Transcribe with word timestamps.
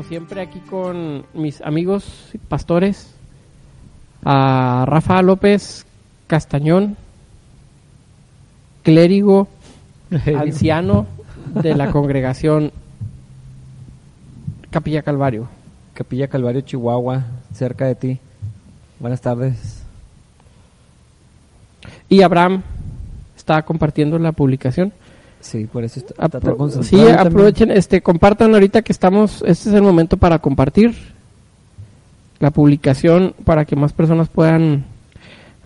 como 0.00 0.08
siempre, 0.08 0.40
aquí 0.40 0.60
con 0.60 1.26
mis 1.34 1.60
amigos 1.60 2.30
pastores, 2.48 3.14
a 4.24 4.86
Rafa 4.86 5.20
López 5.20 5.84
Castañón, 6.26 6.96
clérigo, 8.82 9.46
anciano 10.38 11.06
de 11.52 11.74
la 11.74 11.90
congregación 11.90 12.72
Capilla 14.70 15.02
Calvario. 15.02 15.48
Capilla 15.92 16.28
Calvario, 16.28 16.62
Chihuahua, 16.62 17.26
cerca 17.52 17.84
de 17.84 17.94
ti. 17.94 18.18
Buenas 19.00 19.20
tardes. 19.20 19.82
Y 22.08 22.22
Abraham 22.22 22.62
está 23.36 23.60
compartiendo 23.66 24.18
la 24.18 24.32
publicación. 24.32 24.94
Sí, 25.40 25.64
por 25.64 25.84
eso 25.84 26.00
está, 26.00 26.14
Apro- 26.16 26.82
sí, 26.82 26.96
también. 26.96 27.18
aprovechen, 27.18 27.70
este, 27.70 28.02
compartan 28.02 28.52
ahorita 28.54 28.82
que 28.82 28.92
estamos, 28.92 29.42
este 29.46 29.70
es 29.70 29.74
el 29.74 29.82
momento 29.82 30.16
para 30.18 30.38
compartir 30.38 30.94
la 32.38 32.50
publicación 32.50 33.34
para 33.44 33.64
que 33.64 33.74
más 33.76 33.92
personas 33.92 34.28
puedan 34.28 34.84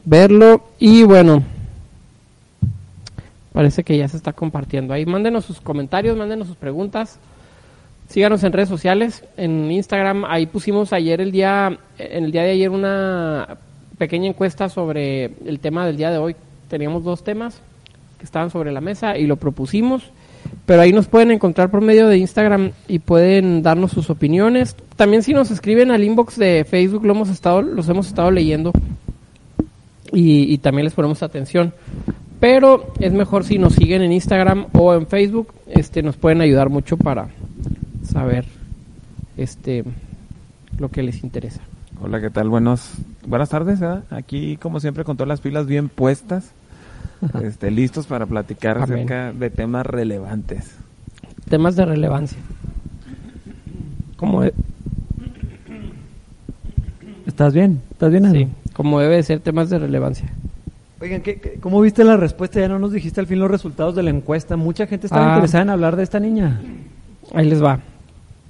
verlo 0.05 0.64
y 0.78 1.02
bueno, 1.02 1.42
parece 3.52 3.84
que 3.84 3.97
ya 3.97 4.09
se 4.09 4.16
está 4.16 4.33
compartiendo 4.33 4.92
ahí. 4.95 5.06
Mándenos 5.06 5.45
sus 5.45 5.60
comentarios, 5.60 6.16
mándenos 6.16 6.48
sus 6.48 6.56
preguntas. 6.56 7.19
Síganos 8.09 8.45
en 8.45 8.52
redes 8.52 8.69
sociales, 8.69 9.25
en 9.36 9.70
Instagram, 9.70 10.25
ahí 10.27 10.47
pusimos 10.47 10.92
ayer 10.92 11.20
el 11.20 11.33
día, 11.33 11.78
en 11.98 12.25
el 12.25 12.33
día 12.33 12.42
de 12.42 12.50
ayer 12.50 12.70
una 12.70 13.56
pequeña 13.97 14.28
encuesta 14.28 14.69
sobre 14.69 15.33
el 15.47 15.59
tema 15.59 15.86
del 15.86 15.97
día 15.97 16.11
de 16.11 16.19
hoy. 16.19 16.36
Teníamos 16.69 17.03
dos 17.05 17.25
temas 17.25 17.61
estaban 18.25 18.50
sobre 18.50 18.72
la 18.72 18.80
mesa 18.80 19.17
y 19.19 19.27
lo 19.27 19.36
propusimos, 19.36 20.03
pero 20.67 20.83
ahí 20.83 20.92
nos 20.92 21.06
pueden 21.06 21.30
encontrar 21.30 21.70
por 21.70 21.80
medio 21.80 22.08
de 22.08 22.19
Instagram 22.19 22.72
y 22.89 22.98
pueden 22.98 23.62
darnos 23.62 23.92
sus 23.92 24.11
opiniones. 24.11 24.77
También 24.97 25.22
si 25.22 25.33
nos 25.34 25.50
escriben 25.50 25.91
al 25.91 26.05
inbox 26.05 26.39
de 26.39 26.64
Facebook, 26.69 27.05
lo 27.05 27.12
hemos 27.12 27.28
estado, 27.28 27.62
los 27.62 27.89
hemos 27.89 28.06
estado 28.06 28.31
leyendo 28.31 28.72
y, 30.12 30.53
y 30.53 30.58
también 30.58 30.84
les 30.84 30.94
ponemos 30.94 31.22
atención. 31.22 31.72
Pero 32.41 32.92
es 33.00 33.12
mejor 33.12 33.44
si 33.44 33.58
nos 33.58 33.75
siguen 33.75 34.03
en 34.03 34.12
Instagram 34.12 34.66
o 34.72 34.94
en 34.94 35.06
Facebook, 35.06 35.55
este, 35.66 36.03
nos 36.03 36.16
pueden 36.16 36.41
ayudar 36.42 36.69
mucho 36.69 36.97
para 36.97 37.28
saber 38.06 38.44
este 39.36 39.84
lo 40.78 40.91
que 40.91 41.03
les 41.03 41.22
interesa. 41.22 41.61
Hola, 42.03 42.20
¿qué 42.20 42.28
tal? 42.28 42.48
Buenos, 42.48 42.91
buenas 43.27 43.48
tardes, 43.48 43.81
¿eh? 43.81 44.00
Aquí, 44.11 44.56
como 44.56 44.81
siempre, 44.81 45.05
con 45.05 45.16
todas 45.16 45.28
las 45.28 45.41
pilas 45.41 45.66
bien 45.66 45.88
puestas, 45.88 46.50
este, 47.42 47.70
listos 47.70 48.06
para 48.06 48.27
platicar 48.27 48.78
Amén. 48.78 48.92
acerca 48.92 49.33
de 49.33 49.50
temas 49.50 49.86
relevantes. 49.86 50.77
Temas 51.48 51.77
de 51.77 51.84
relevancia. 51.84 52.39
Como, 54.16 54.42
de- 54.42 54.55
¿Estás 57.27 57.53
bien? 57.55 57.81
¿Estás 57.91 58.11
bien? 58.11 58.31
sí, 58.31 58.42
Aldo? 58.44 58.50
como 58.75 59.00
debe 59.00 59.16
de 59.16 59.22
ser 59.22 59.41
temas 59.41 59.70
de 59.70 59.78
relevancia. 59.78 60.28
Oigan, 61.00 61.20
¿qué, 61.20 61.41
qué- 61.41 61.58
cómo 61.61 61.81
viste 61.81 62.03
la 62.05 62.16
respuesta? 62.16 62.61
Ya 62.61 62.69
no 62.69 62.78
nos 62.78 62.92
dijiste 62.92 63.20
al 63.20 63.27
fin 63.27 63.38
los 63.38 63.50
resultados 63.50 63.94
de 63.94 64.03
la 64.03 64.11
encuesta. 64.11 64.56
Mucha 64.56 64.86
gente 64.86 65.06
estaba 65.06 65.27
Ah. 65.27 65.31
interesada 65.34 65.62
en 65.62 65.70
hablar 65.70 65.97
de 65.97 66.03
esta 66.03 66.19
niña. 66.20 66.61
Ahí 67.34 67.48
les 67.48 67.62
va. 67.62 67.81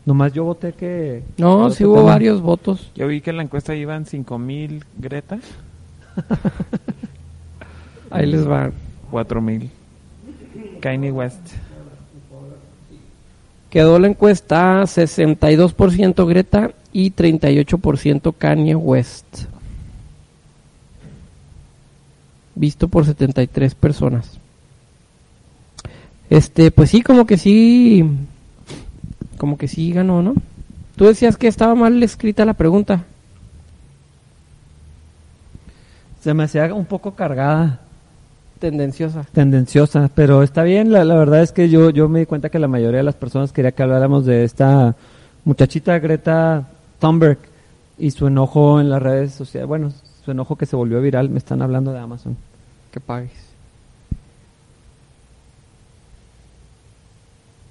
Nomás 0.07 0.33
yo 0.33 0.45
voté 0.45 0.73
que... 0.73 1.23
No, 1.39 1.71
sí 1.71 1.85
hubo 1.85 2.05
varios 2.05 2.43
votos. 2.43 2.91
Yo 2.95 3.07
vi 3.09 3.21
que 3.23 3.31
en 3.31 3.39
la 3.39 3.43
encuesta 3.43 3.75
iban 3.75 4.05
5000 4.07 4.85
Greta, 4.99 5.39
Ahí 8.15 8.27
les 8.27 8.49
va. 8.49 8.71
4000 9.11 9.71
Kanye 10.81 11.11
West. 11.11 11.41
Quedó 13.71 13.99
la 13.99 14.07
encuesta 14.07 14.83
62% 14.83 16.27
Greta 16.29 16.71
y 16.93 17.11
38% 17.11 18.35
Kanye 18.39 18.77
West. 18.77 19.47
Visto 22.55 22.87
por 22.87 23.05
73 23.05 23.75
personas. 23.75 24.39
Este, 26.31 26.71
pues 26.71 26.91
sí, 26.91 27.03
como 27.03 27.27
que 27.27 27.37
sí. 27.37 28.09
Como 29.39 29.59
que 29.59 29.67
sí 29.67 29.91
ganó, 29.91 30.23
¿no? 30.23 30.35
Tú 30.95 31.07
decías 31.07 31.37
que 31.37 31.49
estaba 31.49 31.75
mal 31.75 32.01
escrita 32.03 32.45
la 32.45 32.55
pregunta. 32.55 33.05
Se 36.23 36.33
me 36.33 36.45
hacía 36.45 36.73
un 36.73 36.87
poco 36.87 37.15
cargada, 37.15 37.81
Tendenciosa. 38.71 39.27
tendenciosa, 39.33 40.11
pero 40.15 40.43
está 40.43 40.63
bien. 40.63 40.91
La, 40.91 41.05
la 41.05 41.15
verdad 41.17 41.43
es 41.43 41.53
que 41.53 41.69
yo, 41.69 41.91
yo 41.91 42.09
me 42.09 42.21
di 42.21 42.27
cuenta 42.27 42.49
que 42.49 42.59
la 42.59 42.67
mayoría 42.69 42.99
de 42.99 43.05
las 43.05 43.15
personas 43.15 43.53
quería 43.53 43.73
que 43.73 43.83
habláramos 43.83 44.25
de 44.25 44.45
esta 44.45 44.95
muchachita 45.45 45.99
Greta 45.99 46.67
Thunberg 46.99 47.39
y 47.99 48.11
su 48.11 48.27
enojo 48.27 48.81
en 48.81 48.89
las 48.89 49.03
redes 49.03 49.33
sociales. 49.35 49.69
Bueno, 49.69 49.93
su 50.25 50.31
enojo 50.31 50.57
que 50.57 50.65
se 50.65 50.77
volvió 50.77 51.01
viral. 51.03 51.29
Me 51.29 51.39
están 51.39 51.61
hablando 51.61 51.93
de 51.93 51.99
Amazon. 51.99 52.37
Que 52.91 53.01
pagues. 53.01 53.33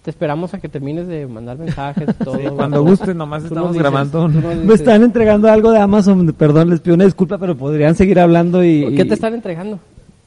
Te 0.03 0.09
esperamos 0.11 0.53
a 0.53 0.59
que 0.59 0.67
termines 0.67 1.07
de 1.07 1.25
mandar 1.25 1.57
mensajes. 1.57 2.07
Todo, 2.23 2.35
Sí, 2.37 2.43
cuando 2.55 2.83
gustes, 2.83 3.15
nomás 3.15 3.45
estamos 3.45 3.69
dices, 3.71 3.81
grabando. 3.81 4.27
Me 4.27 4.73
están 4.73 5.01
entregando 5.01 5.49
algo 5.49 5.71
de 5.71 5.79
Amazon. 5.79 6.33
Perdón, 6.37 6.69
les 6.69 6.81
pido 6.81 6.95
una 6.95 7.05
disculpa, 7.05 7.37
pero 7.37 7.55
podrían 7.57 7.95
seguir 7.95 8.19
hablando 8.19 8.63
y... 8.63 8.93
¿Qué 8.95 9.05
te 9.05 9.13
están 9.13 9.33
entregando? 9.33 9.79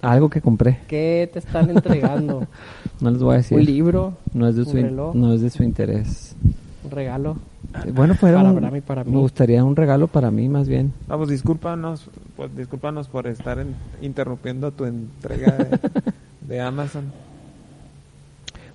Algo 0.03 0.29
que 0.29 0.41
compré. 0.41 0.81
¿Qué 0.89 1.29
te 1.33 1.39
están 1.41 1.71
entregando? 1.71 2.47
No 2.99 3.11
les 3.11 3.23
voy 3.23 3.35
a 3.35 3.37
decir. 3.39 3.59
¿Un 3.59 3.65
libro? 3.67 4.15
No 4.33 4.49
es 4.49 4.57
de 4.57 4.63
¿Un 4.63 4.69
su, 4.69 4.73
reloj? 4.77 5.15
no 5.15 5.33
es 5.35 5.43
de 5.43 5.51
su 5.51 5.63
interés. 5.63 6.35
¿Un 6.83 6.91
regalo? 6.91 7.37
Eh, 7.85 7.91
Bueno, 7.95 8.15
fuera 8.15 8.39
Para 8.39 8.51
un- 8.51 8.57
Abraham 8.57 8.77
y 8.77 8.81
para 8.81 9.05
mí. 9.05 9.11
me 9.13 9.19
gustaría 9.19 9.63
un 9.63 9.77
regalo 9.77 10.07
para 10.09 10.31
mí 10.31 10.49
más 10.49 10.67
bien. 10.67 10.95
Vamos, 11.07 11.29
discúlpanos, 11.29 12.09
pues, 12.37 12.57
discúlpanos 12.57 13.09
por 13.09 13.27
estar 13.27 13.59
en- 13.59 13.75
interrumpiendo 14.01 14.71
tu 14.71 14.87
entrega 14.87 15.53
de, 15.59 15.79
de 16.49 16.61
Amazon. 16.63 17.05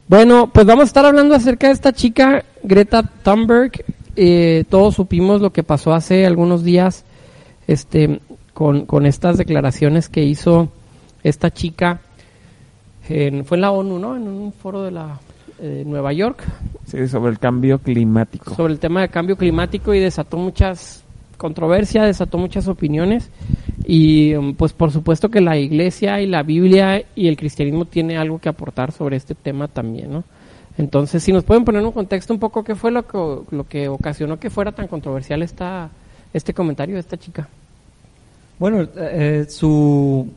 Bueno, 0.07 0.49
pues 0.53 0.65
vamos 0.65 0.83
a 0.83 0.85
estar 0.85 1.05
hablando 1.05 1.33
acerca 1.35 1.67
de 1.67 1.73
esta 1.73 1.93
chica, 1.93 2.43
Greta 2.63 3.03
Thunberg. 3.23 3.71
Eh, 4.17 4.65
todos 4.69 4.95
supimos 4.95 5.41
lo 5.41 5.51
que 5.51 5.63
pasó 5.63 5.93
hace 5.93 6.25
algunos 6.25 6.63
días 6.63 7.05
este, 7.65 8.19
con, 8.53 8.85
con 8.85 9.05
estas 9.05 9.37
declaraciones 9.37 10.09
que 10.09 10.23
hizo 10.23 10.69
esta 11.23 11.51
chica. 11.51 11.99
en- 13.09 13.43
fue 13.45 13.57
en 13.57 13.61
la 13.61 13.71
ONU, 13.71 13.99
¿no? 13.99 14.15
En 14.15 14.27
un 14.27 14.53
foro 14.53 14.83
de 14.83 14.91
la 14.91 15.19
eh, 15.59 15.83
Nueva 15.85 16.13
York 16.13 16.43
Sí, 16.85 17.07
sobre 17.07 17.31
el 17.31 17.39
cambio 17.39 17.79
climático. 17.79 18.55
sobre 18.55 18.73
el 18.73 18.79
tema 18.79 19.01
de 19.01 19.09
cambio 19.09 19.35
climático 19.35 19.93
y 19.93 19.99
desató 19.99 20.37
muchas 20.37 21.03
controversias, 21.37 22.05
desató 22.05 22.37
muchas 22.37 22.67
opiniones 22.67 23.29
y 23.85 24.33
um, 24.35 24.53
pues 24.55 24.73
por 24.73 24.91
supuesto 24.91 25.29
que 25.29 25.41
la 25.41 25.57
iglesia 25.57 26.21
y 26.21 26.27
la 26.27 26.43
Biblia 26.43 27.03
y 27.15 27.27
el 27.27 27.35
cristianismo 27.37 27.85
tiene 27.85 28.17
algo 28.17 28.39
que 28.39 28.49
aportar 28.49 28.91
sobre 28.91 29.17
este 29.17 29.33
tema 29.35 29.67
también, 29.67 30.11
¿no? 30.13 30.23
Entonces, 30.77 31.21
si 31.23 31.33
nos 31.33 31.43
pueden 31.43 31.65
poner 31.65 31.81
en 31.81 31.87
un 31.87 31.91
contexto 31.93 32.33
un 32.33 32.39
poco 32.39 32.63
qué 32.63 32.75
fue 32.75 32.91
lo 32.91 33.05
que, 33.05 33.17
lo 33.55 33.67
que 33.67 33.87
ocasionó 33.89 34.39
que 34.39 34.49
fuera 34.49 34.71
tan 34.71 34.87
controversial 34.87 35.41
esta, 35.41 35.89
este 36.33 36.53
comentario 36.53 36.95
de 36.95 37.01
esta 37.01 37.17
chica. 37.17 37.47
Bueno, 38.57 38.87
eh, 38.95 39.45
su, 39.49 40.27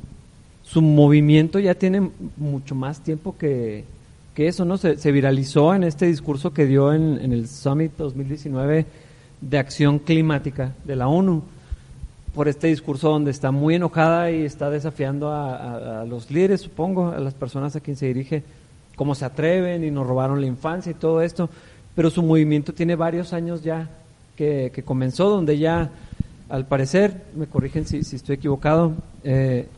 su 0.65 0.81
movimiento 0.81 1.59
ya 1.59 1.75
tiene 1.75 2.11
mucho 2.37 2.75
más 2.75 3.01
tiempo 3.01 3.37
que, 3.39 3.85
que 4.35 4.49
eso, 4.49 4.65
¿no? 4.65 4.79
Se, 4.79 5.13
viralizó 5.13 5.75
en 5.75 5.85
este 5.85 6.07
discurso 6.07 6.53
que 6.53 6.67
dio 6.67 6.93
en, 6.93 7.33
el 7.33 7.47
Summit 7.47 7.93
2019 7.97 8.87
de 9.41 9.59
acción 9.59 9.99
climática 9.99 10.73
de 10.85 10.97
la 10.97 11.07
ONU, 11.07 11.43
por 12.35 12.49
este 12.49 12.67
discurso 12.67 13.11
donde 13.11 13.31
está 13.31 13.53
muy 13.53 13.77
enojada 13.77 14.31
y 14.33 14.43
está 14.43 14.71
desafiando 14.71 15.31
a, 15.33 16.05
los 16.09 16.31
líderes, 16.31 16.63
supongo, 16.63 17.11
a 17.11 17.21
las 17.21 17.35
personas 17.35 17.77
a 17.77 17.81
quien 17.81 17.97
se 17.97 18.07
dirige, 18.07 18.43
cómo 18.97 19.15
se 19.15 19.25
atreven 19.25 19.85
y 19.85 19.91
nos 19.91 20.07
robaron 20.07 20.41
la 20.41 20.47
infancia 20.47 20.91
y 20.91 20.95
todo 20.95 21.21
esto, 21.21 21.49
pero 21.95 22.11
su 22.11 22.23
movimiento 22.23 22.73
tiene 22.73 22.97
varios 22.97 23.33
años 23.33 23.63
ya 23.63 23.89
que, 24.35 24.73
que 24.75 24.83
comenzó, 24.83 25.29
donde 25.29 25.59
ya, 25.59 25.91
al 26.49 26.67
parecer, 26.67 27.23
me 27.37 27.47
corrigen 27.47 27.87
si, 27.87 28.03
si 28.03 28.17
estoy 28.17 28.37
equivocado, 28.37 28.95
eh, 29.23 29.69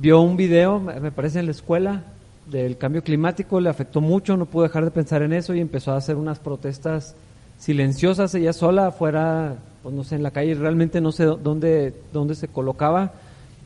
vio 0.00 0.20
un 0.22 0.36
video, 0.36 0.80
me 0.80 1.12
parece 1.12 1.40
en 1.40 1.44
la 1.46 1.50
escuela, 1.52 2.02
del 2.46 2.78
cambio 2.78 3.04
climático, 3.04 3.60
le 3.60 3.68
afectó 3.68 4.00
mucho, 4.00 4.36
no 4.36 4.46
pudo 4.46 4.62
dejar 4.62 4.84
de 4.84 4.90
pensar 4.90 5.20
en 5.22 5.34
eso 5.34 5.54
y 5.54 5.60
empezó 5.60 5.92
a 5.92 5.98
hacer 5.98 6.16
unas 6.16 6.38
protestas 6.38 7.14
silenciosas 7.58 8.34
ella 8.34 8.54
sola, 8.54 8.86
afuera, 8.86 9.56
pues 9.82 9.94
no 9.94 10.02
sé, 10.02 10.16
en 10.16 10.22
la 10.22 10.30
calle, 10.30 10.54
realmente 10.54 11.02
no 11.02 11.12
sé 11.12 11.26
dó- 11.26 11.36
dónde, 11.36 11.94
dónde 12.14 12.34
se 12.34 12.48
colocaba. 12.48 13.12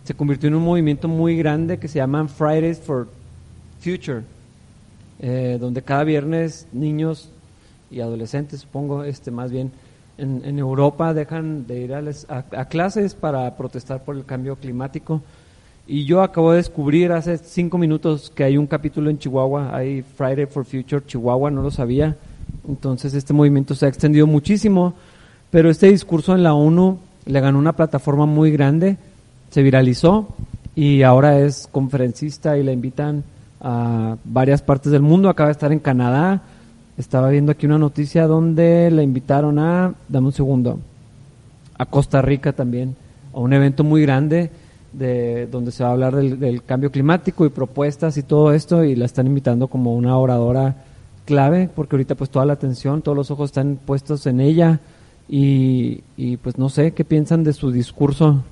Se 0.02 0.14
convirtió 0.14 0.48
en 0.48 0.56
un 0.56 0.64
movimiento 0.64 1.06
muy 1.06 1.36
grande 1.36 1.78
que 1.78 1.86
se 1.88 1.98
llama 1.98 2.26
Fridays 2.26 2.80
for 2.80 3.08
Future, 3.80 4.22
eh, 5.20 5.56
donde 5.60 5.82
cada 5.82 6.02
viernes 6.02 6.66
niños 6.72 7.30
y 7.92 8.00
adolescentes, 8.00 8.60
supongo, 8.60 9.04
este 9.04 9.30
más 9.30 9.52
bien, 9.52 9.70
en, 10.18 10.58
Europa 10.58 11.14
dejan 11.14 11.66
de 11.66 11.80
ir 11.80 11.94
a, 11.94 12.02
les- 12.02 12.26
a 12.28 12.64
clases 12.66 13.14
para 13.14 13.56
protestar 13.56 14.02
por 14.02 14.16
el 14.16 14.24
cambio 14.24 14.56
climático. 14.56 15.22
Y 15.86 16.06
yo 16.06 16.22
acabo 16.22 16.52
de 16.52 16.58
descubrir 16.58 17.12
hace 17.12 17.36
cinco 17.36 17.76
minutos 17.76 18.32
que 18.34 18.42
hay 18.42 18.56
un 18.56 18.66
capítulo 18.66 19.10
en 19.10 19.18
Chihuahua, 19.18 19.76
hay 19.76 20.00
Friday 20.00 20.46
for 20.46 20.64
Future 20.64 21.04
Chihuahua, 21.04 21.50
no 21.50 21.60
lo 21.60 21.70
sabía. 21.70 22.16
Entonces 22.66 23.12
este 23.12 23.34
movimiento 23.34 23.74
se 23.74 23.84
ha 23.84 23.90
extendido 23.90 24.26
muchísimo, 24.26 24.94
pero 25.50 25.68
este 25.68 25.90
discurso 25.90 26.34
en 26.34 26.42
la 26.42 26.54
ONU 26.54 26.98
le 27.26 27.40
ganó 27.40 27.58
una 27.58 27.74
plataforma 27.74 28.24
muy 28.24 28.50
grande, 28.50 28.96
se 29.50 29.62
viralizó 29.62 30.28
y 30.74 31.02
ahora 31.02 31.38
es 31.40 31.68
conferencista 31.70 32.56
y 32.56 32.62
la 32.62 32.72
invitan 32.72 33.22
a 33.60 34.16
varias 34.24 34.62
partes 34.62 34.90
del 34.90 35.02
mundo. 35.02 35.28
Acaba 35.28 35.48
de 35.48 35.52
estar 35.52 35.70
en 35.70 35.80
Canadá. 35.80 36.40
Estaba 36.96 37.28
viendo 37.28 37.52
aquí 37.52 37.66
una 37.66 37.78
noticia 37.78 38.26
donde 38.26 38.90
la 38.90 39.02
invitaron 39.02 39.58
a, 39.58 39.92
dame 40.08 40.28
un 40.28 40.32
segundo, 40.32 40.78
a 41.76 41.84
Costa 41.84 42.22
Rica 42.22 42.54
también, 42.54 42.96
a 43.34 43.38
un 43.40 43.52
evento 43.52 43.84
muy 43.84 44.00
grande 44.00 44.50
de 44.94 45.46
donde 45.46 45.72
se 45.72 45.82
va 45.82 45.90
a 45.90 45.92
hablar 45.92 46.14
del, 46.14 46.38
del 46.38 46.62
cambio 46.62 46.90
climático 46.90 47.44
y 47.44 47.50
propuestas 47.50 48.16
y 48.16 48.22
todo 48.22 48.52
esto 48.52 48.84
y 48.84 48.94
la 48.94 49.04
están 49.04 49.26
invitando 49.26 49.68
como 49.68 49.94
una 49.94 50.16
oradora 50.16 50.76
clave 51.24 51.68
porque 51.74 51.96
ahorita 51.96 52.14
pues 52.14 52.30
toda 52.30 52.46
la 52.46 52.52
atención, 52.52 53.02
todos 53.02 53.16
los 53.16 53.30
ojos 53.30 53.50
están 53.50 53.78
puestos 53.84 54.26
en 54.26 54.40
ella 54.40 54.80
y, 55.28 56.02
y 56.16 56.36
pues 56.36 56.58
no 56.58 56.68
sé 56.68 56.92
qué 56.92 57.04
piensan 57.04 57.44
de 57.44 57.52
su 57.52 57.70
discurso. 57.70 58.42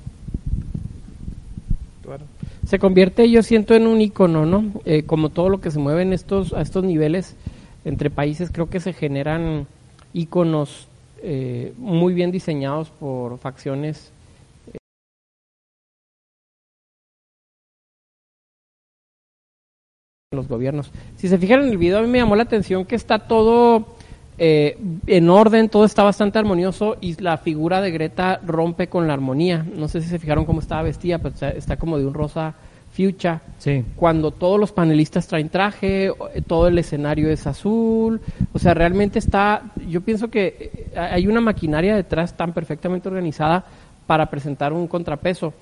Se 2.65 2.79
convierte, 2.79 3.29
yo 3.29 3.43
siento, 3.43 3.75
en 3.75 3.87
un 3.87 3.99
icono, 3.99 4.45
¿no? 4.45 4.63
Eh, 4.85 5.03
como 5.03 5.29
todo 5.29 5.49
lo 5.49 5.59
que 5.59 5.69
se 5.69 5.79
mueve 5.79 6.01
en 6.01 6.13
estos, 6.13 6.53
a 6.53 6.61
estos 6.61 6.83
niveles 6.83 7.35
entre 7.83 8.09
países, 8.09 8.49
creo 8.51 8.69
que 8.69 8.79
se 8.79 8.93
generan 8.93 9.67
iconos 10.13 10.87
eh, 11.21 11.73
muy 11.77 12.13
bien 12.13 12.31
diseñados 12.31 12.89
por 12.89 13.37
facciones 13.37 14.12
los 20.33 20.47
gobiernos. 20.47 20.91
Si 21.17 21.27
se 21.27 21.37
fijan 21.37 21.61
en 21.63 21.69
el 21.69 21.77
video, 21.77 21.99
a 21.99 22.01
mí 22.01 22.07
me 22.07 22.19
llamó 22.19 22.35
la 22.35 22.43
atención 22.43 22.85
que 22.85 22.95
está 22.95 23.19
todo 23.19 23.85
eh, 24.37 24.77
en 25.07 25.29
orden, 25.29 25.69
todo 25.69 25.85
está 25.85 26.03
bastante 26.03 26.39
armonioso 26.39 26.97
y 26.99 27.21
la 27.21 27.37
figura 27.37 27.81
de 27.81 27.91
Greta 27.91 28.39
rompe 28.45 28.87
con 28.87 29.07
la 29.07 29.13
armonía. 29.13 29.65
No 29.75 29.87
sé 29.87 30.01
si 30.01 30.09
se 30.09 30.19
fijaron 30.19 30.45
cómo 30.45 30.59
estaba 30.59 30.81
vestida, 30.81 31.19
pero 31.19 31.33
está, 31.33 31.49
está 31.49 31.77
como 31.77 31.97
de 31.97 32.05
un 32.05 32.13
rosa 32.13 32.53
fuchsia. 32.91 33.41
Sí. 33.57 33.83
Cuando 33.95 34.31
todos 34.31 34.59
los 34.59 34.71
panelistas 34.71 35.27
traen 35.27 35.49
traje, 35.49 36.07
eh, 36.07 36.41
todo 36.45 36.67
el 36.67 36.77
escenario 36.77 37.29
es 37.29 37.45
azul. 37.47 38.21
O 38.53 38.59
sea, 38.59 38.73
realmente 38.73 39.19
está, 39.19 39.63
yo 39.87 40.01
pienso 40.01 40.29
que 40.29 40.89
eh, 40.93 40.97
hay 40.97 41.27
una 41.27 41.41
maquinaria 41.41 41.95
detrás 41.95 42.35
tan 42.35 42.53
perfectamente 42.53 43.09
organizada 43.09 43.65
para 44.05 44.29
presentar 44.29 44.73
un 44.73 44.87
contrapeso 44.87 45.53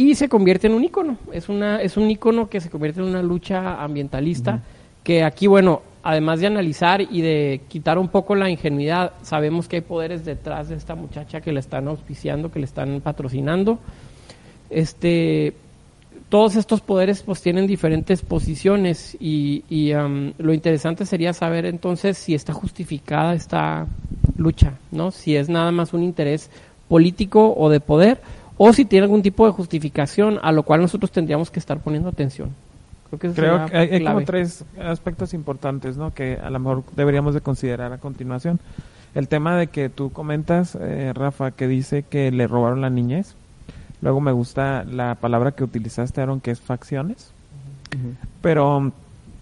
y 0.00 0.14
se 0.14 0.30
convierte 0.30 0.66
en 0.66 0.72
un 0.72 0.82
ícono. 0.82 1.18
Es, 1.30 1.50
una, 1.50 1.82
es 1.82 1.98
un 1.98 2.10
ícono 2.10 2.48
que 2.48 2.62
se 2.62 2.70
convierte 2.70 3.00
en 3.00 3.06
una 3.06 3.22
lucha 3.22 3.82
ambientalista 3.82 4.62
que 5.04 5.22
aquí, 5.22 5.46
bueno, 5.46 5.82
además 6.02 6.40
de 6.40 6.46
analizar 6.46 7.02
y 7.02 7.20
de 7.20 7.60
quitar 7.68 7.98
un 7.98 8.08
poco 8.08 8.34
la 8.34 8.48
ingenuidad, 8.48 9.12
sabemos 9.20 9.68
que 9.68 9.76
hay 9.76 9.82
poderes 9.82 10.24
detrás 10.24 10.70
de 10.70 10.76
esta 10.76 10.94
muchacha 10.94 11.42
que 11.42 11.52
le 11.52 11.60
están 11.60 11.86
auspiciando, 11.86 12.50
que 12.50 12.60
le 12.60 12.64
están 12.64 13.02
patrocinando. 13.02 13.78
Este, 14.70 15.52
todos 16.30 16.56
estos 16.56 16.80
poderes 16.80 17.22
pues 17.22 17.42
tienen 17.42 17.66
diferentes 17.66 18.22
posiciones 18.22 19.18
y, 19.20 19.64
y 19.68 19.92
um, 19.92 20.32
lo 20.38 20.54
interesante 20.54 21.04
sería 21.04 21.34
saber 21.34 21.66
entonces 21.66 22.16
si 22.16 22.34
está 22.34 22.54
justificada 22.54 23.34
esta 23.34 23.86
lucha, 24.38 24.78
¿no? 24.92 25.10
Si 25.10 25.36
es 25.36 25.50
nada 25.50 25.72
más 25.72 25.92
un 25.92 26.02
interés 26.02 26.48
político 26.88 27.54
o 27.54 27.68
de 27.68 27.80
poder 27.80 28.22
o 28.62 28.74
si 28.74 28.84
tiene 28.84 29.04
algún 29.04 29.22
tipo 29.22 29.46
de 29.46 29.52
justificación 29.52 30.38
a 30.42 30.52
lo 30.52 30.64
cual 30.64 30.82
nosotros 30.82 31.10
tendríamos 31.10 31.50
que 31.50 31.58
estar 31.58 31.80
poniendo 31.80 32.10
atención. 32.10 32.50
Creo 33.08 33.18
que, 33.18 33.26
eso 33.28 33.36
Creo 33.36 33.54
sería 33.54 33.70
que 33.70 33.76
hay, 33.78 34.00
hay 34.00 34.04
como 34.04 34.20
tres 34.20 34.66
aspectos 34.78 35.32
importantes, 35.32 35.96
¿no? 35.96 36.12
Que 36.12 36.34
a 36.34 36.50
lo 36.50 36.58
mejor 36.58 36.84
deberíamos 36.94 37.32
de 37.32 37.40
considerar 37.40 37.90
a 37.94 37.96
continuación. 37.96 38.60
El 39.14 39.28
tema 39.28 39.56
de 39.56 39.68
que 39.68 39.88
tú 39.88 40.12
comentas, 40.12 40.76
eh, 40.78 41.14
Rafa, 41.14 41.52
que 41.52 41.68
dice 41.68 42.02
que 42.02 42.30
le 42.30 42.46
robaron 42.46 42.82
la 42.82 42.90
niñez. 42.90 43.34
Luego 44.02 44.20
me 44.20 44.30
gusta 44.30 44.84
la 44.84 45.14
palabra 45.14 45.52
que 45.52 45.64
utilizaste, 45.64 46.20
Aaron, 46.20 46.42
que 46.42 46.50
es 46.50 46.60
facciones. 46.60 47.32
Pero 48.42 48.76
um, 48.76 48.92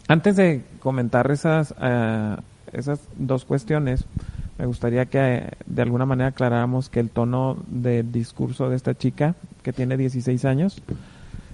antes 0.07 0.37
de 0.37 0.63
comentar 0.79 1.29
esas, 1.33 1.75
eh, 1.83 2.37
esas 2.73 3.01
dos 3.17 3.45
cuestiones, 3.45 4.05
me 4.59 4.67
gustaría 4.67 5.07
que 5.07 5.19
eh, 5.37 5.51
de 5.67 5.83
alguna 5.83 6.05
manera 6.07 6.29
aclaráramos 6.31 6.89
que 6.89 7.01
el 7.01 7.11
tono 7.11 7.57
del 7.69 8.11
discurso 8.13 8.69
de 8.69 8.77
esta 8.77 8.95
chica, 8.97 9.35
que 9.63 9.73
tiene 9.73 9.97
16 9.97 10.45
años, 10.45 10.83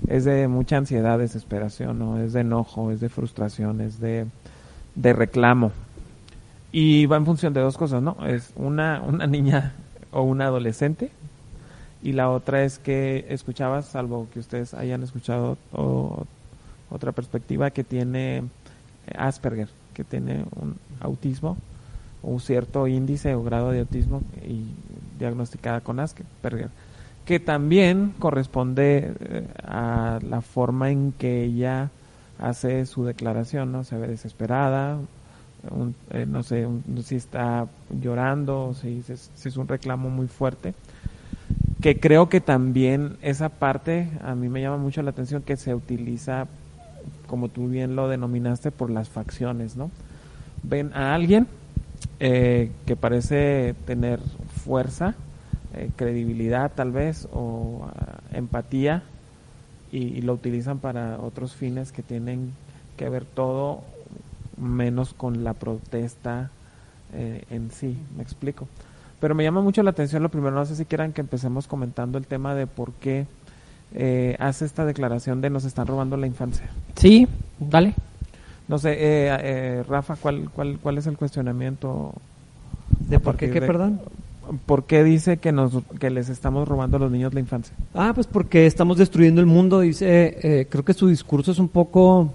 es 0.08 0.24
de 0.24 0.48
mucha 0.48 0.76
ansiedad, 0.76 1.18
desesperación, 1.18 1.98
¿no? 1.98 2.18
es 2.20 2.32
de 2.32 2.40
enojo, 2.40 2.90
es 2.90 3.00
de 3.00 3.08
frustración, 3.08 3.80
es 3.80 4.00
de, 4.00 4.26
de 4.94 5.12
reclamo. 5.12 5.72
Y 6.72 7.06
va 7.06 7.16
en 7.16 7.24
función 7.26 7.52
de 7.54 7.60
dos 7.60 7.76
cosas, 7.78 8.02
¿no? 8.02 8.16
Es 8.26 8.52
una, 8.56 9.00
una 9.06 9.26
niña 9.28 9.74
o 10.10 10.22
una 10.22 10.46
adolescente 10.46 11.10
y 12.02 12.12
la 12.12 12.28
otra 12.30 12.64
es 12.64 12.78
que 12.78 13.26
escuchabas, 13.28 13.86
salvo 13.86 14.26
que 14.32 14.40
ustedes 14.40 14.74
hayan 14.74 15.02
escuchado 15.02 15.56
o- 15.72 16.24
otra 16.90 17.12
perspectiva, 17.12 17.70
que 17.70 17.84
tiene 17.84 18.42
Asperger, 19.16 19.68
que 19.94 20.04
tiene 20.04 20.44
un 20.60 20.76
autismo, 21.00 21.56
un 22.24 22.40
cierto 22.40 22.86
índice 22.86 23.34
o 23.34 23.42
grado 23.42 23.70
de 23.70 23.80
autismo 23.80 24.22
y 24.46 24.64
diagnosticada 25.18 25.80
con 25.80 26.00
Asperger, 26.00 26.70
que 27.24 27.40
también 27.40 28.14
corresponde 28.18 29.12
eh, 29.20 29.46
a 29.62 30.18
la 30.28 30.40
forma 30.40 30.90
en 30.90 31.12
que 31.12 31.44
ella 31.44 31.90
hace 32.38 32.86
su 32.86 33.04
declaración, 33.04 33.72
¿no? 33.72 33.84
Se 33.84 33.96
ve 33.96 34.08
desesperada, 34.08 34.98
eh, 36.10 36.26
no 36.26 36.42
sé 36.42 36.66
si 37.04 37.16
está 37.16 37.66
llorando, 37.90 38.74
si 38.74 39.02
es 39.08 39.56
un 39.56 39.68
reclamo 39.68 40.10
muy 40.10 40.26
fuerte. 40.26 40.74
Que 41.80 42.00
creo 42.00 42.28
que 42.28 42.40
también 42.40 43.16
esa 43.22 43.50
parte 43.50 44.08
a 44.22 44.34
mí 44.34 44.48
me 44.48 44.60
llama 44.60 44.78
mucho 44.78 45.02
la 45.02 45.10
atención 45.10 45.42
que 45.42 45.56
se 45.56 45.74
utiliza 45.74 46.48
como 47.26 47.48
tú 47.48 47.68
bien 47.68 47.96
lo 47.96 48.08
denominaste 48.08 48.70
por 48.70 48.90
las 48.90 49.08
facciones 49.08 49.76
no 49.76 49.90
ven 50.62 50.92
a 50.94 51.14
alguien 51.14 51.46
eh, 52.20 52.70
que 52.86 52.96
parece 52.96 53.74
tener 53.86 54.20
fuerza 54.64 55.14
eh, 55.74 55.90
credibilidad 55.96 56.72
tal 56.74 56.92
vez 56.92 57.28
o 57.32 57.86
ah, 57.86 58.20
empatía 58.32 59.02
y, 59.90 60.22
lo 60.22 60.32
utilizan 60.32 60.78
para 60.78 61.20
otros 61.20 61.54
fines 61.54 61.92
que 61.92 62.02
tienen 62.02 62.52
que 62.96 63.08
ver 63.08 63.24
todo 63.24 63.82
menos 64.56 65.14
con 65.14 65.44
la 65.44 65.54
protesta 65.54 66.50
eh, 67.12 67.44
en 67.50 67.70
sí 67.70 67.96
me 68.16 68.22
explico 68.22 68.66
pero 69.20 69.34
me 69.34 69.42
llama 69.42 69.62
mucho 69.62 69.82
la 69.82 69.90
atención 69.90 70.22
lo 70.22 70.28
primero, 70.28 70.54
no 70.54 70.66
sé 70.66 70.76
si 70.76 70.84
quieran 70.84 71.12
que 71.12 71.22
empecemos 71.22 71.66
comentando 71.66 72.18
el 72.18 72.26
tema 72.26 72.54
de 72.54 72.66
por 72.66 72.92
qué 72.92 73.26
eh, 73.94 74.36
hace 74.38 74.64
esta 74.64 74.84
declaración 74.84 75.40
de 75.40 75.48
nos 75.48 75.64
están 75.64 75.86
robando 75.86 76.16
la 76.16 76.26
infancia. 76.26 76.68
Sí, 76.96 77.26
dale. 77.58 77.94
No 78.68 78.78
sé, 78.78 78.92
eh, 78.92 79.36
eh, 79.40 79.82
Rafa, 79.88 80.16
¿cuál, 80.16 80.48
cuál, 80.54 80.78
¿cuál 80.82 80.98
es 80.98 81.06
el 81.06 81.16
cuestionamiento? 81.16 82.12
¿De 83.08 83.18
por 83.20 83.36
qué 83.36 83.50
qué, 83.50 83.60
de- 83.60 83.66
perdón? 83.66 84.00
¿Por 84.66 84.84
qué 84.84 85.04
dice 85.04 85.38
que, 85.38 85.52
nos, 85.52 85.72
que 85.98 86.10
les 86.10 86.28
estamos 86.28 86.68
robando 86.68 86.96
a 86.96 87.00
los 87.00 87.10
niños 87.10 87.32
la 87.34 87.40
infancia? 87.40 87.74
Ah, 87.94 88.12
pues 88.14 88.26
porque 88.26 88.66
estamos 88.66 88.98
destruyendo 88.98 89.40
el 89.40 89.46
mundo, 89.46 89.80
dice, 89.80 90.38
eh, 90.42 90.66
creo 90.68 90.84
que 90.84 90.92
su 90.94 91.08
discurso 91.08 91.52
es 91.52 91.58
un 91.58 91.68
poco, 91.68 92.30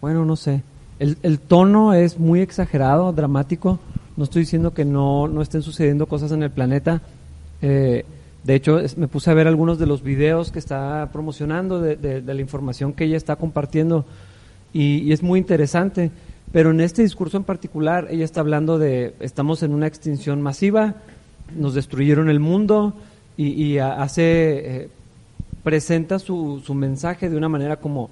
bueno, 0.00 0.24
no 0.24 0.36
sé, 0.36 0.62
el, 0.98 1.18
el 1.22 1.38
tono 1.40 1.92
es 1.92 2.18
muy 2.18 2.40
exagerado, 2.40 3.12
dramático, 3.12 3.78
no 4.16 4.24
estoy 4.24 4.42
diciendo 4.42 4.74
que 4.74 4.84
no, 4.84 5.26
no 5.26 5.42
estén 5.42 5.62
sucediendo 5.62 6.06
cosas 6.06 6.30
en 6.32 6.42
el 6.44 6.50
planeta, 6.50 7.00
eh, 7.62 8.04
de 8.44 8.54
hecho 8.54 8.78
es- 8.78 8.96
me 8.96 9.08
puse 9.08 9.30
a 9.30 9.34
ver 9.34 9.48
algunos 9.48 9.78
de 9.80 9.86
los 9.86 10.02
videos 10.04 10.52
que 10.52 10.58
está 10.60 11.08
promocionando, 11.12 11.80
de, 11.80 11.96
de- 11.96 12.20
de 12.22 12.34
la 12.34 12.40
información 12.40 12.92
que 12.92 13.04
ella 13.04 13.16
está 13.16 13.34
compartiendo, 13.36 14.04
y, 14.74 14.98
y 14.98 15.12
es 15.12 15.22
muy 15.22 15.38
interesante, 15.38 16.10
pero 16.52 16.72
en 16.72 16.82
este 16.82 17.00
discurso 17.00 17.38
en 17.38 17.44
particular 17.44 18.08
ella 18.10 18.26
está 18.26 18.40
hablando 18.40 18.78
de, 18.78 19.14
estamos 19.20 19.62
en 19.62 19.72
una 19.72 19.86
extinción 19.86 20.42
masiva, 20.42 20.96
nos 21.56 21.72
destruyeron 21.72 22.28
el 22.28 22.40
mundo, 22.40 22.94
y, 23.36 23.78
hace 23.78 24.22
eh, 24.22 24.88
presenta 25.62 26.18
su, 26.18 26.62
su 26.64 26.74
mensaje 26.74 27.28
de 27.28 27.36
una 27.36 27.48
manera 27.48 27.76
como 27.76 28.10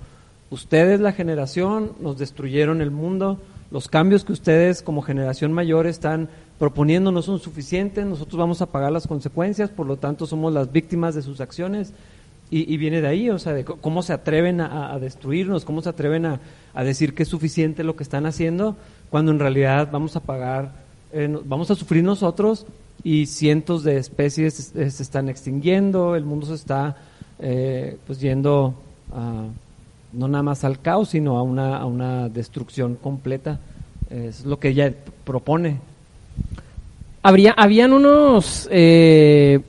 ustedes 0.51 1.01
la 1.01 1.13
generación 1.13 1.93
nos 2.01 2.19
destruyeron 2.19 2.81
el 2.81 2.91
mundo 2.91 3.39
los 3.71 3.89
cambios 3.89 4.25
que 4.25 4.33
ustedes 4.33 4.83
como 4.83 5.03
generación 5.03 5.53
mayor 5.53 5.87
están 5.87 6.29
proponiendo 6.59 7.13
no 7.13 7.23
son 7.23 7.39
suficientes 7.39 8.05
nosotros 8.05 8.39
vamos 8.39 8.63
a 8.63 8.67
pagar 8.67 8.91
las 8.91 9.07
consecuencias 9.07 9.71
por 9.71 9.87
lo 9.87 9.97
tanto 9.97 10.27
somos 10.27 10.53
las 10.53 10.73
víctimas 10.73 11.15
de 11.15 11.23
sus 11.23 11.41
acciones 11.41 11.93
y, 12.55 12.77
viene 12.77 13.01
de 13.01 13.09
ahí, 13.09 13.31
o 13.31 13.39
sea, 13.39 13.55
de 13.55 13.65
cómo 13.65 14.03
se 14.03 14.13
atreven 14.13 14.61
a, 14.61 14.99
destruirnos, 14.99 15.65
cómo 15.65 15.81
se 15.81 15.89
atreven 15.89 16.27
a, 16.27 16.41
decir 16.85 17.15
que 17.15 17.23
es 17.23 17.29
suficiente 17.31 17.83
lo 17.83 17.97
que 17.97 18.03
están 18.03 18.27
haciendo, 18.27 18.77
cuando 19.09 19.33
en 19.33 19.39
realidad 19.39 19.89
vamos 19.91 20.17
a 20.17 20.21
pagar, 20.21 20.75
eh, 21.15 21.35
vamos 21.47 21.71
a 21.71 21.75
sufrir 21.75 22.05
nosotros 22.05 22.67
y 23.03 23.25
cientos 23.25 23.85
de 23.85 23.97
especies 23.97 24.77
eh, 24.77 24.91
se 24.91 25.03
están 25.03 25.31
extinguiendo, 25.31 26.15
el 26.15 26.27
mundo 26.27 26.45
se 26.45 26.55
está 26.55 26.95
eh, 27.39 27.97
pues 28.07 28.21
yendo 28.21 28.75
a, 29.15 29.47
no 30.13 30.29
nada 30.29 30.43
más 30.43 30.63
al 30.65 30.79
caos, 30.83 31.09
sino 31.09 31.39
a 31.39 31.43
una, 31.43 31.79
a 31.79 31.87
una 31.87 32.29
destrucción 32.29 32.97
completa. 32.97 33.61
Es 34.11 34.45
lo 34.45 34.59
que 34.59 34.69
ella 34.69 34.93
propone. 35.25 35.81
Habría, 37.23 37.53
habían 37.53 37.95
unos... 37.95 38.69
Eh, 38.71 39.61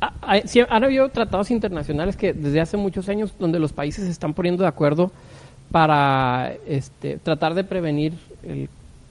ha- 0.00 0.12
ha- 0.22 0.40
sí, 0.46 0.60
han 0.68 0.84
habido 0.84 1.08
tratados 1.08 1.50
internacionales 1.50 2.16
que 2.16 2.32
desde 2.32 2.60
hace 2.60 2.76
muchos 2.76 3.08
años 3.08 3.34
donde 3.38 3.58
los 3.58 3.72
países 3.72 4.04
se 4.04 4.10
están 4.10 4.34
poniendo 4.34 4.62
de 4.62 4.68
acuerdo 4.68 5.10
para 5.70 6.52
este, 6.66 7.18
tratar 7.18 7.54
de 7.54 7.64
prevenir 7.64 8.14
el 8.42 8.68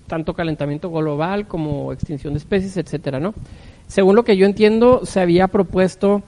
tanto 0.08 0.34
calentamiento 0.34 0.90
global 0.90 1.48
como 1.48 1.92
extinción 1.92 2.34
de 2.34 2.40
especies, 2.40 2.78
etcétera, 2.78 3.20
¿no? 3.20 3.34
Según 3.88 4.16
lo 4.16 4.24
que 4.24 4.38
yo 4.38 4.46
entiendo, 4.46 5.06
se 5.06 5.20
había 5.20 5.48
propuesto 5.48 6.24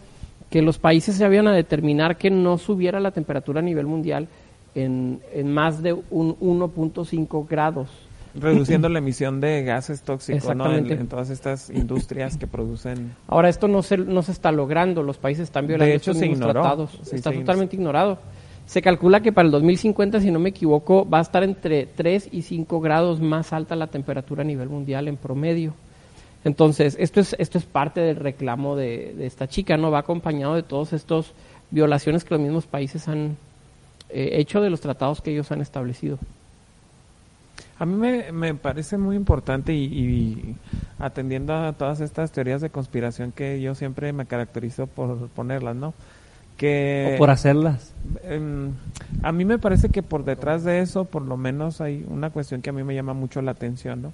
que 0.49 0.61
los 0.61 0.77
países 0.79 1.15
se 1.15 1.25
habían 1.25 1.47
a 1.47 1.53
determinar 1.53 2.17
que 2.17 2.29
no 2.29 2.57
subiera 2.57 2.99
la 2.99 3.11
temperatura 3.11 3.59
a 3.59 3.63
nivel 3.63 3.85
mundial 3.85 4.27
en, 4.75 5.19
en 5.33 5.53
más 5.53 5.81
de 5.81 5.93
un 5.93 6.35
1.5 6.39 7.47
grados. 7.47 7.89
Reduciendo 8.35 8.89
la 8.89 8.99
emisión 8.99 9.39
de 9.39 9.63
gases 9.63 10.01
tóxicos, 10.01 10.55
¿no? 10.55 10.73
En, 10.73 11.07
todas 11.07 11.29
estas 11.29 11.69
industrias 11.69 12.37
que 12.37 12.47
producen... 12.47 13.15
Ahora 13.27 13.49
esto 13.49 13.67
no 13.67 13.81
se, 13.81 13.97
no 13.97 14.21
se 14.21 14.31
está 14.31 14.51
logrando, 14.51 15.03
los 15.03 15.17
países 15.17 15.43
están 15.43 15.67
violando 15.67 15.89
De 15.89 15.95
hecho, 15.95 16.11
estos 16.11 16.19
se 16.19 16.27
ignoró. 16.27 16.53
tratados. 16.53 16.99
Sí, 17.03 17.15
está 17.15 17.31
se 17.31 17.37
totalmente 17.37 17.75
ignorado. 17.75 18.19
Se 18.65 18.81
calcula 18.81 19.21
que 19.21 19.31
para 19.31 19.45
el 19.47 19.51
2050, 19.51 20.21
si 20.21 20.31
no 20.31 20.39
me 20.39 20.49
equivoco, 20.49 21.09
va 21.09 21.19
a 21.19 21.21
estar 21.21 21.43
entre 21.43 21.87
3 21.87 22.29
y 22.31 22.43
5 22.43 22.79
grados 22.81 23.19
más 23.19 23.51
alta 23.51 23.75
la 23.75 23.87
temperatura 23.87 24.43
a 24.43 24.45
nivel 24.45 24.69
mundial 24.69 25.07
en 25.07 25.17
promedio. 25.17 25.73
Entonces, 26.43 26.95
esto 26.99 27.19
es, 27.19 27.35
esto 27.39 27.57
es 27.57 27.65
parte 27.65 27.99
del 27.99 28.15
reclamo 28.15 28.75
de, 28.75 29.13
de 29.17 29.25
esta 29.25 29.47
chica, 29.47 29.75
¿no? 29.75 29.91
Va 29.91 29.99
acompañado 29.99 30.55
de 30.55 30.63
todos 30.63 30.93
estos 30.93 31.33
violaciones 31.71 32.23
que 32.23 32.33
los 32.33 32.41
mismos 32.41 32.65
países 32.65 33.07
han 33.07 33.37
eh, 34.09 34.29
hecho 34.33 34.59
de 34.61 34.69
los 34.69 34.81
tratados 34.81 35.21
que 35.21 35.31
ellos 35.31 35.51
han 35.51 35.61
establecido. 35.61 36.17
A 37.77 37.85
mí 37.85 37.95
me, 37.95 38.31
me 38.31 38.53
parece 38.55 38.97
muy 38.97 39.15
importante 39.15 39.73
y, 39.73 39.83
y 39.85 40.55
atendiendo 40.99 41.53
a 41.55 41.73
todas 41.73 42.01
estas 42.01 42.31
teorías 42.31 42.61
de 42.61 42.69
conspiración 42.69 43.31
que 43.31 43.61
yo 43.61 43.73
siempre 43.75 44.11
me 44.13 44.25
caracterizo 44.25 44.87
por 44.87 45.29
ponerlas, 45.29 45.75
¿no? 45.75 45.93
Que 46.57 47.13
o 47.15 47.17
por 47.17 47.29
hacerlas. 47.29 47.93
em, 48.23 48.71
a 49.23 49.31
mí 49.31 49.45
me 49.45 49.57
parece 49.59 49.89
que 49.89 50.03
por 50.03 50.25
detrás 50.25 50.65
de 50.65 50.81
eso, 50.81 51.05
por 51.05 51.21
lo 51.21 51.37
menos 51.37 51.79
hay 51.79 52.05
una 52.09 52.31
cuestión 52.31 52.61
que 52.61 52.69
a 52.69 52.73
mí 52.73 52.83
me 52.83 52.95
llama 52.95 53.13
mucho 53.13 53.41
la 53.41 53.51
atención, 53.51 54.01
¿no? 54.01 54.13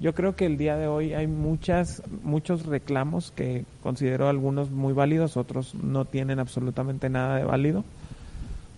Yo 0.00 0.14
creo 0.14 0.36
que 0.36 0.46
el 0.46 0.58
día 0.58 0.76
de 0.76 0.86
hoy 0.86 1.14
hay 1.14 1.26
muchas, 1.26 2.02
muchos 2.22 2.66
reclamos 2.66 3.32
que 3.32 3.64
considero 3.82 4.28
algunos 4.28 4.70
muy 4.70 4.92
válidos, 4.92 5.36
otros 5.36 5.74
no 5.74 6.04
tienen 6.04 6.38
absolutamente 6.38 7.08
nada 7.08 7.36
de 7.36 7.44
válido, 7.44 7.84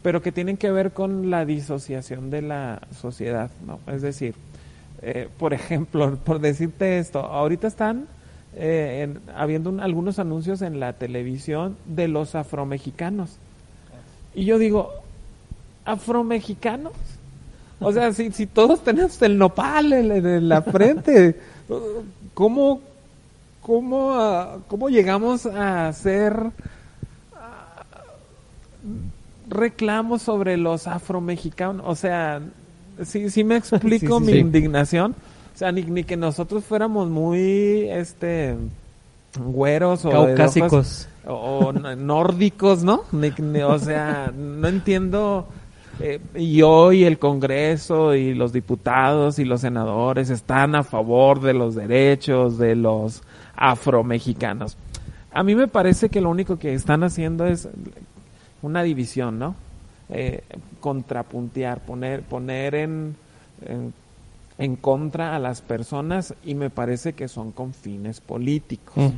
pero 0.03 0.23
que 0.23 0.33
tienen 0.33 0.57
que 0.57 0.71
ver 0.71 0.93
con 0.93 1.31
la 1.31 1.45
disociación 1.45 2.31
de 2.31 2.43
la 2.43 2.83
sociedad, 3.01 3.51
¿no? 3.67 3.81
Es 3.93 4.03
decir, 4.03 4.35
eh, 5.03 5.29
por 5.39 5.53
ejemplo, 5.55 6.17
por 6.25 6.41
decirte 6.41 6.99
esto, 6.99 7.21
ahorita 7.21 7.67
están 7.67 8.07
eh, 8.55 9.03
en- 9.05 9.21
habiendo 9.37 9.71
un- 9.71 9.81
algunos 9.81 10.19
anuncios 10.19 10.63
en 10.63 10.81
la 10.81 10.95
televisión 10.95 11.77
de 11.87 12.09
los 12.09 12.35
afromexicanos. 12.35 13.37
Y 14.35 14.45
yo 14.45 14.59
digo, 14.59 14.91
¿afromexicanos? 15.85 16.93
O 17.81 17.93
sea, 17.93 18.13
si, 18.13 18.31
si 18.33 18.47
todos 18.47 18.83
tenemos 18.85 19.21
el 19.23 19.39
nopal 19.39 19.93
en, 19.93 20.49
la 20.49 20.63
frente, 20.63 21.39
¿cómo, 22.35 22.81
cómo, 23.63 24.13
ah, 24.15 24.59
cómo 24.69 24.89
llegamos 24.91 25.47
a 25.47 25.89
hacer 25.89 26.35
ah, 27.35 27.83
reclamos 29.51 30.23
sobre 30.23 30.57
los 30.57 30.87
afromexicanos? 30.87 31.85
O 31.87 31.95
sea, 31.95 32.41
sí, 33.05 33.29
sí 33.29 33.45
me 33.45 33.57
explico 33.59 34.19
Sí, 34.21 34.25
sí, 34.25 34.27
mi 34.27 34.33
sí. 34.33 34.39
indignación. 34.39 35.15
O 35.55 35.59
sea, 35.59 35.73
ni, 35.73 35.83
ni 35.83 36.05
que 36.05 36.17
nosotros 36.17 36.65
fuéramos 36.65 37.11
muy, 37.11 37.87
este, 37.91 38.55
güeros 39.45 40.05
o 40.07 40.09
ojos- 40.11 40.27
Caucásicos. 40.29 41.09
o, 41.27 41.73
nórdicos, 41.73 42.83
¿no? 42.83 43.03
Ni- 43.13 43.33
ni- 43.39 43.61
o 43.63 43.79
sea, 43.79 44.33
no 44.35 44.69
entiendo. 44.69 45.47
eh, 46.03 46.19
y 46.35 46.63
hoy 46.63 47.05
el 47.05 47.19
Congreso 47.19 48.15
y 48.15 48.33
los 48.33 48.55
diputados 48.55 49.39
y 49.39 49.45
los 49.45 49.61
senadores 49.61 50.31
están 50.31 50.75
a 50.75 50.83
favor 50.83 51.43
de 51.43 51.53
los 51.53 51.75
derechos 51.75 52.57
de 52.57 52.75
los 52.75 53.23
afromexicanos. 53.55 54.79
A 55.33 55.43
mí 55.43 55.55
me 55.55 55.69
parece 55.69 56.09
que 56.09 56.23
lo 56.23 56.31
único 56.31 56.59
que 56.59 56.73
están 56.73 57.05
haciendo 57.05 57.47
es 57.47 57.69
una 58.63 58.83
división, 58.83 59.39
¿no? 59.39 59.55
Eh, 60.09 60.43
contrapuntear, 60.81 61.81
poner, 61.81 62.23
poner 62.23 62.75
en, 62.75 63.17
en, 63.65 63.93
en 64.59 64.77
contra 64.77 65.37
a 65.37 65.39
las 65.39 65.63
personas 65.63 66.35
y 66.45 66.55
me 66.55 66.69
parece 66.69 67.13
que 67.15 67.29
son 67.29 67.53
con 67.53 67.73
fines 67.73 68.21
políticos. 68.21 69.13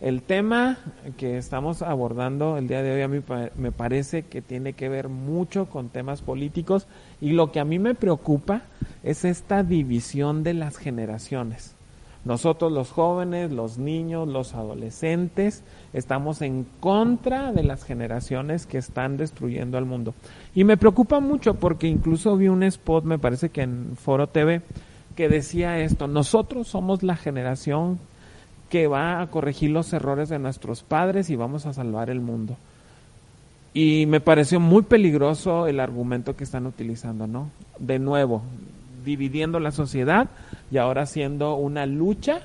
El 0.00 0.22
tema 0.22 0.78
que 1.18 1.36
estamos 1.36 1.82
abordando 1.82 2.56
el 2.56 2.66
día 2.66 2.82
de 2.82 2.92
hoy 2.92 3.02
a 3.02 3.08
mí 3.08 3.20
me 3.56 3.72
parece 3.72 4.22
que 4.22 4.40
tiene 4.40 4.72
que 4.72 4.88
ver 4.88 5.10
mucho 5.10 5.66
con 5.66 5.90
temas 5.90 6.22
políticos 6.22 6.86
y 7.20 7.32
lo 7.32 7.52
que 7.52 7.60
a 7.60 7.66
mí 7.66 7.78
me 7.78 7.94
preocupa 7.94 8.62
es 9.02 9.26
esta 9.26 9.62
división 9.62 10.42
de 10.42 10.54
las 10.54 10.78
generaciones. 10.78 11.74
Nosotros 12.24 12.70
los 12.70 12.90
jóvenes, 12.90 13.50
los 13.50 13.78
niños, 13.78 14.28
los 14.28 14.54
adolescentes, 14.54 15.62
estamos 15.94 16.42
en 16.42 16.66
contra 16.80 17.52
de 17.52 17.62
las 17.62 17.84
generaciones 17.84 18.66
que 18.66 18.76
están 18.76 19.16
destruyendo 19.16 19.78
al 19.78 19.86
mundo. 19.86 20.14
Y 20.54 20.64
me 20.64 20.76
preocupa 20.76 21.20
mucho 21.20 21.54
porque 21.54 21.86
incluso 21.86 22.36
vi 22.36 22.48
un 22.48 22.62
spot, 22.62 23.04
me 23.04 23.18
parece 23.18 23.48
que 23.48 23.62
en 23.62 23.96
Foro 23.96 24.26
TV, 24.26 24.60
que 25.16 25.28
decía 25.28 25.78
esto, 25.78 26.08
nosotros 26.08 26.68
somos 26.68 27.02
la 27.02 27.16
generación 27.16 27.98
que 28.68 28.86
va 28.86 29.20
a 29.20 29.26
corregir 29.28 29.70
los 29.70 29.92
errores 29.92 30.28
de 30.28 30.38
nuestros 30.38 30.82
padres 30.82 31.30
y 31.30 31.36
vamos 31.36 31.66
a 31.66 31.72
salvar 31.72 32.10
el 32.10 32.20
mundo. 32.20 32.56
Y 33.72 34.06
me 34.06 34.20
pareció 34.20 34.60
muy 34.60 34.82
peligroso 34.82 35.66
el 35.66 35.80
argumento 35.80 36.36
que 36.36 36.44
están 36.44 36.66
utilizando, 36.66 37.26
¿no? 37.26 37.50
De 37.78 37.98
nuevo, 37.98 38.42
dividiendo 39.04 39.60
la 39.60 39.70
sociedad 39.70 40.28
y 40.70 40.78
ahora 40.78 41.02
haciendo 41.02 41.56
una 41.56 41.86
lucha 41.86 42.42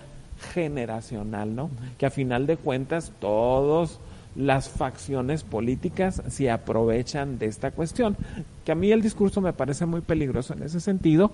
generacional, 0.54 1.56
¿no? 1.56 1.70
Que 1.98 2.06
a 2.06 2.10
final 2.10 2.48
de 2.48 2.58
cuentas 2.58 3.12
todos 3.20 4.00
las 4.36 4.70
facciones 4.70 5.44
políticas 5.44 6.22
se 6.28 6.52
aprovechan 6.52 7.40
de 7.40 7.46
esta 7.46 7.72
cuestión. 7.72 8.18
Que 8.66 8.72
a 8.72 8.76
mí 8.76 8.92
el 8.92 9.02
discurso 9.02 9.42
me 9.42 9.54
parece 9.54 9.86
muy 9.86 10.02
peligroso 10.02 10.54
en 10.54 10.64
ese 10.64 10.80
sentido, 10.80 11.32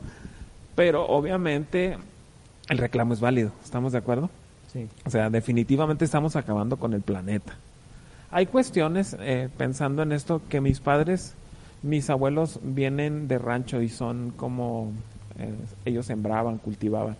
pero 0.75 1.07
obviamente 1.07 1.97
el 2.69 2.77
reclamo 2.77 3.13
es 3.13 3.19
válido, 3.19 3.51
¿estamos 3.63 3.91
de 3.91 3.97
acuerdo? 3.97 4.29
Sí. 4.71 4.87
O 5.05 5.09
sea, 5.09 5.29
definitivamente 5.29 6.05
estamos 6.05 6.35
acabando 6.35 6.77
con 6.77 6.93
el 6.93 7.01
planeta. 7.01 7.53
Hay 8.29 8.45
cuestiones, 8.45 9.17
eh, 9.19 9.49
pensando 9.57 10.03
en 10.03 10.13
esto, 10.13 10.41
que 10.47 10.61
mis 10.61 10.79
padres, 10.79 11.35
mis 11.83 12.09
abuelos 12.09 12.59
vienen 12.63 13.27
de 13.27 13.37
rancho 13.37 13.81
y 13.81 13.89
son 13.89 14.31
como 14.31 14.91
eh, 15.37 15.53
ellos 15.85 16.05
sembraban, 16.05 16.57
cultivaban. 16.57 17.15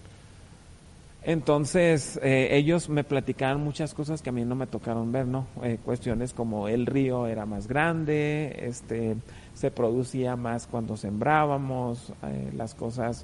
Entonces, 1.24 2.20
eh, 2.24 2.50
ellos 2.51 2.89
me 2.89 3.03
platicaban 3.03 3.63
muchas 3.63 3.94
cosas 3.94 4.24
que 4.24 4.30
a 4.30 4.34
mí 4.34 4.44
no 4.44 4.56
me 4.56 4.65
tocaron 4.65 5.12
ver, 5.12 5.27
¿no? 5.27 5.46
Eh, 5.62 5.77
cuestiones 5.84 6.34
como 6.34 6.68
el 6.68 6.88
río 6.88 7.27
era 7.27 7.46
más 7.46 7.68
grande, 7.68 8.56
este, 8.60 9.15
se 9.53 9.70
producía 9.70 10.36
más 10.36 10.65
cuando 10.65 10.98
sembrábamos, 10.98 12.12
eh, 12.24 12.51
las 12.56 12.74
cosas 12.74 13.24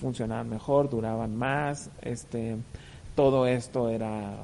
funcionaban 0.00 0.48
mejor, 0.48 0.90
duraban 0.90 1.36
más, 1.36 1.88
este, 2.02 2.56
todo 3.14 3.46
esto 3.46 3.90
era 3.90 4.34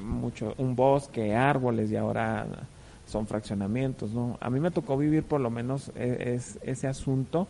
mucho 0.00 0.54
un 0.58 0.74
bosque, 0.74 1.36
árboles 1.36 1.92
y 1.92 1.96
ahora 1.96 2.44
son 3.12 3.26
fraccionamientos, 3.26 4.10
¿no? 4.12 4.38
A 4.40 4.48
mí 4.50 4.58
me 4.58 4.70
tocó 4.70 4.96
vivir 4.96 5.22
por 5.22 5.40
lo 5.40 5.50
menos 5.50 5.92
e- 5.94 6.34
es, 6.34 6.58
ese 6.62 6.88
asunto 6.88 7.46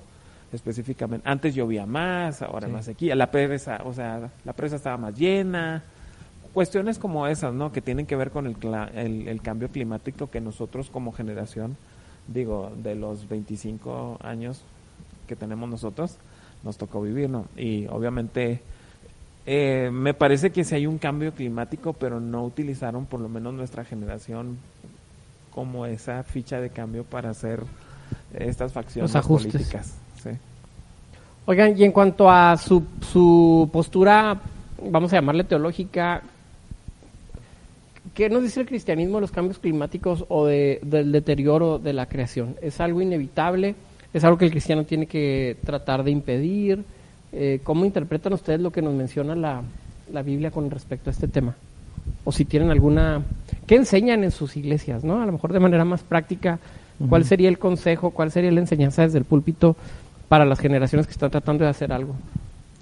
específicamente. 0.53 1.27
Antes 1.29 1.55
llovía 1.55 1.87
más, 1.87 2.43
ahora 2.43 2.67
Sí. 2.67 2.73
más 2.73 2.85
sequía, 2.85 3.15
la 3.15 3.31
presa, 3.31 3.81
o 3.85 3.95
sea, 3.95 4.31
la 4.45 4.53
presa 4.53 4.77
estaba 4.77 4.97
más 4.99 5.17
llena. 5.17 5.83
Cuestiones 6.53 6.99
como 6.99 7.27
esas, 7.27 7.55
¿no? 7.55 7.73
Que 7.73 7.81
tienen 7.81 8.05
que 8.05 8.17
ver 8.17 8.31
con 8.31 8.47
el, 8.47 8.57
el, 8.95 9.29
el 9.29 9.41
cambio 9.41 9.69
climático 9.71 10.29
que 10.31 10.41
nosotros 10.43 10.91
como 10.91 11.13
generación, 11.13 11.77
digo, 12.29 12.71
de 12.83 12.95
los 12.95 13.29
25 13.29 14.19
años 14.23 14.63
que 15.27 15.37
tenemos 15.37 15.71
nosotros, 15.71 16.19
nos 16.63 16.77
tocó 16.77 17.01
vivir, 17.01 17.31
¿no? 17.31 17.47
Y 17.57 17.87
obviamente 17.87 18.61
eh, 19.47 19.91
me 19.93 20.13
parece 20.13 20.51
que 20.51 20.65
sí 20.65 20.75
hay 20.75 20.87
un 20.87 20.99
cambio 20.99 21.33
climático, 21.33 21.95
pero 21.95 22.21
no 22.21 22.45
utilizaron 22.45 23.07
por 23.07 23.21
lo 23.21 23.29
menos 23.31 23.55
nuestra 23.55 23.85
generación 23.85 24.59
como 25.55 25.87
esa 25.87 26.23
ficha 26.23 26.61
de 26.61 26.71
cambio 26.71 27.05
para 27.05 27.31
hacer 27.31 27.61
estas 28.35 28.73
facciones 28.73 29.11
políticas. 29.53 29.95
Sí. 30.23 30.31
Oigan, 31.47 31.77
y 31.77 31.85
en 31.85 31.93
cuanto 31.93 32.31
a 32.31 32.57
su, 32.57 32.83
su 33.11 33.69
postura, 33.73 34.41
vamos 34.91 35.13
a 35.13 35.17
llamarle 35.17 35.45
teológica, 35.45 36.23
¿qué 38.15 38.29
nos 38.29 38.43
dice 38.43 38.61
el 38.61 38.67
cristianismo 38.67 39.17
de 39.17 39.23
los 39.23 39.31
cambios 39.33 39.59
climáticos 39.59 40.25
o 40.29 40.47
de- 40.47 40.79
del 40.83 41.13
deterioro 41.13 41.79
de 41.79 41.93
la 41.93 42.07
creación? 42.07 42.57
¿Es 42.63 42.81
algo 42.81 43.01
inevitable? 43.01 43.75
¿Es 44.13 44.25
algo 44.25 44.39
que 44.39 44.45
el 44.45 44.51
cristiano 44.51 44.85
tiene 44.85 45.07
que 45.07 45.57
tratar 45.65 46.05
de 46.05 46.11
impedir? 46.11 46.85
Eh, 47.33 47.61
¿Cómo 47.65 47.85
interpretan 47.85 48.35
ustedes 48.35 48.61
lo 48.61 48.71
que 48.71 48.83
nos 48.83 48.93
menciona 48.95 49.35
la, 49.35 49.63
la 50.13 50.23
Biblia 50.23 50.51
con 50.51 50.71
respecto 50.71 51.11
a 51.11 51.13
este 51.13 51.29
tema? 51.29 51.55
O 52.25 52.33
si 52.33 52.45
tienen 52.45 52.71
alguna... 52.71 53.23
¿Qué 53.67 53.77
enseñan 53.77 54.25
en 54.25 54.31
sus 54.31 54.57
iglesias? 54.57 55.05
¿no? 55.05 55.23
A 55.23 55.27
lo 55.27 55.33
mejor 55.33 55.53
de 55.53 55.61
manera 55.61 55.85
más 55.85 56.03
práctica, 56.03 56.59
¿cuál 57.09 57.25
sería 57.25 57.49
el 57.49 57.59
consejo, 57.59 58.11
cuál 58.11 58.31
sería 58.31 58.51
la 58.51 58.61
enseñanza 58.61 59.03
desde 59.03 59.19
el 59.19 59.25
púlpito 59.25 59.77
para 60.29 60.45
las 60.45 60.59
generaciones 60.59 61.07
que 61.07 61.13
están 61.13 61.31
tratando 61.31 61.65
de 61.65 61.71
hacer 61.71 61.93
algo 61.93 62.15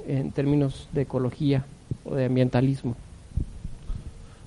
en 0.07 0.31
términos 0.33 0.89
de 0.93 1.03
ecología 1.03 1.65
o 2.05 2.15
de 2.15 2.27
ambientalismo? 2.27 2.97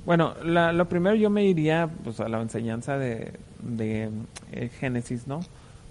Bueno, 0.05 0.33
la, 0.43 0.73
lo 0.73 0.89
primero 0.89 1.15
yo 1.15 1.29
me 1.29 1.45
iría 1.45 1.89
pues, 2.03 2.19
a 2.19 2.27
la 2.27 2.41
enseñanza 2.41 2.97
de, 2.97 3.33
de 3.61 4.09
eh, 4.51 4.69
Génesis, 4.79 5.27
¿no? 5.27 5.41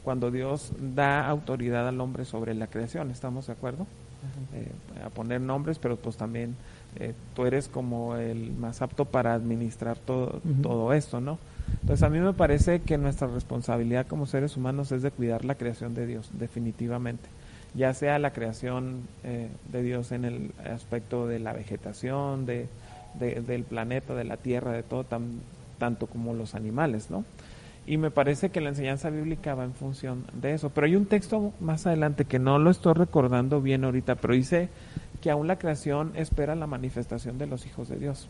Cuando 0.04 0.30
Dios 0.30 0.72
da 0.78 1.26
autoridad 1.26 1.88
al 1.88 2.00
hombre 2.00 2.25
sobre 2.25 2.54
la 2.54 2.66
creación, 2.66 3.11
¿estamos 3.11 3.46
de 3.46 3.52
acuerdo? 3.54 3.87
Eh, 4.54 4.70
a 5.04 5.11
poner 5.11 5.40
nombres, 5.40 5.78
pero 5.78 5.96
pues 5.96 6.16
también 6.16 6.56
eh, 6.96 7.14
tú 7.34 7.46
eres 7.46 7.68
como 7.68 8.16
el 8.16 8.52
más 8.52 8.82
apto 8.82 9.04
para 9.04 9.34
administrar 9.34 9.99
todo, 9.99 10.40
todo 10.62 10.92
esto, 10.92 11.20
¿no? 11.20 11.38
Entonces 11.80 12.02
a 12.02 12.11
mí 12.11 12.18
me 12.18 12.32
parece 12.32 12.80
que 12.80 12.99
nuestra 12.99 13.28
responsabilidad 13.28 14.06
como 14.06 14.26
seres 14.26 14.56
humanos 14.56 14.92
es 14.92 15.02
de 15.02 15.11
cuidar 15.11 15.44
la 15.44 15.54
creación 15.54 15.94
de 15.94 16.06
Dios, 16.06 16.30
definitivamente. 16.34 17.28
Ya 17.75 17.94
sea 17.94 18.18
la 18.18 18.32
creación 18.34 19.00
de 19.22 19.82
Dios 19.82 20.12
en 20.12 20.26
el 20.26 20.50
aspecto 20.70 21.26
de 21.26 21.38
la 21.38 21.54
vegetación, 21.54 22.44
de, 22.44 22.68
del 23.18 23.64
planeta, 23.64 24.14
de 24.14 24.25
la 24.25 24.37
tierra, 24.37 24.72
de 24.72 24.82
todo, 24.82 25.04
tan, 25.04 25.40
tanto 25.78 26.06
como 26.06 26.34
los 26.34 26.54
animales, 26.54 27.11
¿no? 27.11 27.25
Y 27.87 27.96
me 27.96 28.11
parece 28.11 28.50
que 28.50 28.61
la 28.61 28.68
enseñanza 28.68 29.11
bíblica 29.11 29.54
va 29.54 29.64
en 29.64 29.75
función 29.75 30.25
de 30.34 30.54
eso. 30.54 30.70
Pero 30.70 30.87
hay 30.87 30.94
un 30.94 31.06
texto 31.06 31.52
más 31.61 31.87
adelante 31.87 32.25
que 32.25 32.38
no 32.38 32.58
lo 32.58 32.70
estoy 32.70 32.94
recordando 32.94 33.61
bien 33.61 33.84
ahorita, 33.84 34.14
pero 34.16 34.34
dice 34.34 34.68
que 35.23 35.31
aún 35.31 35.47
la 35.47 35.59
creación 35.59 36.12
espera 36.17 36.55
la 36.55 36.67
manifestación 36.67 37.38
de 37.38 37.47
los 37.47 37.64
hijos 37.64 37.88
de 37.88 37.97
Dios. 37.97 38.29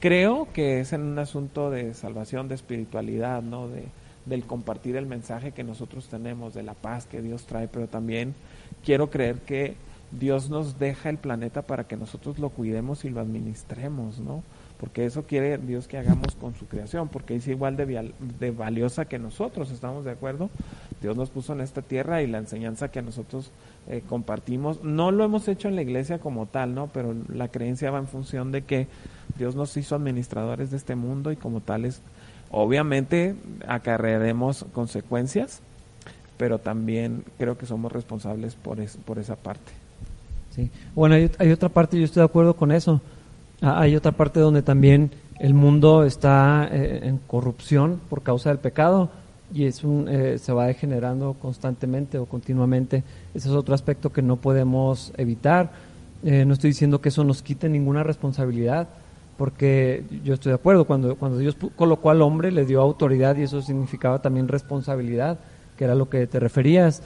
Creo 0.00 0.48
que 0.52 0.80
es 0.80 0.92
en 0.92 1.02
un 1.02 1.18
asunto 1.20 1.70
de 1.70 1.94
salvación, 1.94 2.48
de 2.48 2.56
espiritualidad, 2.56 3.42
¿no? 3.42 3.68
De, 3.68 3.84
del 4.26 4.44
compartir 4.44 4.96
el 4.96 5.06
mensaje 5.06 5.52
que 5.52 5.62
nosotros 5.62 6.08
tenemos, 6.08 6.54
de 6.54 6.62
la 6.62 6.74
paz 6.74 7.06
que 7.06 7.22
Dios 7.22 7.44
trae, 7.44 7.68
pero 7.68 7.86
también 7.86 8.34
quiero 8.84 9.10
creer 9.10 9.40
que 9.40 9.76
Dios 10.10 10.50
nos 10.50 10.78
deja 10.78 11.08
el 11.08 11.18
planeta 11.18 11.62
para 11.62 11.84
que 11.84 11.96
nosotros 11.96 12.38
lo 12.38 12.50
cuidemos 12.50 13.04
y 13.04 13.10
lo 13.10 13.20
administremos, 13.20 14.18
¿no? 14.18 14.42
Porque 14.78 15.04
eso 15.04 15.24
quiere 15.26 15.58
Dios 15.58 15.86
que 15.86 15.96
hagamos 15.96 16.34
con 16.34 16.54
su 16.56 16.66
creación, 16.66 17.08
porque 17.08 17.36
es 17.36 17.46
igual 17.46 17.76
de, 17.76 18.12
de 18.38 18.50
valiosa 18.50 19.04
que 19.04 19.18
nosotros, 19.18 19.70
¿estamos 19.70 20.04
de 20.04 20.10
acuerdo? 20.10 20.50
Dios 21.00 21.16
nos 21.16 21.30
puso 21.30 21.52
en 21.52 21.60
esta 21.60 21.82
tierra 21.82 22.22
y 22.22 22.26
la 22.26 22.38
enseñanza 22.38 22.90
que 22.90 23.00
nosotros 23.00 23.52
eh, 23.88 24.02
compartimos, 24.08 24.84
no 24.84 25.10
lo 25.10 25.24
hemos 25.24 25.48
hecho 25.48 25.68
en 25.68 25.74
la 25.74 25.82
iglesia 25.82 26.18
como 26.18 26.46
tal, 26.46 26.74
¿no? 26.74 26.86
Pero 26.92 27.14
la 27.28 27.48
creencia 27.48 27.90
va 27.90 27.98
en 27.98 28.06
función 28.06 28.52
de 28.52 28.62
que 28.62 28.86
Dios 29.36 29.56
nos 29.56 29.76
hizo 29.76 29.96
administradores 29.96 30.70
de 30.70 30.76
este 30.76 30.94
mundo 30.94 31.32
y 31.32 31.36
como 31.36 31.60
tales, 31.60 32.00
obviamente 32.50 33.34
acarrearemos 33.66 34.66
consecuencias, 34.72 35.62
pero 36.36 36.58
también 36.58 37.24
creo 37.38 37.58
que 37.58 37.66
somos 37.66 37.90
responsables 37.90 38.54
por, 38.54 38.78
por 39.04 39.18
esa 39.18 39.36
parte. 39.36 39.72
Sí. 40.54 40.70
Bueno, 40.94 41.14
hay, 41.14 41.50
otra 41.50 41.68
parte, 41.68 41.98
yo 41.98 42.04
estoy 42.04 42.20
de 42.20 42.26
acuerdo 42.26 42.54
con 42.54 42.70
eso. 42.72 43.00
Ah, 43.60 43.80
hay 43.80 43.96
otra 43.96 44.12
parte 44.12 44.38
donde 44.38 44.62
también 44.62 45.10
el 45.40 45.54
mundo 45.54 46.04
está 46.04 46.68
eh, 46.70 47.00
en 47.02 47.18
corrupción 47.18 48.00
por 48.08 48.22
causa 48.22 48.50
del 48.50 48.58
pecado 48.58 49.10
y 49.52 49.64
es 49.64 49.84
un, 49.84 50.08
eh, 50.08 50.38
se 50.38 50.52
va 50.52 50.66
degenerando 50.66 51.34
constantemente 51.34 52.18
o 52.18 52.26
continuamente. 52.26 53.04
Ese 53.34 53.48
es 53.48 53.54
otro 53.54 53.74
aspecto 53.74 54.12
que 54.12 54.22
no 54.22 54.36
podemos 54.36 55.12
evitar. 55.16 55.72
Eh, 56.24 56.44
no 56.44 56.54
estoy 56.54 56.70
diciendo 56.70 57.00
que 57.00 57.10
eso 57.10 57.24
nos 57.24 57.42
quite 57.42 57.68
ninguna 57.68 58.02
responsabilidad, 58.02 58.88
porque 59.36 60.04
yo 60.24 60.34
estoy 60.34 60.50
de 60.50 60.56
acuerdo, 60.56 60.84
cuando, 60.84 61.16
cuando 61.16 61.38
Dios 61.38 61.56
colocó 61.76 62.10
al 62.10 62.22
hombre 62.22 62.52
le 62.52 62.64
dio 62.64 62.80
autoridad 62.80 63.36
y 63.36 63.42
eso 63.42 63.60
significaba 63.62 64.22
también 64.22 64.48
responsabilidad, 64.48 65.38
que 65.76 65.84
era 65.84 65.94
lo 65.94 66.08
que 66.08 66.26
te 66.26 66.38
referías 66.38 67.02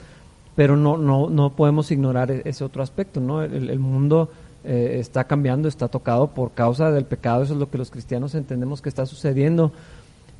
pero 0.57 0.75
no, 0.75 0.97
no, 0.97 1.29
no 1.29 1.51
podemos 1.51 1.91
ignorar 1.91 2.31
e-, 2.31 2.41
ese 2.43 2.63
otro 2.63 2.81
aspecto, 2.81 3.21
¿no? 3.21 3.43
El, 3.43 3.77
mundo 3.77 4.31
eh, 4.65 4.97
está 4.99 5.25
cambiando, 5.25 5.67
está 5.67 5.87
tocado 5.87 6.31
por 6.31 6.53
causa 6.53 6.89
del 6.89 7.05
pecado, 7.05 7.43
eso 7.43 7.53
es 7.53 7.59
lo 7.59 7.69
que 7.69 7.77
los 7.77 7.91
cristianos 7.91 8.33
entendemos 8.33 8.81
que 8.81 8.89
está 8.89 9.05
sucediendo. 9.05 9.71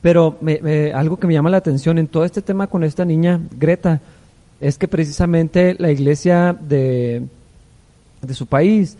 Pero 0.01 0.37
algo 0.93 1.17
que 1.17 1.27
me 1.27 1.33
llama 1.33 1.49
la 1.49 1.57
atención 1.57 1.97
en 1.97 2.07
todo 2.07 2.23
este 2.23 2.41
tema 2.41 2.67
con 2.67 2.83
esta 2.83 3.03
niña, 3.03 3.39
Greta, 3.57 3.99
es 4.61 4.77
que 4.77 4.87
precisamente 4.87 5.75
la 5.77 5.91
iglesia 5.91 6.55
de, 6.59 7.23
de 8.21 8.33
su 8.33 8.47
país 8.47 8.97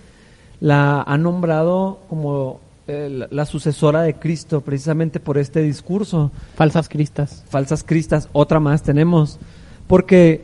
la 0.59 1.01
ha 1.01 1.17
nombrado 1.17 1.99
como 2.09 2.59
eh, 2.87 3.27
la, 3.29 3.45
sucesora 3.45 4.01
de 4.01 4.13
Cristo, 4.13 4.61
precisamente 4.61 5.19
por 5.19 5.37
este 5.37 5.61
discurso. 5.61 6.31
Falsas 6.55 6.87
cristas. 6.87 7.43
Falsas 7.49 7.83
cristas, 7.83 8.29
otra 8.31 8.61
más 8.61 8.81
tenemos. 8.81 9.39
Porque 9.87 10.41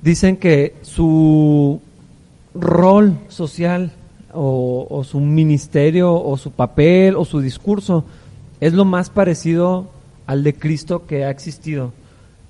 dicen 0.00 0.36
que 0.36 0.76
su 0.82 1.80
rol 2.54 3.18
social 3.28 3.92
o, 4.32 5.02
su 5.04 5.18
ministerio 5.18 6.14
o 6.14 6.36
su 6.36 6.52
papel 6.52 7.16
o 7.16 7.24
su 7.24 7.40
discurso 7.40 8.04
es 8.60 8.72
lo 8.72 8.84
más 8.84 9.10
parecido 9.10 9.88
al 10.26 10.44
de 10.44 10.54
Cristo 10.54 11.06
que 11.06 11.24
ha 11.24 11.30
existido. 11.30 11.92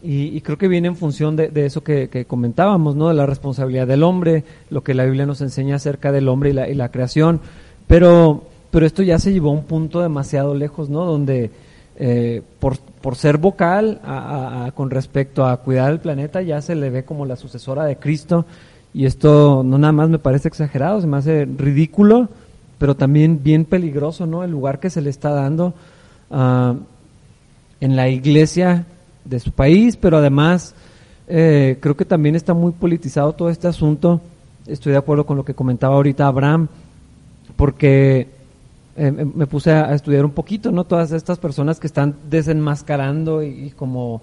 Y, 0.03 0.40
creo 0.40 0.57
que 0.57 0.68
viene 0.68 0.88
en 0.88 0.96
función 0.96 1.37
de, 1.37 1.51
eso 1.66 1.83
que, 1.83 2.25
comentábamos, 2.27 2.96
¿no? 2.96 3.09
De 3.09 3.14
la 3.14 3.27
responsabilidad 3.27 3.87
del 3.87 4.03
hombre, 4.03 4.44
lo 4.70 4.83
que 4.83 4.94
la 4.94 5.05
Biblia 5.05 5.27
nos 5.27 5.42
enseña 5.42 5.77
acerca 5.77 6.11
del 6.11 6.29
hombre 6.29 6.51
y 6.51 6.53
la, 6.55 6.68
y 6.70 6.75
la 6.75 6.90
creación. 6.90 7.40
Pero, 7.87 8.44
pero 8.70 8.87
esto 8.87 9.03
ya 9.03 9.18
se 9.18 9.33
llevó 9.33 9.51
a 9.51 9.55
un 9.55 9.64
punto 9.64 10.01
demasiado 10.01 10.55
lejos, 10.55 10.88
¿no? 10.88 11.05
Donde 11.05 11.51
eh, 11.96 12.40
por, 12.61 12.79
por, 12.79 13.14
ser 13.16 13.37
vocal 13.37 14.01
con 14.75 14.88
respecto 14.88 15.44
a 15.44 15.59
cuidar 15.59 15.92
el 15.92 16.01
planeta, 16.01 16.40
ya 16.40 16.62
se 16.62 16.75
le 16.75 16.88
ve 16.88 17.05
como 17.05 17.27
la 17.27 17.37
sucesora 17.37 17.85
de 17.85 17.96
Cristo. 17.96 18.46
Y 18.94 19.05
esto 19.05 19.62
no 19.62 19.77
nada 19.77 19.92
más 19.92 20.09
me 20.09 20.18
parece 20.18 20.49
exagerado, 20.49 21.01
se 21.03 21.07
me 21.07 21.18
hace 21.18 21.44
ridículo, 21.44 22.31
pero 22.79 22.96
también 22.96 23.42
bien 23.42 23.66
peligroso, 23.66 24.27
¿no? 24.27 24.44
El 24.44 24.51
lugar 24.51 24.81
que 24.81 24.88
se 24.88 25.03
le 25.03 25.11
está 25.11 25.31
dando 25.31 25.75
ah, 26.31 26.75
en 27.81 27.97
la 27.97 28.09
iglesia 28.09 28.87
de 29.25 29.40
su 29.40 29.53
país, 29.53 29.97
pero 29.97 30.19
además 30.19 30.75
eh, 31.29 31.79
creo 31.81 31.97
que 31.97 32.05
también 32.05 32.35
está 32.35 32.55
muy 32.55 32.73
politizado 32.73 33.33
todo 33.33 33.51
este 33.51 33.69
asunto. 33.69 34.21
Estoy 34.66 34.93
de 34.93 34.99
acuerdo 34.99 35.25
con 35.25 35.37
lo 35.37 35.45
que 35.45 35.55
comentaba 35.55 35.95
ahorita 35.95 36.27
Abraham, 36.27 36.69
porque 37.57 38.29
eh, 38.97 39.12
me 39.12 39.47
puse 39.47 39.71
a, 39.71 39.95
estudiar 39.95 40.25
un 40.25 40.33
poquito, 40.33 40.73
¿no? 40.73 40.85
Todas 40.85 41.12
estas 41.12 41.38
personas 41.38 41.79
que 41.79 41.87
están 41.87 42.16
desenmascarando 42.29 43.43
y, 43.43 43.71
como 43.71 44.23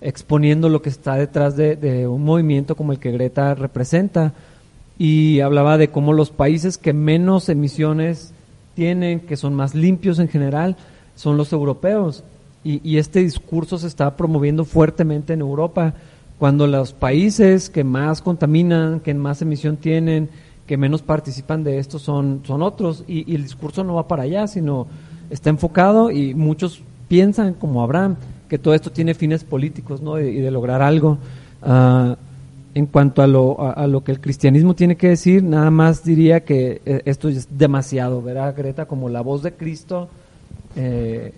exponiendo 0.00 0.68
lo 0.68 0.80
que 0.80 0.90
está 0.90 1.16
detrás 1.16 1.56
de, 1.56 2.06
un 2.06 2.24
movimiento 2.24 2.76
como 2.76 2.92
el 2.92 2.98
que 2.98 3.10
Greta 3.10 3.54
representa. 3.54 4.32
Y 4.96 5.40
hablaba 5.40 5.76
de 5.76 5.88
cómo 5.88 6.12
los 6.12 6.30
países 6.30 6.78
que 6.78 6.92
menos 6.92 7.48
emisiones 7.48 8.32
tienen, 8.74 9.20
que 9.20 9.36
son 9.36 9.54
más 9.54 9.74
limpios 9.74 10.20
en 10.20 10.28
general, 10.28 10.76
son 11.14 11.36
los 11.36 11.52
europeos. 11.52 12.24
Y, 12.62 12.80
y 12.88 12.98
este 12.98 13.20
discurso 13.20 13.78
se 13.78 13.86
está 13.86 14.16
promoviendo 14.16 14.64
fuertemente 14.64 15.34
en 15.34 15.40
Europa, 15.40 15.94
cuando 16.38 16.66
los 16.66 16.92
países 16.92 17.70
que 17.70 17.84
más 17.84 18.22
contaminan, 18.22 19.00
que 19.00 19.14
más 19.14 19.42
emisión 19.42 19.76
tienen, 19.76 20.28
que 20.66 20.76
menos 20.76 21.02
participan 21.02 21.62
de 21.64 21.78
esto 21.78 21.98
son, 21.98 22.40
son 22.44 22.62
otros 22.62 23.04
y, 23.06 23.34
el 23.34 23.42
discurso 23.42 23.84
no 23.84 23.94
va 23.94 24.08
para 24.08 24.22
allá, 24.22 24.46
sino 24.46 24.86
está 25.30 25.50
enfocado 25.50 26.10
y 26.10 26.34
muchos 26.34 26.82
piensan, 27.08 27.54
como 27.54 27.82
Abraham, 27.82 28.16
que 28.48 28.58
todo 28.58 28.74
esto 28.74 28.90
tiene 28.90 29.14
fines 29.14 29.44
políticos 29.44 30.00
¿no? 30.00 30.18
y, 30.18 30.40
de 30.40 30.50
lograr 30.50 30.82
algo. 30.82 31.18
Ah, 31.62 32.16
en 32.74 32.86
cuanto 32.86 33.22
a 33.22 33.28
lo, 33.28 33.60
a, 33.60 33.86
lo 33.86 34.02
que 34.02 34.10
el 34.10 34.20
cristianismo 34.20 34.74
tiene 34.74 34.96
que 34.96 35.08
decir, 35.08 35.44
nada 35.44 35.70
más 35.70 36.02
diría 36.02 36.40
que 36.40 36.82
eh, 36.84 37.02
esto 37.04 37.28
es 37.28 37.46
demasiado, 37.56 38.20
¿verdad, 38.20 38.52
Greta? 38.56 38.86
Como 38.86 39.08
la 39.08 39.20
voz 39.20 39.44
de 39.44 39.52
Cristo 39.52 40.08
eh, 40.76 41.32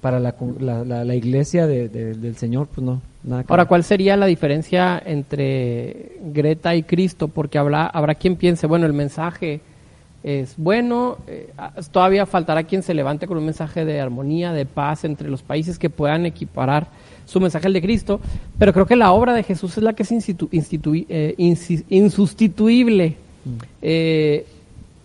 para 0.00 0.20
la, 0.20 0.34
la, 0.60 1.04
la 1.04 1.14
iglesia 1.14 1.66
de, 1.66 1.88
del 1.88 2.36
Señor, 2.36 2.68
pues 2.68 2.84
no. 2.84 3.00
Ahora, 3.48 3.64
¿cuál 3.64 3.82
sería 3.82 4.16
la 4.16 4.26
diferencia 4.26 5.02
entre 5.04 6.12
Greta 6.32 6.76
y 6.76 6.84
Cristo? 6.84 7.26
Porque 7.26 7.58
habrá, 7.58 7.86
habrá 7.86 8.14
quien 8.14 8.36
piense, 8.36 8.68
bueno, 8.68 8.86
el 8.86 8.92
mensaje 8.92 9.60
es 10.22 10.54
bueno, 10.56 11.18
eh, 11.26 11.50
todavía 11.90 12.24
faltará 12.26 12.64
quien 12.64 12.82
se 12.82 12.94
levante 12.94 13.26
con 13.26 13.38
un 13.38 13.44
mensaje 13.44 13.84
de 13.84 14.00
armonía, 14.00 14.52
de 14.52 14.64
paz 14.64 15.04
entre 15.04 15.28
los 15.28 15.42
países 15.42 15.78
que 15.78 15.90
puedan 15.90 16.26
equiparar 16.26 16.88
su 17.24 17.40
mensaje 17.40 17.66
al 17.66 17.72
de 17.72 17.82
Cristo, 17.82 18.20
pero 18.58 18.72
creo 18.72 18.86
que 18.86 18.96
la 18.96 19.12
obra 19.12 19.34
de 19.34 19.42
Jesús 19.42 19.76
es 19.76 19.82
la 19.82 19.92
que 19.92 20.04
es 20.04 20.12
eh, 20.12 21.34
insustituible. 21.88 23.16
Mm. 23.44 23.50
Eh, 23.82 24.46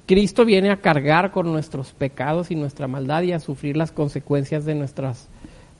Cristo 0.05 0.45
viene 0.45 0.71
a 0.71 0.77
cargar 0.77 1.31
con 1.31 1.51
nuestros 1.51 1.93
pecados 1.93 2.51
y 2.51 2.55
nuestra 2.55 2.87
maldad 2.87 3.21
y 3.23 3.31
a 3.31 3.39
sufrir 3.39 3.77
las 3.77 3.91
consecuencias 3.91 4.65
de 4.65 4.75
nuestras, 4.75 5.29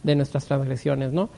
de 0.04 0.16
nuestras 0.16 0.46
transgresiones, 0.46 1.12
¿no? 1.12 1.30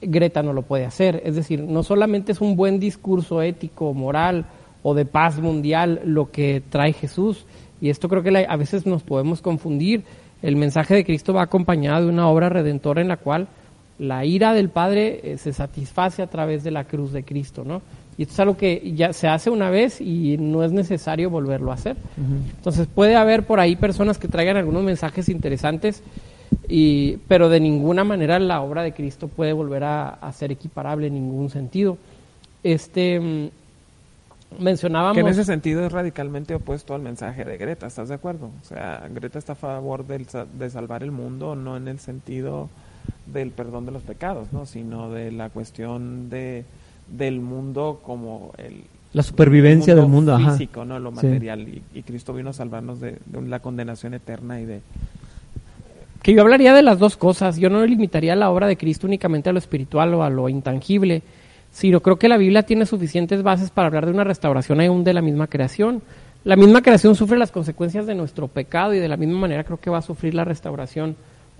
Greta 0.00 0.42
no 0.42 0.52
lo 0.52 0.62
puede 0.62 0.84
hacer. 0.84 1.22
Es 1.24 1.34
decir, 1.34 1.62
no 1.62 1.82
solamente 1.82 2.32
es 2.32 2.40
un 2.40 2.54
buen 2.54 2.78
discurso 2.78 3.42
ético, 3.42 3.94
moral 3.94 4.46
o 4.82 4.94
de 4.94 5.06
paz 5.06 5.40
mundial 5.40 6.00
lo 6.04 6.30
que 6.30 6.62
trae 6.68 6.92
Jesús. 6.92 7.46
Y 7.80 7.90
esto 7.90 8.08
creo 8.08 8.22
que 8.22 8.46
a 8.48 8.56
veces 8.56 8.86
nos 8.86 9.02
podemos 9.02 9.42
confundir. 9.42 10.04
El 10.42 10.56
mensaje 10.56 10.94
de 10.94 11.04
Cristo 11.04 11.32
va 11.32 11.42
acompañado 11.42 12.04
de 12.04 12.12
una 12.12 12.28
obra 12.28 12.48
redentora 12.48 13.00
en 13.00 13.08
la 13.08 13.16
cual 13.16 13.48
la 13.98 14.24
ira 14.24 14.52
del 14.52 14.68
Padre 14.68 15.20
eh, 15.22 15.38
se 15.38 15.52
satisface 15.52 16.22
a 16.22 16.26
través 16.26 16.62
de 16.62 16.70
la 16.70 16.84
cruz 16.84 17.12
de 17.12 17.24
Cristo, 17.24 17.64
¿no? 17.64 17.80
Y 18.18 18.22
esto 18.22 18.34
es 18.34 18.40
algo 18.40 18.56
que 18.56 18.92
ya 18.94 19.12
se 19.12 19.28
hace 19.28 19.50
una 19.50 19.68
vez 19.68 20.00
y 20.00 20.38
no 20.38 20.64
es 20.64 20.72
necesario 20.72 21.28
volverlo 21.28 21.70
a 21.70 21.74
hacer. 21.74 21.96
Entonces 22.56 22.86
puede 22.86 23.14
haber 23.16 23.44
por 23.44 23.60
ahí 23.60 23.76
personas 23.76 24.18
que 24.18 24.28
traigan 24.28 24.56
algunos 24.56 24.82
mensajes 24.82 25.28
interesantes, 25.28 26.02
y, 26.68 27.18
pero 27.28 27.48
de 27.48 27.60
ninguna 27.60 28.04
manera 28.04 28.38
la 28.38 28.60
obra 28.60 28.82
de 28.82 28.92
Cristo 28.92 29.28
puede 29.28 29.52
volver 29.52 29.84
a, 29.84 30.08
a 30.08 30.32
ser 30.32 30.50
equiparable 30.50 31.08
en 31.08 31.14
ningún 31.14 31.50
sentido. 31.50 31.98
Este 32.62 33.20
mm, 33.20 33.48
mencionábamos 34.58 35.14
Que 35.14 35.20
en 35.20 35.28
ese 35.28 35.44
sentido 35.44 35.84
es 35.84 35.92
radicalmente 35.92 36.54
opuesto 36.54 36.94
al 36.94 37.02
mensaje 37.02 37.44
de 37.44 37.56
Greta, 37.56 37.86
¿estás 37.86 38.08
de 38.08 38.14
acuerdo? 38.14 38.50
O 38.62 38.64
sea, 38.64 39.06
Greta 39.12 39.38
está 39.38 39.52
a 39.52 39.56
favor 39.56 40.06
del 40.06 40.26
de 40.58 40.70
salvar 40.70 41.02
el 41.02 41.12
mundo, 41.12 41.54
no 41.54 41.76
en 41.76 41.88
el 41.88 41.98
sentido 41.98 42.68
del 43.26 43.50
perdón 43.50 43.86
de 43.86 43.92
los 43.92 44.02
pecados, 44.02 44.52
¿no? 44.52 44.66
Sino 44.66 45.10
de 45.10 45.32
la 45.32 45.50
cuestión 45.50 46.30
de 46.30 46.64
del 47.08 47.40
mundo 47.40 48.00
como 48.04 48.52
el 48.58 48.82
La 49.12 49.22
supervivencia 49.22 49.94
del 49.94 50.06
mundo, 50.08 50.34
ajá. 50.34 50.52
físico, 50.52 50.84
¿no? 50.84 50.98
Lo 50.98 51.10
Sí. 51.10 51.26
material. 51.26 51.60
Y, 51.68 51.82
y 51.94 52.02
Cristo 52.02 52.32
vino 52.34 52.50
a 52.50 52.52
salvarnos 52.52 53.00
de, 53.00 53.18
de 53.24 53.42
la 53.42 53.60
condenación 53.60 54.14
eterna 54.14 54.60
y 54.60 54.66
de... 54.66 54.80
que 56.22 56.34
yo 56.34 56.42
hablaría 56.42 56.74
de 56.74 56.82
las 56.82 56.98
dos 56.98 57.16
cosas. 57.16 57.56
Yo 57.56 57.70
no 57.70 57.84
limitaría 57.86 58.34
la 58.36 58.50
obra 58.50 58.66
de 58.66 58.76
Cristo 58.76 59.06
únicamente 59.06 59.48
a 59.48 59.52
lo 59.52 59.58
espiritual 59.58 60.12
o 60.14 60.22
a 60.22 60.30
lo 60.30 60.48
intangible, 60.48 61.22
sino 61.72 62.00
creo 62.00 62.18
que 62.18 62.28
la 62.28 62.36
Biblia 62.36 62.64
tiene 62.64 62.84
suficientes 62.86 63.42
bases 63.42 63.70
para 63.70 63.86
hablar 63.88 64.06
de 64.06 64.12
una 64.12 64.24
restauración 64.24 64.80
aún 64.80 65.04
de 65.04 65.14
la 65.14 65.22
misma 65.22 65.46
creación. 65.46 66.02
La 66.44 66.56
misma 66.56 66.82
creación 66.82 67.14
sufre 67.14 67.38
las 67.38 67.50
consecuencias 67.52 68.06
de 68.06 68.14
nuestro 68.14 68.48
pecado 68.48 68.94
y 68.94 68.98
de 68.98 69.08
la 69.08 69.16
misma 69.16 69.38
manera 69.38 69.64
creo 69.64 69.78
que 69.80 69.90
va 69.90 69.98
a 69.98 70.02
sufrir 70.02 70.34
la 70.34 70.44
restauración 70.44 71.16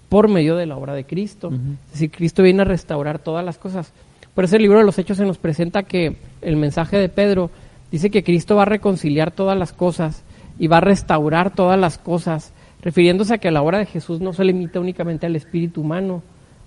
por 0.09 0.29
medio 0.29 0.57
de 0.57 0.67
la 0.67 0.77
obra 0.77 0.95
de 0.95 1.05
Cristo. 1.05 1.51
Es 1.87 1.93
decir, 1.93 2.11
Cristo 2.11 2.43
viene 2.43 2.63
a 2.63 2.65
restaurar 2.65 3.19
todas 3.19 3.45
las 3.45 3.59
cosas. 3.59 3.93
Por 4.37 4.45
eso 4.45 4.55
el 4.55 4.63
libro 4.63 4.79
de 4.79 4.85
los 4.85 4.99
Hechos 4.99 5.17
se 5.17 5.25
nos 5.25 5.39
presenta 5.39 5.83
que 5.83 6.17
el 6.43 6.57
mensaje 6.57 6.97
de 6.99 7.09
Pedro 7.09 7.51
dice 7.91 8.11
que 8.11 8.23
Cristo 8.23 8.55
va 8.55 8.63
a 8.63 8.67
reconciliar 8.67 9.33
todas 9.33 9.59
las 9.59 9.73
cosas 9.73 10.23
y 10.59 10.69
va 10.69 10.77
a 10.77 10.81
restaurar 10.83 11.55
todas 11.55 11.79
las 11.81 11.99
cosas, 11.99 12.53
refiriéndose 12.83 13.35
a 13.35 13.39
que 13.39 13.51
la 13.51 13.63
obra 13.63 13.79
de 13.79 13.87
Jesús 13.87 14.21
no 14.21 14.33
se 14.33 14.45
limita 14.45 14.79
únicamente 14.79 15.27
al 15.27 15.35
espíritu 15.37 15.81
humano 15.81 16.23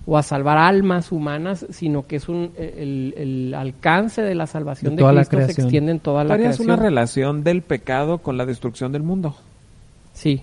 o 0.06 0.18
a 0.18 0.22
salvar 0.22 0.58
almas 0.58 1.12
humanas, 1.12 1.64
sino 1.70 2.06
que 2.06 2.16
es 2.16 2.28
un 2.28 2.50
el, 2.58 3.14
el 3.16 3.54
alcance 3.54 4.22
de 4.22 4.34
la 4.34 4.46
salvación 4.46 4.96
De 4.96 5.04
de, 5.04 5.08
Cristo 5.26 5.40
se 5.42 5.52
extiende 5.52 5.92
en 5.92 6.00
toda 6.00 6.24
la 6.24 6.34
¿Harías 6.34 6.56
creación. 6.56 6.68
una 6.70 6.76
relación 6.76 7.44
del 7.44 7.62
pecado 7.62 8.18
con 8.18 8.36
la 8.36 8.46
destrucción 8.46 8.90
del 8.92 9.02
mundo? 9.04 9.36
sí, 10.12 10.42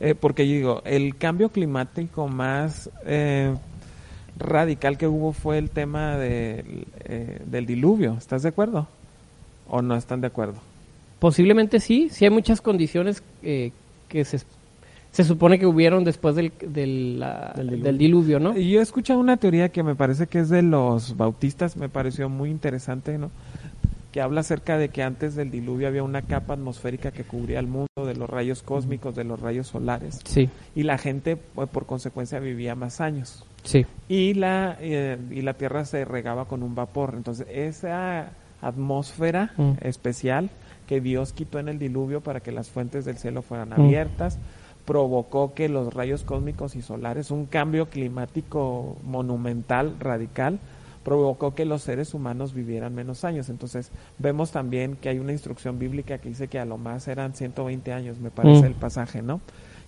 Eh, 0.00 0.16
porque 0.18 0.48
yo 0.48 0.54
digo, 0.54 0.82
el 0.84 1.16
cambio 1.16 1.50
climático 1.50 2.26
más 2.26 2.90
eh, 3.06 3.54
radical 4.38 4.98
que 4.98 5.06
hubo 5.06 5.32
fue 5.32 5.58
el 5.58 5.70
tema 5.70 6.16
del, 6.16 6.86
eh, 7.04 7.40
del 7.46 7.66
diluvio. 7.66 8.14
¿Estás 8.18 8.42
de 8.42 8.48
acuerdo? 8.50 8.88
¿O 9.68 9.80
no 9.82 9.96
están 9.96 10.20
de 10.20 10.26
acuerdo? 10.28 10.56
posiblemente 11.20 11.80
sí, 11.80 12.08
sí 12.10 12.26
hay 12.26 12.30
muchas 12.30 12.60
condiciones 12.60 13.22
eh, 13.42 13.72
que 14.08 14.26
se, 14.26 14.40
se 15.10 15.24
supone 15.24 15.58
que 15.58 15.64
hubieron 15.64 16.04
después 16.04 16.34
del, 16.34 16.52
del, 16.60 17.18
la- 17.18 17.54
Del 17.56 17.80
del 17.82 17.96
diluvio. 17.96 18.38
diluvio, 18.38 18.40
¿no? 18.40 18.58
Y 18.58 18.70
Yo 18.72 18.80
he 18.80 18.82
escuchado 18.82 19.20
una 19.20 19.38
teoría 19.38 19.70
que 19.70 19.82
me 19.82 19.94
parece 19.94 20.26
que 20.26 20.40
es 20.40 20.50
de 20.50 20.60
los 20.60 21.16
bautistas, 21.16 21.78
me 21.78 21.88
pareció 21.88 22.28
muy 22.28 22.50
interesante, 22.50 23.16
¿no? 23.16 23.30
Que 24.14 24.20
habla 24.20 24.42
acerca 24.42 24.78
de 24.78 24.90
que 24.90 25.02
antes 25.02 25.34
del 25.34 25.50
diluvio 25.50 25.88
había 25.88 26.04
una 26.04 26.22
capa 26.22 26.54
atmosférica 26.54 27.10
que 27.10 27.24
cubría 27.24 27.58
el 27.58 27.66
mundo 27.66 27.88
de 28.06 28.14
los 28.14 28.30
rayos 28.30 28.62
cósmicos, 28.62 29.16
de 29.16 29.24
los 29.24 29.40
rayos 29.40 29.66
solares, 29.66 30.20
Sí, 30.24 30.48
y 30.76 30.84
la 30.84 30.98
gente, 30.98 31.36
pues, 31.36 31.68
por 31.68 31.84
consecuencia, 31.84 32.38
vivía 32.38 32.76
más 32.76 33.00
años. 33.00 33.44
sí. 33.64 33.84
y 34.08 34.34
la 34.34 34.76
eh, 34.80 35.18
y 35.32 35.40
la 35.42 35.54
tierra 35.54 35.84
se 35.84 36.04
regaba 36.04 36.44
con 36.44 36.62
un 36.62 36.76
vapor 36.76 37.14
entonces 37.16 37.48
esa 37.50 38.28
atmósfera 38.62 39.50
Mm. 39.56 39.72
especial 39.80 40.48
que 40.86 41.00
Dios 41.00 41.32
quitó 41.32 41.58
en 41.58 41.68
el 41.68 41.80
diluvio 41.80 42.20
para 42.20 42.38
que 42.38 42.52
las 42.52 42.70
fuentes 42.70 43.04
del 43.04 43.18
cielo 43.18 43.42
fueran 43.42 43.70
Mm. 43.70 43.80
abiertas 43.80 44.38
provocó 44.84 45.54
que 45.54 45.68
los 45.68 45.92
rayos 45.92 46.22
cósmicos 46.22 46.76
y 46.76 46.82
solares 46.82 47.30
un 47.32 47.46
cambio 47.46 47.86
climático 47.88 48.96
monumental 49.02 49.96
radical 49.98 50.60
provocó 51.04 51.54
que 51.54 51.64
los 51.64 51.82
seres 51.82 52.14
humanos 52.14 52.54
vivieran 52.54 52.94
menos 52.94 53.24
años 53.24 53.48
entonces 53.50 53.90
vemos 54.18 54.50
también 54.52 54.96
que 54.96 55.10
hay 55.10 55.18
una 55.18 55.32
instrucción 55.32 55.78
bíblica 55.78 56.18
que 56.18 56.30
dice 56.30 56.48
que 56.48 56.58
a 56.58 56.64
lo 56.64 56.78
más 56.78 57.06
eran 57.08 57.34
120 57.34 57.92
años 57.92 58.18
me 58.18 58.30
parece 58.30 58.62
Mm. 58.62 58.66
el 58.66 58.74
pasaje 58.74 59.20
no 59.22 59.40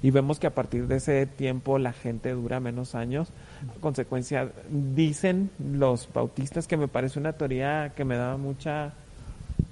y 0.02 0.10
vemos 0.10 0.38
que 0.38 0.46
a 0.46 0.54
partir 0.54 0.86
de 0.88 0.96
ese 0.96 1.24
tiempo 1.26 1.78
la 1.78 1.94
gente 1.94 2.30
dura 2.32 2.60
menos 2.60 2.94
años. 2.94 3.30
A 3.76 3.80
consecuencia, 3.80 4.50
dicen 4.70 5.48
los 5.58 6.06
bautistas 6.12 6.66
que 6.66 6.76
me 6.76 6.86
parece 6.86 7.18
una 7.18 7.32
teoría 7.32 7.92
que 7.96 8.04
me 8.04 8.16
da 8.16 8.36
mucha, 8.36 8.92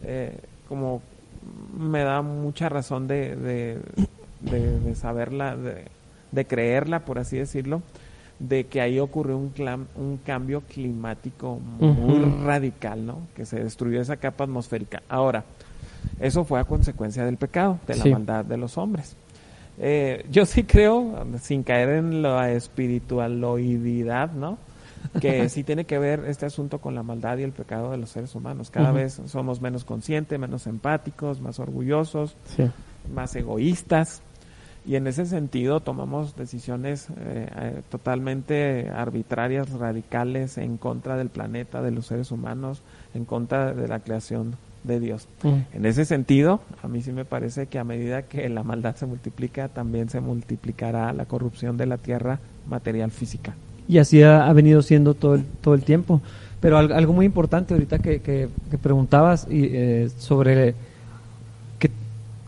eh, 0.02 0.38
como 0.66 1.02
me 1.78 2.02
da 2.04 2.22
mucha 2.22 2.70
razón 2.70 3.06
de, 3.06 3.36
de, 3.36 3.78
de- 4.40 4.80
de 4.80 4.94
saberla, 4.94 5.56
de, 5.56 5.84
de 6.32 6.44
creerla, 6.46 7.00
por 7.04 7.18
así 7.18 7.36
decirlo, 7.36 7.82
de 8.48 8.64
que 8.64 8.80
ahí 8.80 8.98
ocurrió 8.98 9.36
un, 9.38 9.52
clam- 9.54 9.86
un 9.96 10.18
cambio 10.18 10.62
climático 10.62 11.58
muy 11.80 12.18
radical, 12.44 13.04
¿no? 13.06 13.20
Que 13.34 13.46
se 13.46 13.62
destruyó 13.62 14.00
esa 14.00 14.16
capa 14.16 14.44
atmosférica. 14.44 15.02
Ahora, 15.08 15.44
eso 16.20 16.44
fue 16.44 16.60
a 16.60 16.64
consecuencia 16.64 17.24
del 17.24 17.36
pecado, 17.36 17.78
de 17.86 17.96
la 17.96 18.02
Sí. 18.02 18.10
maldad 18.10 18.44
de 18.44 18.56
los 18.56 18.76
hombres. 18.78 19.16
Eh, 19.78 20.24
yo 20.30 20.46
sí 20.46 20.64
creo, 20.64 21.26
sin 21.40 21.62
caer 21.62 21.88
en 21.90 22.22
la 22.22 22.50
espiritualoididad, 22.52 24.32
¿no? 24.32 24.58
Que 25.20 25.48
sí 25.48 25.64
tiene 25.64 25.84
que 25.84 25.98
ver 25.98 26.24
este 26.26 26.46
asunto 26.46 26.78
con 26.80 26.94
la 26.94 27.02
maldad 27.02 27.38
y 27.38 27.42
el 27.42 27.52
pecado 27.52 27.90
de 27.90 27.96
los 27.98 28.10
seres 28.10 28.34
humanos. 28.34 28.70
Cada 28.70 28.92
vez 28.92 29.20
somos 29.26 29.60
menos 29.60 29.84
conscientes, 29.84 30.38
menos 30.38 30.66
empáticos, 30.66 31.40
más 31.40 31.58
orgullosos, 31.58 32.36
sí. 32.56 32.64
más 33.12 33.34
egoístas. 33.36 34.22
Y 34.86 34.96
en 34.96 35.06
ese 35.06 35.24
sentido 35.24 35.80
tomamos 35.80 36.36
decisiones 36.36 37.08
eh, 37.18 37.48
eh, 37.56 37.80
totalmente 37.90 38.90
arbitrarias, 38.94 39.70
radicales, 39.70 40.58
en 40.58 40.76
contra 40.76 41.16
del 41.16 41.30
planeta, 41.30 41.80
de 41.80 41.90
los 41.90 42.06
seres 42.06 42.30
humanos, 42.30 42.82
en 43.14 43.24
contra 43.24 43.72
de 43.72 43.88
la 43.88 44.00
creación 44.00 44.56
de 44.82 45.00
Dios. 45.00 45.26
Mm. 45.42 45.48
En 45.76 45.86
ese 45.86 46.04
sentido, 46.04 46.60
a 46.82 46.88
mí 46.88 47.00
sí 47.00 47.12
me 47.12 47.24
parece 47.24 47.66
que 47.66 47.78
a 47.78 47.84
medida 47.84 48.22
que 48.22 48.46
la 48.50 48.62
maldad 48.62 48.94
se 48.96 49.06
multiplica, 49.06 49.68
también 49.68 50.10
se 50.10 50.20
multiplicará 50.20 51.12
la 51.14 51.24
corrupción 51.24 51.78
de 51.78 51.86
la 51.86 51.96
tierra 51.96 52.38
material 52.68 53.10
física. 53.10 53.54
Y 53.88 53.96
así 53.98 54.22
ha, 54.22 54.46
ha 54.46 54.52
venido 54.52 54.82
siendo 54.82 55.14
todo 55.14 55.36
el, 55.36 55.44
todo 55.62 55.74
el 55.74 55.82
tiempo. 55.84 56.20
Pero 56.60 56.76
al- 56.76 56.92
algo 56.92 57.14
muy 57.14 57.24
importante 57.26 57.72
ahorita 57.72 57.98
que, 58.00 58.20
que- 58.20 58.48
que 58.70 58.76
preguntabas 58.78 59.46
y, 59.50 59.64
eh, 59.72 60.10
sobre 60.18 60.74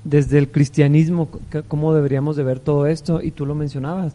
desde 0.09 0.38
el 0.38 0.49
cristianismo, 0.49 1.29
cómo 1.66 1.92
deberíamos 1.92 2.37
de 2.37 2.45
ver 2.45 2.61
todo 2.61 2.87
esto, 2.87 3.21
y 3.21 3.33
tú 3.33 3.45
lo 3.45 3.57
mencionabas. 3.57 4.14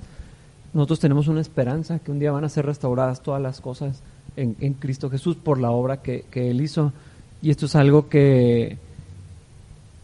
Nosotros 0.73 1.01
tenemos 1.01 1.27
una 1.27 1.41
esperanza 1.41 1.99
que 1.99 2.11
un 2.11 2.19
día 2.19 2.31
van 2.31 2.45
a 2.45 2.49
ser 2.49 2.65
restauradas 2.65 3.21
todas 3.21 3.41
las 3.41 3.59
cosas 3.59 4.01
en, 4.37 4.55
en 4.61 4.73
Cristo 4.73 5.09
Jesús 5.09 5.35
por 5.35 5.59
la 5.59 5.71
obra 5.71 6.01
que, 6.01 6.23
que 6.31 6.49
Él 6.49 6.61
hizo. 6.61 6.93
Y 7.41 7.49
esto 7.49 7.65
es 7.65 7.75
algo 7.75 8.07
que, 8.07 8.77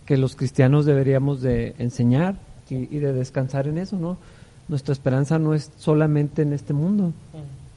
que 0.06 0.18
los 0.18 0.36
cristianos 0.36 0.86
deberíamos 0.86 1.42
de 1.42 1.74
enseñar 1.78 2.36
y, 2.70 2.76
y 2.76 3.00
de 3.00 3.14
descansar 3.14 3.68
en 3.68 3.78
eso, 3.78 3.98
¿no? 3.98 4.18
Nuestra 4.68 4.92
esperanza 4.92 5.40
no 5.40 5.54
es 5.54 5.72
solamente 5.78 6.42
en 6.42 6.52
este 6.52 6.74
mundo, 6.74 7.14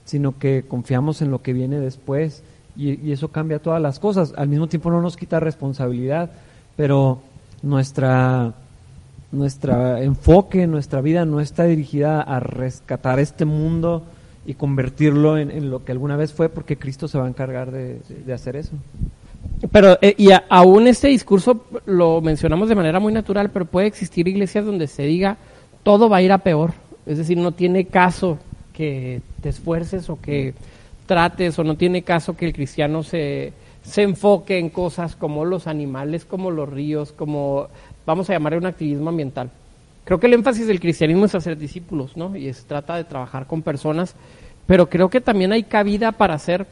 sino 0.04 0.36
que 0.36 0.64
confiamos 0.66 1.22
en 1.22 1.30
lo 1.30 1.42
que 1.42 1.52
viene 1.52 1.78
después 1.78 2.42
y, 2.76 3.00
y 3.06 3.12
eso 3.12 3.28
cambia 3.28 3.60
todas 3.60 3.80
las 3.80 4.00
cosas. 4.00 4.34
Al 4.36 4.48
mismo 4.48 4.66
tiempo 4.66 4.90
no 4.90 5.00
nos 5.00 5.16
quita 5.16 5.38
responsabilidad, 5.38 6.32
pero 6.76 7.20
nuestra 7.62 8.54
nuestra 9.32 10.02
enfoque, 10.02 10.66
nuestra 10.66 11.00
vida 11.00 11.24
no 11.24 11.40
está 11.40 11.64
dirigida 11.64 12.20
a 12.20 12.40
rescatar 12.40 13.20
este 13.20 13.44
mundo 13.44 14.02
y 14.44 14.54
convertirlo 14.54 15.38
en, 15.38 15.52
en 15.52 15.70
lo 15.70 15.84
que 15.84 15.92
alguna 15.92 16.16
vez 16.16 16.32
fue, 16.32 16.48
porque 16.48 16.76
Cristo 16.76 17.06
se 17.06 17.16
va 17.16 17.26
a 17.26 17.28
encargar 17.28 17.70
de, 17.70 18.00
de 18.26 18.32
hacer 18.32 18.56
eso. 18.56 18.72
Pero, 19.70 19.98
eh, 20.02 20.14
y 20.18 20.32
a- 20.32 20.44
aún 20.48 20.88
este 20.88 21.08
discurso 21.08 21.64
lo 21.86 22.20
mencionamos 22.20 22.68
de 22.68 22.74
manera 22.74 22.98
muy 22.98 23.12
natural, 23.12 23.50
pero 23.50 23.66
puede 23.66 23.86
existir 23.86 24.26
iglesias 24.26 24.64
donde 24.64 24.86
se 24.88 25.04
diga 25.04 25.36
todo 25.84 26.08
va 26.08 26.16
a 26.18 26.22
ir 26.22 26.32
a 26.32 26.38
peor. 26.38 26.72
Es 27.06 27.18
decir, 27.18 27.38
no 27.38 27.52
tiene 27.52 27.84
caso 27.84 28.36
que 28.72 29.22
te 29.40 29.48
esfuerces 29.50 30.10
o 30.10 30.20
que 30.20 30.54
trates, 31.06 31.56
o 31.58 31.64
no 31.64 31.76
tiene 31.76 32.02
caso 32.02 32.36
que 32.36 32.46
el 32.46 32.52
cristiano 32.52 33.02
se, 33.02 33.52
se 33.82 34.02
enfoque 34.02 34.58
en 34.58 34.70
cosas 34.70 35.16
como 35.16 35.44
los 35.44 35.66
animales, 35.66 36.24
como 36.24 36.50
los 36.50 36.68
ríos, 36.68 37.12
como, 37.12 37.68
vamos 38.06 38.28
a 38.30 38.34
llamarle 38.34 38.58
un 38.58 38.66
activismo 38.66 39.10
ambiental. 39.10 39.50
Creo 40.04 40.18
que 40.18 40.26
el 40.26 40.34
énfasis 40.34 40.66
del 40.66 40.80
cristianismo 40.80 41.26
es 41.26 41.34
hacer 41.34 41.56
discípulos, 41.56 42.16
¿no? 42.16 42.36
Y 42.36 42.52
se 42.52 42.64
trata 42.64 42.96
de 42.96 43.04
trabajar 43.04 43.46
con 43.46 43.62
personas, 43.62 44.14
pero 44.66 44.88
creo 44.88 45.08
que 45.08 45.20
también 45.20 45.52
hay 45.52 45.62
cabida 45.64 46.12
para 46.12 46.34
hacer 46.34 46.66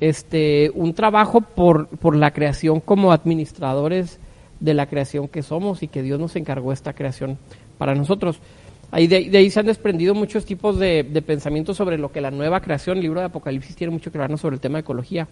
este 0.00 0.70
un 0.74 0.94
trabajo 0.94 1.40
por, 1.40 1.88
por 1.88 2.16
la 2.16 2.30
creación 2.32 2.80
como 2.80 3.12
administradores 3.12 4.18
de 4.60 4.74
la 4.74 4.86
creación 4.86 5.28
que 5.28 5.42
somos 5.42 5.82
y 5.82 5.88
que 5.88 6.02
Dios 6.02 6.20
nos 6.20 6.36
encargó 6.36 6.72
esta 6.72 6.92
creación 6.92 7.38
para 7.78 7.94
nosotros. 7.94 8.38
Ahí 8.90 9.08
de, 9.08 9.36
ahí 9.36 9.50
se 9.50 9.60
han 9.60 9.66
desprendido 9.66 10.14
muchos 10.14 10.44
tipos 10.44 10.78
de, 10.78 11.02
de, 11.02 11.22
pensamientos 11.22 11.76
sobre 11.76 11.98
lo 11.98 12.12
que 12.12 12.20
la 12.20 12.30
nueva 12.30 12.60
creación, 12.60 12.98
el 12.98 13.02
libro 13.02 13.20
de 13.20 13.26
Apocalipsis 13.26 13.74
tiene 13.74 13.92
mucho 13.92 14.12
que 14.12 14.18
hablarnos 14.18 14.40
sobre 14.40 14.54
el 14.54 14.60
tema 14.60 14.78
de 14.78 14.82
ecología, 14.82 15.26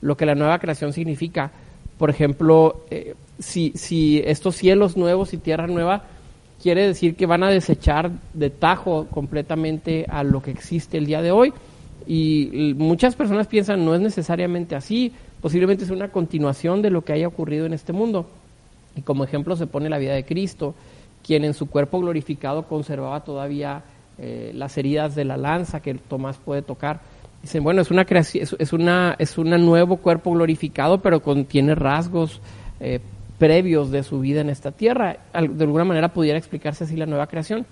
lo 0.00 0.16
que 0.16 0.26
la 0.26 0.34
nueva 0.34 0.58
creación 0.58 0.92
significa. 0.92 1.50
Por 1.98 2.10
ejemplo, 2.10 2.84
eh, 2.90 3.14
si, 3.38 3.72
si 3.74 4.22
estos 4.24 4.56
cielos 4.56 4.96
nuevos 4.96 5.32
y 5.32 5.38
tierra 5.38 5.66
nueva 5.66 6.04
quiere 6.62 6.86
decir 6.86 7.16
que 7.16 7.26
van 7.26 7.42
a 7.42 7.50
desechar 7.50 8.10
de 8.34 8.50
tajo 8.50 9.06
completamente 9.10 10.06
a 10.08 10.22
lo 10.22 10.42
que 10.42 10.50
existe 10.50 10.98
el 10.98 11.06
día 11.06 11.22
de 11.22 11.30
hoy. 11.30 11.52
Y 12.06 12.74
muchas 12.76 13.16
personas 13.16 13.46
piensan 13.46 13.84
no 13.84 13.94
es 13.94 14.00
necesariamente 14.00 14.76
así, 14.76 15.12
posiblemente 15.40 15.84
es 15.84 15.90
una 15.90 16.08
continuación 16.08 16.80
de 16.80 16.90
lo 16.90 17.02
que 17.02 17.12
haya 17.12 17.26
ocurrido 17.26 17.66
en 17.66 17.72
este 17.72 17.92
mundo. 17.92 18.26
Y 18.94 19.02
como 19.02 19.24
ejemplo 19.24 19.56
se 19.56 19.66
pone 19.66 19.90
la 19.90 19.98
vida 19.98 20.14
de 20.14 20.24
Cristo, 20.24 20.74
quien 21.24 21.44
en 21.44 21.54
su 21.54 21.66
cuerpo 21.66 22.00
glorificado 22.00 22.68
conservaba 22.68 23.24
todavía 23.24 23.82
eh, 24.18 24.52
las 24.54 24.78
heridas 24.78 25.14
de 25.14 25.24
la 25.24 25.36
lanza 25.36 25.80
que 25.80 25.94
Tomás 25.94 26.38
puede 26.38 26.62
tocar. 26.62 27.00
Dicen, 27.42 27.62
bueno, 27.62 27.80
es 27.80 27.90
una 27.90 28.04
creación, 28.04 28.44
es, 28.44 28.56
es 28.58 29.38
un 29.38 29.50
nuevo 29.64 29.98
cuerpo 29.98 30.32
glorificado, 30.32 31.00
pero 31.00 31.20
contiene 31.20 31.74
rasgos 31.74 32.40
eh, 32.80 33.00
previos 33.38 33.90
de 33.90 34.02
su 34.02 34.20
vida 34.20 34.40
en 34.40 34.50
esta 34.50 34.72
tierra. 34.72 35.18
De 35.32 35.64
alguna 35.64 35.84
manera 35.84 36.08
pudiera 36.08 36.38
explicarse 36.38 36.84
así 36.84 36.96
la 36.96 37.06
nueva 37.06 37.26
creación. 37.26 37.66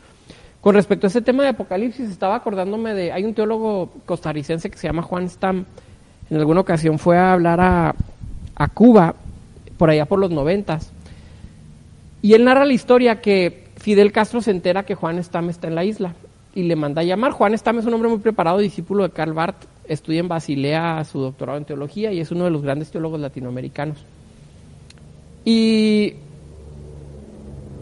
Con 0.61 0.75
respecto 0.75 1.07
a 1.07 1.09
ese 1.09 1.23
tema 1.23 1.43
de 1.43 1.51
Apocalipsis, 1.51 2.09
estaba 2.09 2.37
acordándome 2.37 2.95
de, 2.95 3.13
hay 3.13 3.25
un 3.25 3.35
teólogo 3.35 3.91
costarricense 4.07 4.71
que 4.71 4.79
se 4.79 4.87
llama 4.87 5.03
Juan 5.03 5.29
Stam, 5.29 5.67
en 6.31 6.37
alguna 6.39 6.61
ocasión 6.61 6.99
fue 6.99 7.19
a 7.19 7.33
hablar 7.33 7.61
a, 7.61 7.95
a 8.55 8.69
Cuba, 8.69 9.15
por 9.77 9.91
allá 9.91 10.07
por 10.07 10.19
los 10.19 10.31
noventas, 10.31 10.91
y 12.23 12.33
él 12.33 12.45
narra 12.45 12.65
la 12.65 12.73
historia 12.73 13.21
que 13.21 13.65
Fidel 13.77 14.13
Castro 14.13 14.41
se 14.41 14.53
entera 14.53 14.85
que 14.85 14.95
Juan 14.95 15.23
Stam 15.23 15.51
está 15.51 15.69
en 15.69 15.75
la 15.75 15.85
isla 15.85 16.15
y 16.55 16.63
le 16.63 16.77
manda 16.77 17.01
a 17.01 17.05
llamar. 17.05 17.33
Juan 17.33 17.57
Stam 17.57 17.79
es 17.79 17.87
un 17.87 17.95
hombre 17.95 18.09
muy 18.09 18.19
preparado, 18.19 18.59
discípulo 18.59 19.03
de 19.03 19.11
Karl 19.11 19.33
Barth, 19.33 19.65
estudia 19.87 20.21
en 20.21 20.29
Basilea 20.29 21.05
su 21.05 21.21
doctorado 21.21 21.59
en 21.59 21.65
teología 21.65 22.13
y 22.13 22.21
es 22.21 22.31
uno 22.31 22.45
de 22.45 22.51
los 22.51 22.63
grandes 22.63 22.91
teólogos 22.91 23.21
latinoamericanos. 23.21 23.99
Y 25.45 26.15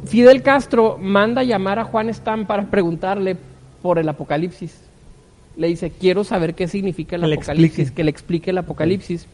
Fidel 0.07 0.43
Castro 0.43 0.99
manda 0.99 1.43
llamar 1.45 1.79
a 1.79 1.85
Juan 1.85 2.13
Stam 2.13 2.47
para 2.47 2.65
preguntarle 2.65 3.37
por 3.83 3.99
el 3.99 4.09
Apocalipsis. 4.09 4.81
Le 5.57 5.69
dice, 5.69 5.91
quiero 5.91 6.25
saber 6.25 6.55
qué 6.55 6.67
significa 6.67 7.17
el 7.17 7.25
Apocalipsis, 7.25 7.91
que 7.91 8.05
le 8.05 8.11
explique 8.11 8.51
el 8.51 8.59
Apocalipsis. 8.59 9.27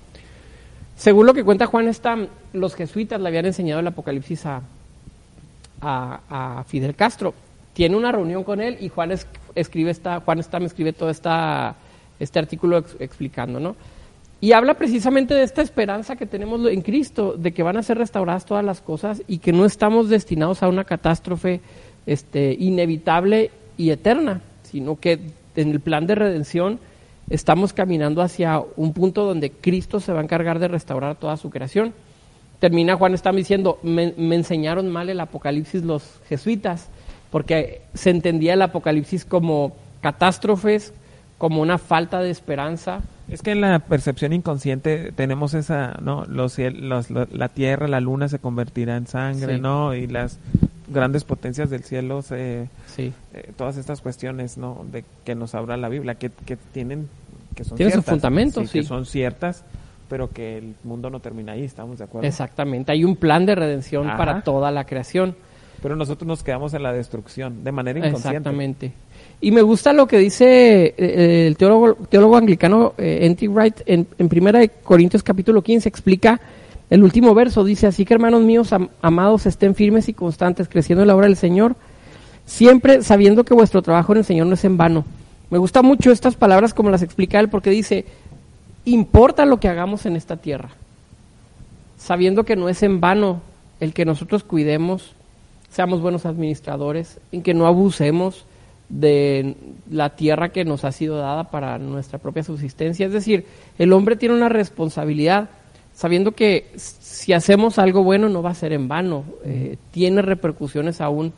Según 0.97 1.27
lo 1.27 1.35
que 1.35 1.45
cuenta 1.45 1.67
Juan 1.67 1.93
Stam, 1.95 2.27
los 2.53 2.75
jesuitas 2.75 3.21
le 3.21 3.29
habían 3.29 3.47
enseñado 3.47 3.81
el 3.81 3.87
Apocalipsis 3.87 4.45
a, 4.47 4.63
a, 5.81 6.65
Fidel 6.67 6.95
Castro. 6.97 7.35
Tiene 7.79 7.97
una 7.97 8.11
reunión 8.11 8.43
con 8.43 8.61
él 8.61 8.77
y 8.81 8.89
Juan 8.89 9.13
escribe 9.55 9.93
esta, 9.93 10.19
Juan 10.19 10.43
Stam 10.43 10.65
escribe 10.65 10.93
todo 10.93 11.11
esta, 11.11 11.77
este 12.19 12.41
artículo 12.41 12.79
explicando, 12.99 13.61
¿no? 13.61 13.77
Y 14.41 14.51
habla 14.51 14.75
precisamente 14.75 15.33
de 15.33 15.45
esta 15.45 15.63
esperanza 15.63 16.17
que 16.17 16.27
tenemos 16.27 16.69
en 16.69 16.83
Cristo, 16.83 17.37
de 17.39 17.53
que 17.53 17.63
van 17.63 17.77
a 17.77 17.85
ser 17.85 17.99
restauradas 17.99 18.47
todas 18.47 18.65
las 18.65 18.81
cosas 18.81 19.23
y 19.29 19.39
que 19.39 19.53
no 19.53 19.65
estamos 19.65 20.09
destinados 20.09 20.65
a 20.65 20.69
una 20.69 20.83
catástrofe 20.83 21.61
este, 22.05 22.57
inevitable 22.59 23.53
y 23.77 23.91
eterna, 23.91 24.41
sino 24.65 24.99
que 24.99 25.21
en 25.55 25.71
el 25.71 25.79
plan 25.79 26.05
de 26.09 26.17
redención 26.17 26.81
estamos 27.31 27.73
caminando 27.73 28.23
hacia 28.23 28.61
un 28.75 28.93
punto 28.93 29.25
donde 29.25 29.53
Cristo 29.53 30.01
se 30.01 30.13
va 30.13 30.19
a 30.19 30.25
encargar 30.25 30.59
de 30.59 30.67
restaurar 30.67 31.15
toda 31.15 31.37
su 31.37 31.49
creación. 31.49 31.95
Termina 32.59 32.97
Juan 32.97 33.15
está 33.15 33.31
diciendo, 33.31 33.79
me 33.85 34.35
enseñaron 34.35 34.89
mal 34.89 35.09
el 35.11 35.21
Apocalipsis 35.21 35.85
los 35.85 36.19
jesuitas, 36.29 36.91
porque 37.31 37.83
se 37.95 38.11
entendía 38.11 38.55
el 38.55 38.63
Apocalipsis 38.63 39.25
como 39.25 39.77
catástrofes, 40.01 40.93
como 41.39 41.63
una 41.63 41.79
falta 41.79 42.21
de 42.21 42.31
esperanza, 42.31 43.03
es 43.31 43.43
que 43.43 43.51
en 43.51 43.61
la 43.61 43.79
percepción 43.79 44.33
inconsciente 44.33 45.13
tenemos 45.13 45.53
esa, 45.53 45.99
¿no? 46.01 46.25
Los, 46.25 46.59
la 46.59 47.49
tierra, 47.51 47.87
la 47.87 48.01
luna 48.01 48.29
se 48.29 48.39
convertirá 48.39 48.97
en 48.97 49.07
sangre, 49.07 49.59
¿no? 49.59 49.95
Y 49.95 50.07
las 50.07 50.39
grandes 50.89 51.25
potencias 51.25 51.69
del 51.69 51.85
cielo, 51.85 52.23
se, 52.23 52.69
sí. 52.87 53.13
Eh, 53.35 53.53
todas 53.57 53.77
estas 53.77 54.01
cuestiones, 54.01 54.57
¿no? 54.57 54.87
De 54.91 55.05
que 55.25 55.35
nos 55.35 55.55
habla 55.55 55.77
la 55.77 55.91
Biblia, 55.91 56.15
que, 56.15 56.31
que 56.31 56.57
tienen, 56.57 57.09
que 57.55 57.65
son 57.65 57.77
ciertas, 57.77 58.05
fundamentos, 58.07 58.71
sí, 58.71 58.79
que 58.79 58.85
son 58.87 59.05
ciertas, 59.05 59.63
pero 60.09 60.31
que 60.31 60.57
el 60.57 60.75
mundo 60.83 61.11
no 61.11 61.21
termina 61.21 61.53
ahí, 61.53 61.65
¿estamos 61.65 61.99
de 61.99 62.05
acuerdo? 62.05 62.27
Exactamente, 62.27 62.93
hay 62.93 63.05
un 63.05 63.17
plan 63.17 63.45
de 63.45 63.55
redención 63.55 64.07
para 64.17 64.41
toda 64.41 64.71
la 64.71 64.85
creación. 64.85 65.37
Pero 65.83 65.97
nosotros 65.97 66.27
nos 66.27 66.43
quedamos 66.43 66.75
en 66.75 66.83
la 66.83 66.93
destrucción, 66.93 67.63
de 67.63 67.73
manera 67.73 67.99
inconsciente. 67.99 68.37
Exactamente. 68.39 68.93
Y 69.41 69.53
me 69.53 69.63
gusta 69.63 69.93
lo 69.93 70.07
que 70.07 70.19
dice 70.19 70.95
eh, 70.99 71.47
el 71.47 71.57
teólogo, 71.57 71.95
teólogo 72.09 72.37
anglicano 72.37 72.95
eh. 72.99 73.37
Wright 73.49 73.83
en, 73.87 74.07
en 74.19 74.29
Primera 74.29 74.59
de 74.59 74.69
Corintios 74.69 75.23
capítulo 75.23 75.63
15, 75.63 75.89
explica 75.89 76.41
el 76.91 77.05
último 77.05 77.35
verso, 77.35 77.65
dice, 77.65 77.87
así 77.87 78.05
que 78.05 78.15
hermanos 78.15 78.43
míos 78.43 78.71
amados, 79.03 79.47
estén 79.47 79.75
firmes 79.75 80.09
y 80.09 80.15
constantes, 80.15 80.69
creciendo 80.69 81.03
en 81.03 81.09
la 81.09 81.17
obra 81.17 81.27
del 81.27 81.37
Señor, 81.37 81.77
siempre 82.47 83.03
sabiendo 83.03 83.45
que 83.45 83.55
vuestro 83.55 83.83
trabajo 83.83 84.13
en 84.13 84.19
el 84.19 84.25
Señor 84.25 84.47
no 84.47 84.55
es 84.55 84.65
en 84.65 84.77
vano. 84.79 85.05
Me 85.51 85.59
gusta 85.59 85.83
mucho 85.83 86.11
estas 86.11 86.35
palabras 86.35 86.73
como 86.73 86.91
las 86.91 87.03
explica 87.03 87.39
él, 87.41 87.51
porque 87.51 87.71
dice, 87.71 88.07
importa 88.87 89.45
lo 89.45 89.61
que 89.61 89.69
hagamos 89.69 90.07
en 90.07 90.17
esta 90.17 90.39
tierra, 90.39 90.71
sabiendo 91.99 92.45
que 92.45 92.57
no 92.57 92.71
es 92.71 92.83
en 92.83 93.01
vano 93.01 93.43
el 93.81 93.93
que 93.93 94.07
nosotros 94.07 94.43
cuidemos, 94.43 95.15
seamos 95.71 96.01
buenos 96.01 96.27
administradores, 96.27 97.21
en 97.33 97.43
que 97.43 97.55
no 97.55 97.67
abusemos, 97.67 98.45
de 98.89 99.55
la 99.91 100.17
tierra 100.17 100.49
que 100.51 100.65
nos 100.65 100.85
ha 100.85 100.93
sido 100.93 101.19
dada 101.19 101.45
para 101.45 101.79
nuestra 101.79 102.19
propia 102.19 102.43
subsistencia. 102.43 103.07
Es 103.07 103.13
decir, 103.13 103.47
el 103.79 103.93
hombre 103.93 104.17
tiene 104.17 104.35
una 104.35 104.49
responsabilidad, 104.49 105.51
sabiendo 105.95 106.33
que 106.33 106.71
si 106.77 107.33
hacemos 107.33 107.79
algo 107.79 108.03
bueno 108.03 108.29
no 108.29 108.43
va 108.43 108.51
a 108.51 108.55
ser 108.55 108.73
en 108.73 108.89
vano, 108.89 109.25
eh, 109.45 109.77
tiene 109.91 110.23
repercusiones 110.23 111.01
aún 111.01 111.33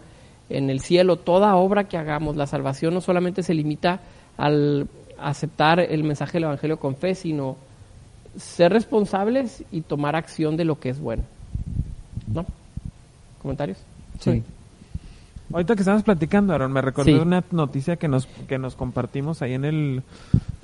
en 0.48 0.70
el 0.70 0.80
cielo. 0.80 1.16
Toda 1.16 1.56
obra 1.56 1.84
que 1.84 1.96
hagamos, 1.96 2.36
la 2.36 2.46
salvación 2.46 2.94
no 2.94 3.00
solamente 3.00 3.42
se 3.42 3.54
limita 3.54 4.00
al 4.36 4.88
aceptar 5.18 5.80
el 5.80 6.04
mensaje 6.04 6.34
del 6.34 6.44
Evangelio 6.44 6.78
con 6.78 6.96
fe, 6.96 7.14
sino 7.14 7.56
ser 8.36 8.72
responsables 8.72 9.64
y 9.72 9.80
tomar 9.80 10.14
acción 10.14 10.56
de 10.56 10.64
lo 10.64 10.78
que 10.78 10.90
es 10.90 11.00
bueno. 11.00 11.24
¿No? 12.32 12.46
¿Comentarios? 13.42 13.78
Sí. 14.20 14.42
Ahorita 15.52 15.74
que 15.74 15.80
estábamos 15.80 16.04
platicando, 16.04 16.54
Aaron, 16.54 16.72
me 16.72 16.80
recordé 16.80 17.18
una 17.18 17.42
noticia 17.50 17.96
que 17.96 18.06
nos 18.06 18.26
que 18.26 18.58
nos 18.58 18.76
compartimos 18.76 19.42
ahí 19.42 19.54
en 19.54 19.64
el 19.64 20.02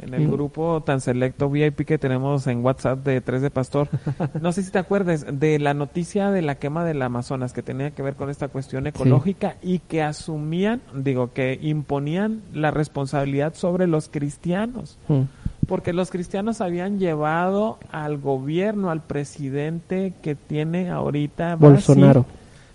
en 0.01 0.15
el 0.15 0.31
grupo 0.31 0.83
tan 0.85 1.01
selecto 1.01 1.51
VIP 1.51 1.81
que 1.85 1.99
tenemos 1.99 2.47
en 2.47 2.65
WhatsApp 2.65 3.05
de 3.05 3.21
Tres 3.21 3.43
de 3.43 3.51
Pastor. 3.51 3.89
No 4.41 4.53
sé 4.53 4.63
si 4.63 4.71
te 4.71 4.79
acuerdas 4.79 5.27
de 5.29 5.59
la 5.59 5.75
noticia 5.75 6.31
de 6.31 6.43
la 6.43 6.57
quema 6.57 6.85
del 6.85 7.03
Amazonas 7.03 7.53
que 7.53 7.63
tenía 7.63 7.91
que 7.91 8.03
ver 8.03 8.15
con 8.15 8.31
esta 8.31 8.49
cuestión 8.49 8.87
ecológica 8.87 9.57
y 9.63 9.81
que 9.81 10.03
asumían, 10.03 10.81
digo, 10.95 11.33
que 11.33 11.59
imponían 11.61 12.43
la 12.53 12.71
responsabilidad 12.71 13.55
sobre 13.55 13.87
los 13.87 14.09
cristianos. 14.09 14.99
Mm. 15.09 15.23
Porque 15.67 15.93
los 15.93 16.11
cristianos 16.11 16.61
habían 16.61 17.01
llevado 17.01 17.79
al 17.91 18.19
gobierno, 18.19 18.91
al 18.91 19.03
presidente 19.03 20.13
que 20.23 20.37
tiene 20.37 20.91
ahorita 20.91 21.57
Bolsonaro. 21.57 22.25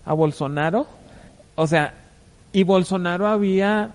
A 0.04 0.12
Bolsonaro. 0.12 0.86
O 1.54 1.66
sea, 1.66 1.94
y 2.52 2.64
Bolsonaro 2.64 3.26
había 3.26 3.92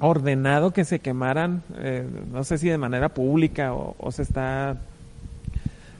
ordenado 0.00 0.72
que 0.72 0.84
se 0.84 1.00
quemaran, 1.00 1.62
eh, 1.78 2.06
no 2.32 2.44
sé 2.44 2.58
si 2.58 2.68
de 2.68 2.78
manera 2.78 3.10
pública 3.10 3.74
o, 3.74 4.10
se 4.10 4.22
está 4.22 4.76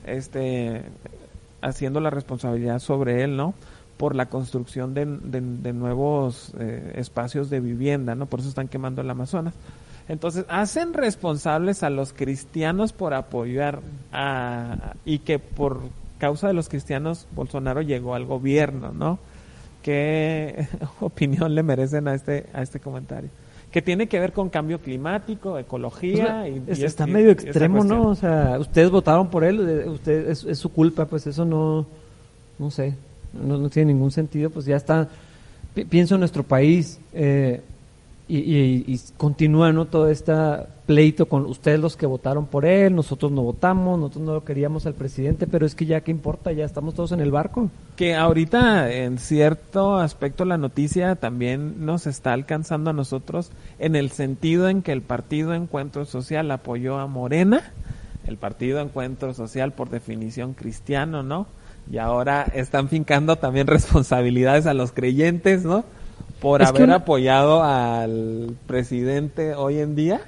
este, 0.05 0.81
haciendo 1.61 1.99
la 1.99 2.09
responsabilidad 2.09 2.79
sobre 2.79 3.23
él, 3.23 3.37
¿no? 3.37 3.53
Por 3.97 4.15
la 4.15 4.25
construcción 4.25 4.93
de, 4.93 5.05
nuevos 5.05 6.53
eh, 6.59 6.93
espacios 6.95 7.49
de 7.49 7.59
vivienda, 7.59 8.15
¿no? 8.15 8.25
Por 8.25 8.39
eso 8.39 8.49
están 8.49 8.67
quemando 8.67 9.01
el 9.01 9.09
Amazonas. 9.09 9.53
Entonces, 10.07 10.45
hacen 10.49 10.93
responsables 10.93 11.81
a 11.81 11.89
los 11.89 12.13
cristianos 12.13 12.93
por 12.93 13.13
apoyar 13.13 13.79
a, 14.11 14.93
y 15.03 15.19
que 15.19 15.39
por 15.39 15.81
causa 16.17 16.47
de 16.47 16.53
los 16.53 16.69
cristianos 16.69 17.27
Bolsonaro 17.35 17.81
llegó 17.81 18.15
al 18.15 18.25
gobierno, 18.25 18.91
¿no? 18.91 19.19
¿Qué 19.81 20.67
opinión 20.99 21.55
le 21.55 21.63
merecen 21.63 22.07
a 22.07 22.15
este, 22.15 22.45
a 22.53 22.61
este 22.61 22.79
comentario? 22.79 23.29
Que 23.71 23.81
tiene 23.81 24.07
que 24.07 24.19
ver 24.19 24.31
con 24.31 24.49
cambio 24.49 24.79
climático, 24.79 25.59
ecología. 25.59 26.47
y, 26.47 26.63
está 26.67 27.05
medio 27.05 27.31
extremo, 27.31 27.83
¿no? 27.83 28.07
O 28.07 28.15
sea, 28.15 28.57
ustedes 28.59 28.89
votaron 28.89 29.29
por 29.29 29.43
él, 29.43 29.59
usted, 29.87 30.29
es, 30.29 30.57
su 30.57 30.69
culpa, 30.69 31.05
pues 31.05 31.27
eso 31.27 31.43
no, 31.43 31.85
no 32.57 32.71
sé, 32.71 32.95
no, 33.33 33.69
tiene 33.69 33.93
ningún 33.93 34.11
sentido, 34.11 34.49
pues 34.49 34.65
ya 34.65 34.77
está. 34.77 35.09
pienso 35.89 36.15
en 36.15 36.19
nuestro 36.21 36.43
país, 36.43 36.99
eh, 37.13 37.61
y, 38.27 38.37
y, 38.37 38.85
y 38.87 38.99
continúa 39.17 39.71
¿no? 39.71 39.85
todo 39.85 40.09
este 40.09 40.33
pleito 40.85 41.27
con 41.27 41.45
ustedes 41.45 41.79
los 41.79 41.95
que 41.95 42.05
votaron 42.05 42.45
por 42.45 42.65
él, 42.65 42.95
nosotros 42.95 43.31
no 43.31 43.41
votamos, 43.41 43.99
nosotros 43.99 44.23
no 44.23 44.33
lo 44.33 44.43
queríamos 44.43 44.85
al 44.85 44.93
presidente, 44.93 45.47
pero 45.47 45.65
es 45.65 45.75
que 45.75 45.85
ya 45.85 46.01
qué 46.01 46.11
importa, 46.11 46.51
ya 46.51 46.65
estamos 46.65 46.93
todos 46.93 47.11
en 47.11 47.19
el 47.19 47.31
barco. 47.31 47.69
Que 47.95 48.15
ahorita 48.15 48.91
en 48.91 49.17
cierto 49.17 49.97
aspecto 49.97 50.45
la 50.45 50.57
noticia 50.57 51.15
también 51.15 51.85
nos 51.85 52.07
está 52.07 52.33
alcanzando 52.33 52.91
a 52.91 52.93
nosotros 52.93 53.51
en 53.79 53.95
el 53.95 54.11
sentido 54.11 54.69
en 54.69 54.81
que 54.81 54.91
el 54.91 55.01
Partido 55.01 55.53
Encuentro 55.53 56.05
Social 56.05 56.49
apoyó 56.51 56.99
a 56.99 57.07
Morena, 57.07 57.73
el 58.25 58.37
Partido 58.37 58.79
Encuentro 58.79 59.33
Social 59.33 59.71
por 59.71 59.89
definición 59.89 60.53
cristiano, 60.53 61.23
¿no? 61.23 61.47
Y 61.91 61.99
ahora 61.99 62.43
están 62.53 62.89
fincando 62.89 63.35
también 63.35 63.67
responsabilidades 63.67 64.65
a 64.65 64.73
los 64.73 64.91
creyentes, 64.91 65.63
¿no? 65.63 65.83
Por 66.39 66.61
Es 66.61 66.69
haber 66.69 66.83
una- 66.83 66.95
apoyado 66.95 67.63
al 67.63 68.55
presidente 68.67 69.53
hoy 69.55 69.79
en 69.79 69.95
día. 69.95 70.21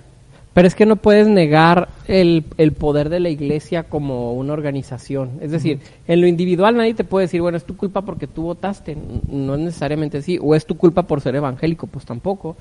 Pero 0.53 0.67
es 0.67 0.73
que 0.73 0.87
no 0.87 0.95
puedes 0.95 1.27
negar 1.27 1.87
el, 2.07 2.43
el 2.57 2.71
poder 2.71 3.09
de 3.09 3.19
la 3.19 3.29
iglesia 3.29 3.83
como 3.83 4.33
una 4.33 4.53
organización. 4.53 5.33
Es 5.39 5.51
decir, 5.51 5.79
en 6.07 6.19
lo 6.19 6.25
individual 6.25 6.75
nadie 6.75 6.95
te 6.95 7.03
puede 7.03 7.25
decir, 7.27 7.41
bueno, 7.41 7.57
es 7.57 7.63
tu 7.63 7.77
culpa 7.77 8.01
porque 8.01 8.25
tú 8.25 8.41
votaste. 8.41 8.97
No 9.29 9.53
es 9.53 9.59
necesariamente 9.61 10.17
así. 10.17 10.39
O 10.41 10.55
es 10.55 10.65
tu 10.65 10.75
culpa 10.75 11.03
por 11.03 11.21
ser 11.21 11.35
evangélico, 11.35 11.85
pues 11.85 12.05
tampoco. 12.05 12.57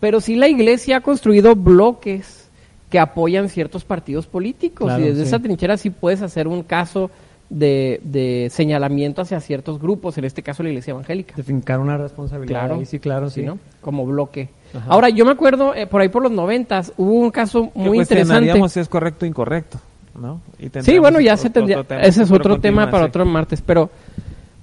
Pero 0.00 0.20
sí 0.20 0.36
la 0.36 0.48
iglesia 0.48 0.98
ha 0.98 1.00
construido 1.00 1.56
bloques 1.56 2.50
que 2.90 2.98
apoyan 2.98 3.48
ciertos 3.48 3.84
partidos 3.84 4.26
políticos. 4.26 4.88
Claro, 4.88 5.02
y 5.02 5.06
desde 5.08 5.22
sí. 5.22 5.28
esa 5.28 5.38
trinchera 5.38 5.78
sí 5.78 5.88
puedes 5.88 6.20
hacer 6.20 6.46
un 6.46 6.62
caso 6.62 7.10
de, 7.50 8.00
de 8.04 8.48
señalamiento 8.50 9.20
hacia 9.22 9.40
ciertos 9.40 9.80
grupos, 9.80 10.16
en 10.16 10.24
este 10.24 10.42
caso 10.42 10.62
la 10.62 10.68
iglesia 10.70 10.92
evangélica. 10.92 11.34
De 11.36 11.42
fincar 11.42 11.80
una 11.80 11.96
responsabilidad. 11.98 12.60
Claro. 12.60 12.76
ahí 12.76 12.86
sí, 12.86 12.98
claro, 13.00 13.28
sí. 13.28 13.42
¿no? 13.42 13.58
Como 13.80 14.06
bloque. 14.06 14.48
Ajá. 14.72 14.86
Ahora, 14.88 15.08
yo 15.08 15.24
me 15.24 15.32
acuerdo, 15.32 15.74
eh, 15.74 15.86
por 15.88 16.00
ahí 16.00 16.08
por 16.08 16.22
los 16.22 16.30
noventas, 16.32 16.92
hubo 16.96 17.12
un 17.12 17.30
caso 17.32 17.70
muy 17.74 17.98
interesante. 17.98 18.68
si 18.68 18.80
es 18.80 18.88
correcto 18.88 19.24
o 19.24 19.28
incorrecto, 19.28 19.78
¿no? 20.18 20.40
Y 20.60 20.70
Sí, 20.82 20.98
bueno, 21.00 21.18
ya 21.20 21.34
otro- 21.34 21.42
se 21.42 21.50
tendría. 21.50 21.82
tema, 21.82 22.02
ese 22.02 22.22
es 22.22 22.30
otro 22.30 22.60
tema 22.60 22.88
para 22.88 23.06
otro 23.06 23.26
martes, 23.26 23.60
pero 23.66 23.90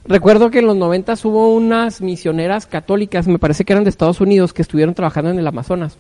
recuerdo 0.06 0.50
que 0.50 0.60
en 0.60 0.67
los 0.67 0.78
noventas 0.78 1.26
hubo 1.26 1.54
unas 1.54 2.00
misioneras 2.00 2.65
católicas, 2.65 3.28
me 3.28 3.38
parece 3.38 3.65
que 3.65 3.73
eran 3.73 3.84
de 3.84 3.89
Estados 3.89 4.21
Unidos, 4.21 4.54
que 4.54 4.62
estuvieron 4.62 4.93
trabajando 4.95 5.30
en 5.32 5.39
el 5.39 5.47
Amazonas. 5.47 5.97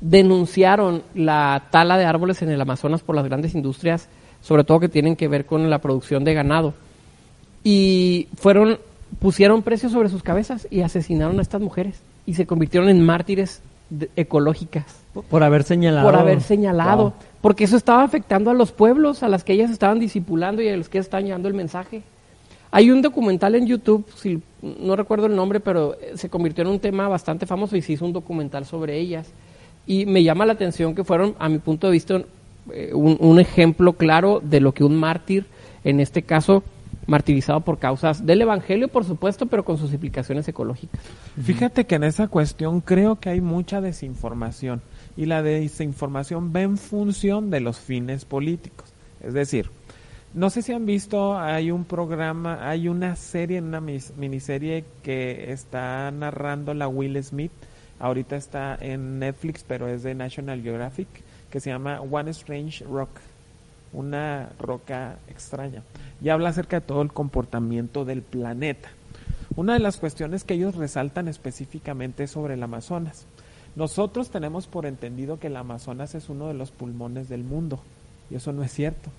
Denunciaron 0.00 1.02
la 1.14 1.64
tala 1.70 1.98
de 1.98 2.04
árboles 2.04 2.42
en 2.42 2.50
el 2.50 2.60
Amazonas 2.60 3.02
por 3.02 3.16
las 3.16 3.24
grandes 3.24 3.54
industrias, 3.54 4.08
sobre 4.48 4.64
todo 4.64 4.80
que 4.80 4.88
tienen 4.88 5.14
que 5.14 5.28
ver 5.28 5.44
con 5.44 5.68
la 5.68 5.78
producción 5.78 6.24
de 6.24 6.32
ganado. 6.32 6.72
Y 7.62 8.28
fueron, 8.36 8.78
pusieron 9.20 9.62
precios 9.62 9.92
sobre 9.92 10.08
sus 10.08 10.22
cabezas 10.22 10.66
y 10.70 10.80
asesinaron 10.80 11.38
a 11.38 11.42
estas 11.42 11.60
mujeres. 11.60 12.00
Y 12.24 12.32
se 12.32 12.46
convirtieron 12.46 12.88
en 12.88 13.04
mártires 13.04 13.60
de- 13.90 14.08
ecológicas 14.16 14.84
Por- 15.28 15.42
haber 15.42 15.64
señalado. 15.64 16.06
por 16.10 16.18
haber 16.18 16.40
señalado, 16.40 17.02
Wow. 17.02 17.12
porque 17.42 17.64
eso 17.64 17.76
estaba 17.76 18.02
afectando 18.04 18.50
a 18.50 18.54
los 18.54 18.72
pueblos 18.72 19.22
a 19.22 19.28
las 19.28 19.44
que 19.44 19.52
ellas 19.52 19.70
estaban 19.70 19.98
discipulando 19.98 20.62
y 20.62 20.68
a 20.68 20.76
los 20.78 20.88
que 20.88 20.96
estaban 20.98 21.26
llevando 21.26 21.48
el 21.48 21.54
mensaje. 21.54 22.02
Hay 22.70 22.90
un 22.90 23.02
documental 23.02 23.54
en 23.54 23.66
YouTube, 23.66 24.06
si, 24.16 24.40
no 24.62 24.96
recuerdo 24.96 25.26
el 25.26 25.36
nombre, 25.36 25.60
pero 25.60 25.94
eh, 25.94 26.12
se 26.16 26.28
convirtió 26.30 26.62
en 26.62 26.68
un 26.70 26.80
tema 26.80 27.06
bastante 27.08 27.44
famoso 27.46 27.76
y 27.76 27.82
se 27.82 27.92
hizo 27.92 28.04
un 28.06 28.12
documental 28.14 28.64
sobre 28.64 28.98
ellas. 28.98 29.30
Y 29.86 30.04
me 30.06 30.22
llama 30.22 30.44
la 30.46 30.52
atención 30.54 30.94
que 30.94 31.02
fueron, 31.04 31.34
a 31.38 31.48
mi 31.48 31.58
punto 31.58 31.86
de 31.86 31.92
vista, 31.94 32.20
eh, 32.72 32.92
un, 32.94 33.38
ejemplo 33.40 33.94
claro 33.94 34.40
de 34.42 34.60
lo 34.60 34.72
que 34.72 34.84
un 34.84 34.96
mártir, 34.96 35.46
en 35.84 36.00
este 36.00 36.22
caso, 36.22 36.62
martirizado 37.06 37.60
por 37.60 37.78
causas 37.78 38.26
del 38.26 38.42
Evangelio, 38.42 38.88
por 38.88 39.04
supuesto, 39.04 39.46
pero 39.46 39.64
con 39.64 39.78
sus 39.78 39.92
implicaciones 39.92 40.46
ecológicas. 40.48 41.00
Fíjate 41.42 41.86
que 41.86 41.94
en 41.94 42.04
esa 42.04 42.28
cuestión 42.28 42.80
creo 42.80 43.16
que 43.16 43.30
hay 43.30 43.40
mucha 43.40 43.80
desinformación 43.80 44.82
y 45.16 45.26
la 45.26 45.42
desinformación 45.42 46.52
va 46.54 46.62
en 46.62 46.76
función 46.76 47.50
de 47.50 47.60
los 47.60 47.78
fines 47.78 48.24
políticos. 48.24 48.92
Es 49.22 49.32
decir, 49.32 49.70
no 50.34 50.50
sé 50.50 50.60
si 50.62 50.72
han 50.72 50.84
visto, 50.84 51.38
hay 51.38 51.70
un 51.70 51.84
programa, 51.84 52.68
hay 52.68 52.88
una 52.88 53.16
serie, 53.16 53.60
una 53.60 53.80
miniserie 53.80 54.84
que 55.02 55.50
está 55.52 56.10
narrando 56.10 56.74
la 56.74 56.86
Will 56.86 57.22
Smith. 57.24 57.50
Ahorita 57.98 58.36
está 58.36 58.76
en 58.78 59.18
Netflix, 59.18 59.64
pero 59.66 59.88
es 59.88 60.02
de 60.02 60.14
National 60.14 60.62
Geographic, 60.62 61.08
que 61.50 61.60
se 61.60 61.70
llama 61.70 62.00
One 62.00 62.30
Strange 62.30 62.84
Rock, 62.84 63.10
una 63.92 64.50
roca 64.58 65.18
extraña. 65.28 65.82
Y 66.20 66.28
habla 66.28 66.50
acerca 66.50 66.80
de 66.80 66.86
todo 66.86 67.02
el 67.02 67.12
comportamiento 67.12 68.04
del 68.04 68.22
planeta. 68.22 68.90
Una 69.56 69.74
de 69.74 69.80
las 69.80 69.96
cuestiones 69.96 70.44
que 70.44 70.54
ellos 70.54 70.76
resaltan 70.76 71.26
específicamente 71.26 72.24
es 72.24 72.30
sobre 72.30 72.54
el 72.54 72.62
Amazonas. 72.62 73.26
Nosotros 73.76 74.30
tenemos 74.30 74.66
por 74.66 74.86
entendido 74.86 75.38
que 75.38 75.48
el 75.48 75.56
Amazonas 75.56 76.14
es 76.14 76.28
uno 76.28 76.48
de 76.48 76.54
los 76.54 76.70
pulmones 76.70 77.28
del 77.28 77.44
mundo 77.44 77.80
y 78.30 78.34
eso 78.36 78.52
no 78.52 78.62
es 78.62 78.72
cierto. 78.72 79.10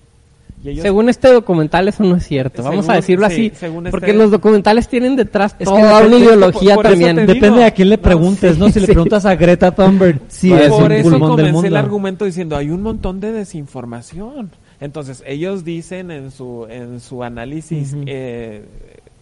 Y 0.62 0.68
ellos 0.70 0.82
Según 0.82 1.08
este 1.08 1.32
documental 1.32 1.88
eso 1.88 2.04
no 2.04 2.16
es 2.16 2.26
cierto, 2.26 2.62
vamos 2.62 2.84
Según- 2.84 2.90
a 2.92 2.96
decirlo 2.96 3.30
sí, 3.30 3.32
así, 3.48 3.52
según 3.58 3.84
porque 3.90 4.06
este- 4.10 4.18
los 4.18 4.30
documentales 4.30 4.88
tienen 4.88 5.16
detrás 5.16 5.56
Es 5.58 5.64
toda 5.66 5.80
depende- 6.00 6.16
una 6.16 6.24
ideología 6.24 6.74
por- 6.74 6.84
por 6.84 6.90
también. 6.92 7.16
Depende 7.16 7.58
de 7.60 7.64
a 7.64 7.70
quién 7.70 7.88
le 7.88 7.96
No, 7.96 8.02
preguntes, 8.02 8.58
¿no? 8.58 8.68
Si 8.68 8.78
le 8.80 8.86
preguntas 8.86 9.24
a 9.24 9.34
Greta 9.36 9.70
Thunberg, 9.74 10.20
sí 10.28 10.50
por 10.50 10.60
es 10.60 10.70
un 10.70 10.92
eso 10.92 11.10
pulmón 11.10 11.20
del 11.36 11.46
comencé 11.46 11.48
el 11.48 11.52
mundo. 11.72 11.78
argumento 11.78 12.24
diciendo 12.26 12.56
hay 12.56 12.68
un 12.70 12.82
montón 12.82 13.20
de 13.20 13.32
desinformación. 13.32 14.50
Entonces 14.80 15.22
ellos 15.26 15.64
dicen 15.64 16.10
en 16.10 16.30
su 16.30 16.66
en 16.68 17.00
su 17.00 17.22
análisis 17.22 17.94
eh, 18.06 18.64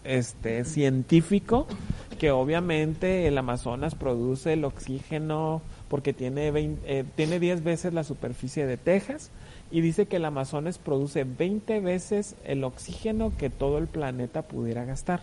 este 0.03 0.65
científico 0.65 1.67
que 2.19 2.31
obviamente 2.31 3.27
el 3.27 3.37
Amazonas 3.37 3.95
produce 3.95 4.53
el 4.53 4.65
oxígeno 4.65 5.61
porque 5.87 6.13
tiene 6.13 6.51
20 6.51 6.81
eh, 6.99 7.03
tiene 7.15 7.39
10 7.39 7.63
veces 7.63 7.93
la 7.93 8.03
superficie 8.03 8.65
de 8.65 8.77
Texas 8.77 9.31
y 9.71 9.81
dice 9.81 10.07
que 10.07 10.15
el 10.17 10.25
Amazonas 10.25 10.77
produce 10.79 11.23
20 11.23 11.79
veces 11.79 12.35
el 12.43 12.63
oxígeno 12.63 13.31
que 13.37 13.49
todo 13.49 13.77
el 13.77 13.87
planeta 13.87 14.41
pudiera 14.43 14.85
gastar. 14.85 15.21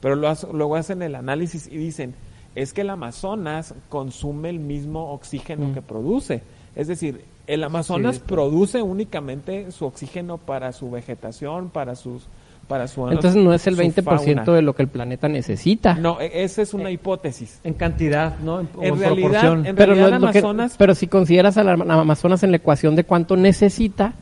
Pero 0.00 0.14
luego 0.16 0.76
hacen 0.76 1.02
el 1.02 1.14
análisis 1.14 1.66
y 1.66 1.76
dicen, 1.76 2.14
es 2.54 2.72
que 2.72 2.80
el 2.82 2.90
Amazonas 2.90 3.74
consume 3.88 4.50
el 4.50 4.58
mismo 4.60 5.12
oxígeno 5.12 5.68
Mm. 5.68 5.74
que 5.74 5.82
produce. 5.82 6.42
Es 6.74 6.88
decir, 6.88 7.24
el 7.46 7.62
Amazonas 7.64 8.16
Sí. 8.16 8.22
produce 8.26 8.82
únicamente 8.82 9.70
su 9.72 9.84
oxígeno 9.86 10.38
para 10.38 10.72
su 10.72 10.90
vegetación, 10.90 11.70
para 11.70 11.94
sus 11.94 12.26
para 12.66 12.88
su 12.88 13.08
Entonces 13.08 13.36
no 13.42 13.52
es 13.54 13.66
el 13.66 13.76
su 13.76 13.82
20% 13.82 14.02
fauna. 14.04 14.44
de 14.44 14.62
lo 14.62 14.74
que 14.74 14.82
el 14.82 14.88
planeta 14.88 15.28
necesita. 15.28 15.94
No, 15.94 16.20
e- 16.20 16.42
esa 16.44 16.62
es 16.62 16.74
una 16.74 16.90
hipótesis. 16.90 17.60
En 17.64 17.74
cantidad, 17.74 18.38
¿no? 18.40 18.60
En, 18.60 18.68
realidad, 18.98 19.12
proporción. 19.12 19.66
en 19.66 19.76
pero, 19.76 19.94
no 19.94 20.06
es 20.08 20.20
lo 20.20 20.30
que- 20.32 20.38
Amazonas- 20.40 20.74
pero 20.78 20.94
si 20.94 21.06
consideras 21.06 21.56
al 21.58 21.68
Ama- 21.68 21.94
Amazonas 22.00 22.42
en 22.42 22.50
la 22.50 22.56
ecuación 22.58 22.96
de 22.96 23.04
cuánto 23.04 23.36
necesita, 23.36 24.14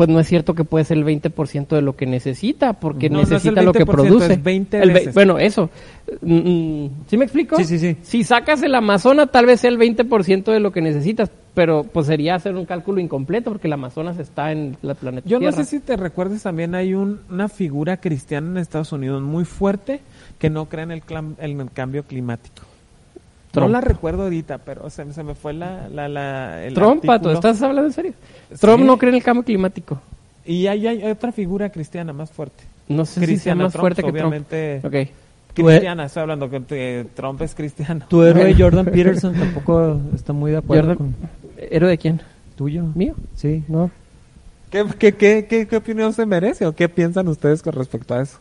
pues 0.00 0.08
no 0.08 0.18
es 0.18 0.26
cierto 0.28 0.54
que 0.54 0.64
puede 0.64 0.86
ser 0.86 0.96
el 0.96 1.04
20% 1.04 1.68
de 1.76 1.82
lo 1.82 1.94
que 1.94 2.06
necesita, 2.06 2.72
porque 2.72 3.10
No, 3.10 3.16
no 3.18 3.22
es 3.24 3.28
el 3.28 3.34
necesita 3.34 3.60
lo 3.60 3.72
que 3.74 3.84
20%, 3.84 3.90
produce. 3.90 4.32
es 4.32 4.42
20 4.42 4.78
El 4.82 4.88
ve- 4.88 4.94
veces. 4.94 5.12
bueno, 5.14 5.38
eso. 5.38 5.68
Mm, 6.22 6.36
mm, 6.84 6.90
¿Sí 7.06 7.18
me 7.18 7.24
explico? 7.26 7.56
Sí, 7.58 7.64
sí, 7.64 7.78
sí. 7.78 7.98
Si 8.00 8.24
sacas 8.24 8.62
el 8.62 8.74
Amazonas, 8.74 9.30
tal 9.30 9.44
vez 9.44 9.60
sea 9.60 9.68
el 9.68 9.76
20% 9.76 10.52
de 10.52 10.58
lo 10.60 10.72
que 10.72 10.80
necesitas, 10.80 11.30
pero 11.52 11.84
pues 11.84 12.06
sería 12.06 12.34
hacer 12.34 12.54
un 12.54 12.64
cálculo 12.64 12.98
incompleto, 12.98 13.50
porque 13.50 13.66
el 13.66 13.74
Amazonas 13.74 14.18
está 14.18 14.52
en 14.52 14.78
la 14.80 14.94
planeta 14.94 15.28
Yo 15.28 15.38
no 15.38 15.52
sé 15.52 15.66
si 15.66 15.80
te 15.80 15.98
recuerdes 15.98 16.44
también 16.44 16.74
hay 16.74 16.94
un- 16.94 17.20
una 17.28 17.50
figura 17.50 17.98
cristiana 17.98 18.48
en 18.52 18.56
Estados 18.56 18.92
Unidos 18.92 19.20
muy 19.20 19.44
fuerte 19.44 20.00
que 20.38 20.48
no 20.48 20.64
cree 20.64 20.84
en 20.84 20.92
el, 20.92 21.02
clam- 21.04 21.34
en 21.38 21.60
el 21.60 21.70
cambio 21.72 22.04
climático. 22.04 22.62
Trump. 23.50 23.66
No 23.66 23.72
la 23.72 23.80
recuerdo 23.80 24.24
ahorita, 24.24 24.58
pero 24.58 24.88
se, 24.90 25.12
se 25.12 25.22
me 25.24 25.34
fue 25.34 25.52
la, 25.52 25.88
la, 25.88 26.08
la- 26.08 26.64
el 26.64 26.74
Trump, 26.74 27.04
Pato. 27.04 27.32
¿estás 27.32 27.60
hablando 27.62 27.88
en 27.88 27.92
serio? 27.92 28.12
Trump 28.60 28.80
Sí. 28.80 28.84
no 28.86 28.96
cree 28.98 29.10
en 29.10 29.16
el 29.16 29.22
cambio 29.22 29.42
climático. 29.44 30.00
Y 30.44 30.66
hay, 30.66 30.86
hay 30.86 31.04
otra 31.10 31.32
figura 31.32 31.70
cristiana 31.70 32.12
más 32.12 32.30
fuerte. 32.30 32.64
No 32.88 33.04
sé 33.04 33.14
si 33.14 33.20
sea 33.20 33.26
Cristiana 33.26 33.64
más 33.64 33.72
Trump, 33.72 33.80
fuerte 33.82 34.02
que 34.02 34.10
obviamente. 34.10 34.78
Trump. 34.80 34.94
Ok. 34.94 35.08
Tú 35.54 35.68
e- 35.68 35.72
Cristiana, 35.74 36.04
estoy 36.06 36.20
hablando 36.22 36.48
que 36.48 37.06
Trump 37.14 37.42
es 37.42 37.54
cristiano. 37.54 38.04
Tu 38.08 38.22
héroe 38.22 38.42
Bueno. 38.44 38.56
Jordan 38.58 38.86
Peterson 38.86 39.34
tampoco 39.34 40.00
está 40.14 40.32
muy 40.32 40.52
de 40.52 40.58
acuerdo 40.58 40.94
Jordan- 40.94 40.96
con 40.96 41.14
¿Héroe 41.70 41.90
de 41.90 41.98
quién? 41.98 42.20
tuyo. 42.56 42.84
¿Mío? 42.94 43.14
Sí. 43.34 43.64
No. 43.68 43.90
¿Qué, 44.70 44.86
qué, 44.98 45.12
qué, 45.16 45.46
qué, 45.48 45.66
qué 45.66 45.76
opinión 45.76 46.12
se 46.12 46.24
merece 46.24 46.64
o 46.66 46.72
qué 46.74 46.88
piensan 46.88 47.26
ustedes 47.26 47.62
con 47.62 47.72
respecto 47.72 48.14
a 48.14 48.22
eso? 48.22 48.38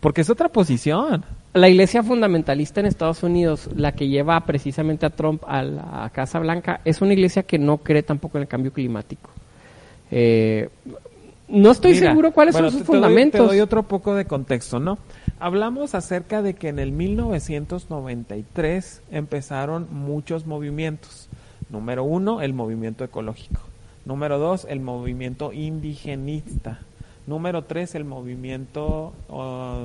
Porque 0.00 0.22
es 0.22 0.30
otra 0.30 0.48
posición. 0.48 1.24
La 1.52 1.68
iglesia 1.68 2.02
fundamentalista 2.04 2.78
en 2.80 2.86
Estados 2.86 3.22
Unidos, 3.24 3.68
la 3.74 3.90
que 3.92 4.06
lleva 4.08 4.38
precisamente 4.46 5.04
a 5.04 5.10
Trump 5.10 5.42
a 5.48 5.62
la 5.64 6.08
Casa 6.14 6.38
Blanca, 6.38 6.80
es 6.84 7.02
una 7.02 7.12
iglesia 7.12 7.42
que 7.42 7.58
no 7.58 7.78
cree 7.78 8.04
tampoco 8.04 8.38
en 8.38 8.42
el 8.42 8.48
cambio 8.48 8.72
climático. 8.72 9.30
Eh, 10.12 10.68
no 11.48 11.72
estoy 11.72 11.94
Mira, 11.94 12.10
seguro 12.10 12.30
cuáles 12.30 12.54
bueno, 12.54 12.70
son 12.70 12.78
sus 12.78 12.82
te- 12.82 12.86
te 12.86 12.92
doy- 12.92 12.96
fundamentos. 13.02 13.40
te 13.40 13.46
doy 13.46 13.58
otro 13.60 13.82
poco 13.82 14.14
de 14.14 14.26
contexto, 14.26 14.78
¿no? 14.78 14.98
Hablamos 15.40 15.96
acerca 15.96 16.40
de 16.42 16.54
que 16.54 16.68
en 16.68 16.78
el 16.78 16.92
1993 16.92 19.02
empezaron 19.10 19.88
muchos 19.90 20.46
movimientos. 20.46 21.28
Número 21.68 22.04
uno, 22.04 22.42
el 22.42 22.52
movimiento 22.52 23.02
ecológico. 23.02 23.60
Número 24.04 24.38
dos, 24.38 24.66
el 24.70 24.78
movimiento 24.80 25.52
indigenista. 25.52 26.78
Número 27.30 27.62
tres, 27.62 27.94
el 27.94 28.04
movimiento 28.04 29.12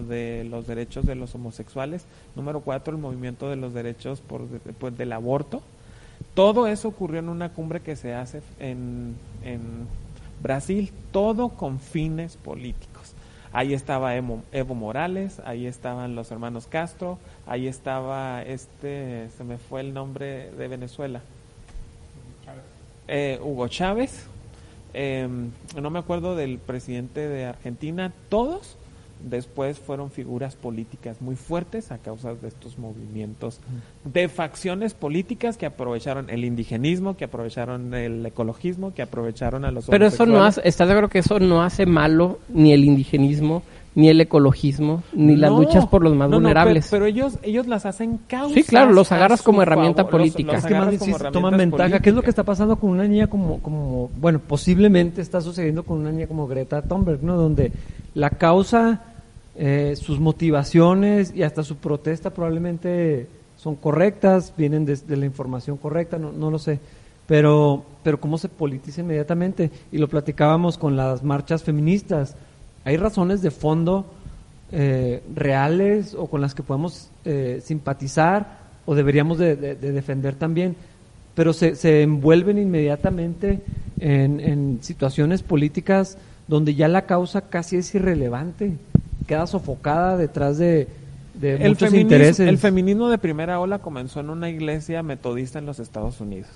de 0.09 0.47
los 0.49 0.65
derechos 0.65 1.05
de 1.05 1.13
los 1.13 1.35
homosexuales. 1.35 2.07
Número 2.35 2.61
cuatro, 2.61 2.95
el 2.95 2.99
movimiento 2.99 3.51
de 3.51 3.55
los 3.55 3.71
derechos 3.71 4.19
por, 4.19 4.47
pues, 4.47 4.97
del 4.97 5.13
aborto. 5.13 5.61
Todo 6.33 6.65
eso 6.65 6.87
ocurrió 6.87 7.19
en 7.19 7.29
una 7.29 7.53
cumbre 7.53 7.81
que 7.81 7.95
se 7.95 8.15
hace 8.15 8.41
en, 8.59 9.15
en 9.43 9.59
Brasil, 10.41 10.91
todo 11.11 11.49
con 11.49 11.79
fines 11.79 12.35
políticos. 12.35 13.13
Ahí 13.53 13.75
estaba 13.75 14.15
Evo, 14.15 14.41
Evo, 14.51 14.73
Morales, 14.73 15.39
ahí 15.45 15.67
estaban 15.67 16.15
los 16.15 16.31
hermanos 16.31 16.65
Castro, 16.65 17.19
ahí 17.45 17.67
estaba 17.67 18.41
este, 18.41 19.29
se 19.37 19.43
me 19.43 19.59
fue 19.59 19.81
el 19.81 19.93
nombre 19.93 20.49
de 20.49 20.67
Venezuela, 20.67 21.21
eh, 23.07 23.39
Hugo 23.39 23.67
Chávez, 23.67 24.27
eh, 24.95 25.27
no 25.81 25.89
me 25.89 25.99
acuerdo 25.99 26.35
del 26.35 26.57
presidente 26.57 27.27
de 27.27 27.45
Argentina, 27.45 28.13
todos 28.29 28.77
después 29.23 29.79
fueron 29.79 30.11
figuras 30.11 30.55
políticas 30.55 31.21
muy 31.21 31.35
fuertes 31.35 31.91
a 31.91 31.97
causa 31.97 32.35
de 32.35 32.47
estos 32.47 32.77
movimientos 32.77 33.59
de 34.03 34.27
facciones 34.29 34.93
políticas 34.93 35.57
que 35.57 35.65
aprovecharon 35.65 36.29
el 36.29 36.45
indigenismo, 36.45 37.17
que 37.17 37.25
aprovecharon 37.25 37.93
el 37.93 38.25
ecologismo, 38.25 38.93
que 38.93 39.01
aprovecharon 39.01 39.65
a 39.65 39.71
los 39.71 39.85
Pero 39.85 40.07
eso 40.07 40.25
no 40.25 40.43
hace, 40.43 40.61
¿estás 40.63 40.87
de 40.87 40.93
acuerdo 40.93 41.09
que 41.09 41.19
eso 41.19 41.39
no 41.39 41.63
hace 41.63 41.85
malo 41.85 42.39
ni 42.49 42.73
el 42.73 42.83
indigenismo, 42.83 43.63
ni 43.95 44.09
el 44.09 44.19
ecologismo, 44.19 45.03
ni 45.13 45.37
las 45.37 45.51
luchas 45.51 45.87
por 45.87 46.03
los 46.03 46.13
más 46.13 46.29
vulnerables? 46.29 46.87
pero, 46.91 47.05
ellos 47.05 47.39
ellos 47.43 47.65
las 47.65 47.85
hacen 47.85 48.19
causas. 48.27 48.53
Sí, 48.53 48.63
claro, 48.63 48.91
los 48.91 49.11
agarras 49.11 49.41
como 49.41 49.61
herramienta 49.61 50.07
política. 50.07 50.57
es 50.57 50.65
que 50.65 50.75
más 50.75 50.89
bien 50.89 51.01
toman 51.31 51.57
ventaja. 51.57 51.99
¿Qué 51.99 52.09
es 52.09 52.15
lo 52.15 52.21
que 52.21 52.29
está 52.29 52.43
pasando 52.43 52.75
con 52.75 52.89
una 52.89 53.07
niña 53.07 53.27
como, 53.27 53.59
como, 53.61 54.09
bueno, 54.19 54.39
posiblemente 54.39 55.21
está 55.21 55.41
sucediendo 55.41 55.83
con 55.83 55.99
una 55.99 56.11
niña 56.11 56.27
como 56.27 56.45
Greta 56.45 56.81
Thunberg, 56.81 57.23
¿no? 57.23 57.35
Donde 57.37 57.71
la 58.13 58.29
causa 58.29 59.01
eh, 59.57 59.95
sus 59.95 60.19
motivaciones 60.19 61.33
y 61.33 61.43
hasta 61.43 61.63
su 61.63 61.77
protesta 61.77 62.31
probablemente 62.31 63.29
son 63.55 63.77
correctas, 63.77 64.53
vienen 64.57 64.85
de, 64.85 64.99
la 65.15 65.25
información 65.25 65.77
correcta, 65.77 66.19
no, 66.19 66.33
no, 66.33 66.51
lo 66.51 66.59
sé. 66.59 66.79
Pero, 67.25 67.83
pero 68.03 68.19
cómo 68.19 68.37
se 68.37 68.49
politiza 68.49 69.01
inmediatamente. 69.01 69.71
Y 69.91 69.97
lo 69.97 70.09
platicábamos 70.09 70.77
con 70.77 70.97
las 70.97 71.23
marchas 71.23 71.63
feministas. 71.63 72.35
Hay 72.85 72.95
razones 72.97 73.41
de 73.41 73.51
fondo 73.51 74.05
eh, 74.71 75.21
reales 75.35 76.15
o 76.17 76.27
con 76.27 76.39
las 76.39 76.55
que 76.55 76.63
podemos 76.63 77.09
eh, 77.25 77.61
simpatizar 77.63 78.63
o 78.85 78.95
deberíamos 78.95 79.37
de, 79.37 79.55
defender 79.55 80.35
también, 80.35 80.75
pero 81.33 81.51
se, 81.51 81.75
se 81.75 82.03
envuelven 82.03 82.57
inmediatamente 82.57 83.61
en, 83.99 84.39
en 84.39 84.79
situaciones 84.81 85.43
políticas 85.43 86.17
donde 86.47 86.75
ya 86.75 86.87
la 86.87 87.05
causa 87.07 87.41
casi 87.41 87.75
es 87.77 87.93
irrelevante 87.93 88.77
queda 89.25 89.47
sofocada 89.47 90.17
detrás 90.17 90.57
de, 90.57 90.87
de 91.33 91.57
muchos 91.67 91.93
intereses. 91.93 92.47
El 92.47 92.57
feminismo 92.57 93.09
de 93.09 93.17
primera 93.17 93.59
ola 93.59 93.79
comenzó 93.79 94.19
en 94.19 94.29
una 94.29 94.49
iglesia 94.49 95.03
metodista 95.03 95.59
en 95.59 95.65
los 95.65 95.79
Estados 95.79 96.21
Unidos. 96.21 96.49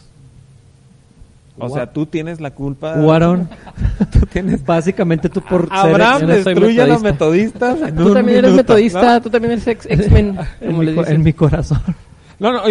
O 1.59 1.69
sea, 1.69 1.91
tú 1.91 2.05
tienes 2.05 2.39
la 2.41 2.51
culpa. 2.51 2.95
Jugaron. 2.95 3.49
tú 4.11 4.25
tienes. 4.25 4.65
Básicamente 4.65 5.29
tú 5.29 5.41
por 5.41 5.67
Abraham 5.71 6.19
ser 6.19 6.43
destruye 6.43 6.81
a 6.81 6.87
los 6.87 7.01
metodistas. 7.01 7.77
tú 7.95 8.13
también 8.13 8.39
eres 8.39 8.53
metodista, 8.53 9.21
tú 9.21 9.29
también 9.29 9.53
eres 9.53 9.67
X-Men. 9.67 10.37
en, 10.61 11.23
mi, 11.23 11.33
corazón. 11.33 11.81
No, 12.39 12.51
no, 12.53 12.61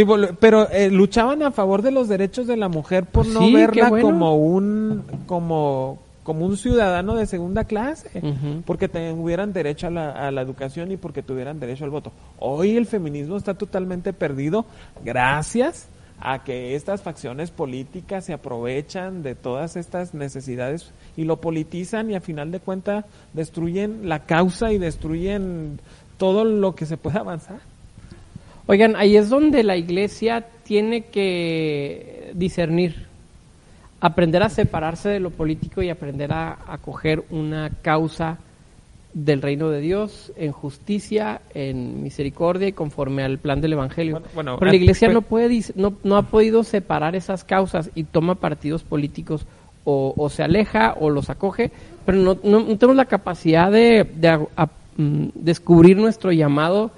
pero 0.41 0.71
eh, 0.71 0.91
luchaban 0.91 1.43
a 1.43 1.51
favor 1.51 1.83
de 1.83 1.91
los 1.91 2.09
derechos 2.09 2.47
de 2.47 2.57
la 2.57 2.69
mujer 2.69 3.05
por 3.05 3.27
no 3.27 3.51
verla 3.53 3.91
como 3.91 4.37
un. 4.37 5.05
como 5.27 6.07
como 6.29 6.45
un 6.45 6.59
ciudadano 6.59 7.15
de 7.15 7.25
segunda 7.25 7.65
clase, 7.65 8.21
porque 8.67 8.87
tuvieran 8.87 9.55
derecho 9.55 9.87
a 9.87 9.91
la, 9.91 10.11
a 10.11 10.31
la, 10.31 10.43
educación 10.43 10.93
y 10.93 10.99
porque 10.99 11.23
tuvieran 11.23 11.59
derecho 11.59 11.87
al 11.87 11.91
voto. 11.91 12.13
Hoy 12.39 12.77
el 12.77 12.85
feminismo 12.85 13.39
está 13.39 13.55
totalmente 13.55 14.13
perdido 14.13 14.67
gracias 15.03 15.89
a 16.21 16.43
que 16.45 16.75
estas 16.75 17.03
facciones 17.03 17.51
políticas 17.51 18.25
se 18.25 18.33
aprovechan 18.33 19.23
de 19.23 19.35
todas 19.35 19.77
estas 19.77 20.15
necesidades 20.15 20.91
y 21.17 21.25
lo 21.25 21.41
politizan 21.41 22.11
y 22.11 22.15
a 22.15 22.21
final 22.21 22.51
de 22.51 22.61
cuentas 22.61 23.05
destruyen 23.33 24.09
la 24.09 24.27
causa 24.27 24.73
y 24.73 24.79
destruyen 24.79 25.81
todo 26.17 26.45
lo 26.45 26.75
que 26.75 26.87
se 26.87 26.97
puede 26.97 27.19
avanzar. 27.19 27.61
Oigan, 28.67 28.97
ahí 28.97 29.17
es 29.17 29.29
donde 29.29 29.63
la 29.63 29.77
iglesia 29.77 30.47
tiene 30.65 31.07
que 31.07 32.33
discernir 32.35 33.09
aprender 34.01 34.43
a 34.43 34.49
separarse 34.49 35.09
de 35.09 35.21
lo 35.21 35.31
político 35.31 35.83
y 35.83 35.91
aprender 35.91 36.33
a 36.33 36.59
acoger 36.69 37.25
una 37.31 37.71
causa 37.83 38.39
del 39.15 39.43
reino 39.43 39.71
de 39.71 39.81
Dios 39.81 40.33
en 40.37 40.53
justicia, 40.53 41.41
en 41.55 42.03
misericordia 42.03 42.69
y 42.69 42.73
conforme 42.73 43.25
al 43.25 43.39
plan 43.39 43.61
del 43.61 43.73
Evangelio. 43.73 44.23
Pero 44.35 44.59
la 44.61 44.75
Iglesia 44.75 45.09
no, 45.09 45.23
puede, 45.23 45.61
no, 45.75 45.95
no 46.05 46.17
ha 46.17 46.23
podido 46.23 46.63
separar 46.63 47.17
esas 47.17 47.45
causas 47.45 47.91
y 47.95 48.05
toma 48.05 48.35
partidos 48.37 48.83
políticos 48.85 49.47
o, 49.91 50.29
se 50.29 50.43
aleja 50.43 50.95
o 51.01 51.09
los 51.09 51.31
acoge, 51.31 51.71
pero 52.05 52.19
no, 52.19 52.39
no, 52.43 52.65
tenemos 52.77 52.97
la 52.97 53.07
capacidad 53.07 53.73
de, 53.73 54.07
mm, 54.99 55.29
descubrir 55.35 55.97
nuestro 55.97 56.31
llamado 56.31 56.91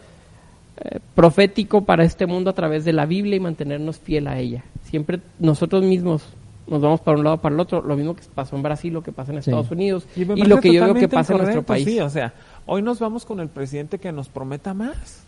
eh, 0.76 0.98
profético 1.14 1.84
para 1.84 2.02
este 2.02 2.26
mundo 2.26 2.50
a 2.50 2.54
través 2.54 2.84
de 2.84 2.92
la 2.92 3.06
Biblia 3.06 3.36
y 3.36 3.40
mantenernos 3.40 4.00
fiel 4.00 4.26
a 4.26 4.40
ella. 4.40 4.64
Siempre 4.82 5.20
nosotros 5.38 5.84
mismos 5.84 6.24
nos 6.66 6.80
vamos 6.80 7.00
para 7.00 7.18
un 7.18 7.24
lado 7.24 7.38
para 7.38 7.54
el 7.54 7.60
otro. 7.60 7.82
Lo 7.82 7.96
mismo 7.96 8.14
que 8.14 8.22
pasó 8.34 8.56
en 8.56 8.62
Brasil, 8.62 8.92
lo 8.92 9.02
que 9.02 9.12
pasa 9.12 9.32
en 9.32 9.38
Estados 9.38 9.70
Unidos 9.70 10.06
y, 10.16 10.24
lo 10.24 10.60
que 10.60 10.72
yo 10.72 10.84
veo 10.84 10.94
que 10.94 11.08
pasa 11.08 11.34
en 11.34 11.40
nuestro 11.40 11.62
país. 11.62 11.84
Sí, 11.84 12.00
o 12.00 12.10
sea, 12.10 12.32
hoy 12.66 12.82
nos 12.82 13.00
vamos 13.00 13.24
con 13.24 13.40
el 13.40 13.48
presidente 13.48 13.98
que 13.98 14.12
nos 14.12 14.28
prometa 14.28 14.74
más. 14.74 15.24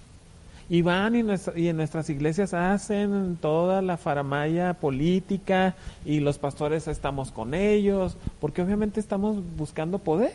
Y 0.70 0.80
van 0.80 1.16
y, 1.16 1.24
y, 1.56 1.68
en 1.68 1.76
nuestras 1.76 2.08
iglesias 2.08 2.54
hacen 2.54 3.36
toda 3.40 3.82
la 3.82 3.96
faramaya 3.96 4.74
política 4.74 5.74
y 6.04 6.20
los 6.20 6.38
pastores 6.38 6.88
estamos 6.88 7.30
con 7.30 7.52
ellos, 7.52 8.16
porque 8.40 8.62
obviamente 8.62 9.00
estamos 9.00 9.36
buscando 9.56 9.98
poder. 9.98 10.32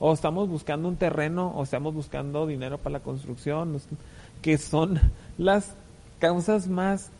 O 0.00 0.12
estamos 0.12 0.48
buscando 0.48 0.88
un 0.88 0.96
terreno, 0.96 1.52
o 1.56 1.62
estamos 1.64 1.94
buscando 1.94 2.46
dinero 2.46 2.78
para 2.78 2.94
la 2.94 3.00
construcción, 3.00 3.80
que 4.42 4.58
son 4.58 5.00
las 5.38 5.74
causas 6.18 6.68
más 6.68 7.10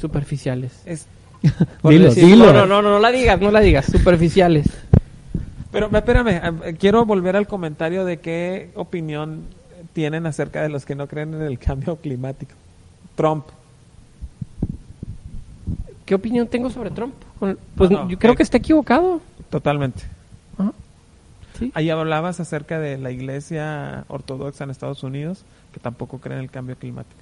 superficiales. 0.00 0.82
dilo, 1.84 2.14
dilo. 2.14 2.52
No, 2.52 2.66
no, 2.66 2.82
no, 2.82 2.82
no 2.82 2.98
la 2.98 3.10
digas, 3.10 3.40
no 3.40 3.50
la 3.50 3.60
digas, 3.60 3.86
superficiales. 3.86 4.66
Pero 5.70 5.90
espérame, 5.92 6.28
eh, 6.64 6.76
quiero 6.78 7.04
volver 7.04 7.36
al 7.36 7.46
comentario 7.46 8.04
de 8.04 8.18
qué 8.18 8.70
opinión 8.74 9.42
tienen 9.92 10.26
acerca 10.26 10.62
de 10.62 10.68
los 10.68 10.84
que 10.86 10.94
no 10.94 11.06
creen 11.06 11.34
en 11.34 11.42
el 11.42 11.58
cambio 11.58 11.96
climático. 11.96 12.54
Trump. 13.14 13.46
¿Qué 16.06 16.14
opinión 16.14 16.46
tengo 16.46 16.70
sobre 16.70 16.90
Trump? 16.90 17.14
Pues 17.76 17.90
yo 17.90 18.18
creo 18.18 18.34
que 18.34 18.42
está 18.42 18.56
equivocado. 18.56 19.20
Totalmente. 19.50 20.04
Ahí 21.74 21.90
hablabas 21.90 22.38
acerca 22.38 22.78
de 22.78 22.98
la 22.98 23.10
iglesia 23.10 24.04
ortodoxa 24.06 24.62
en 24.62 24.70
Estados 24.70 25.02
Unidos, 25.02 25.44
que 25.72 25.80
tampoco 25.80 26.18
cree 26.18 26.36
en 26.36 26.44
el 26.44 26.50
cambio 26.50 26.76
climático 26.76 27.16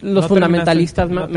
los 0.00 0.26
fundamentalistas 0.26 1.10
más, 1.10 1.28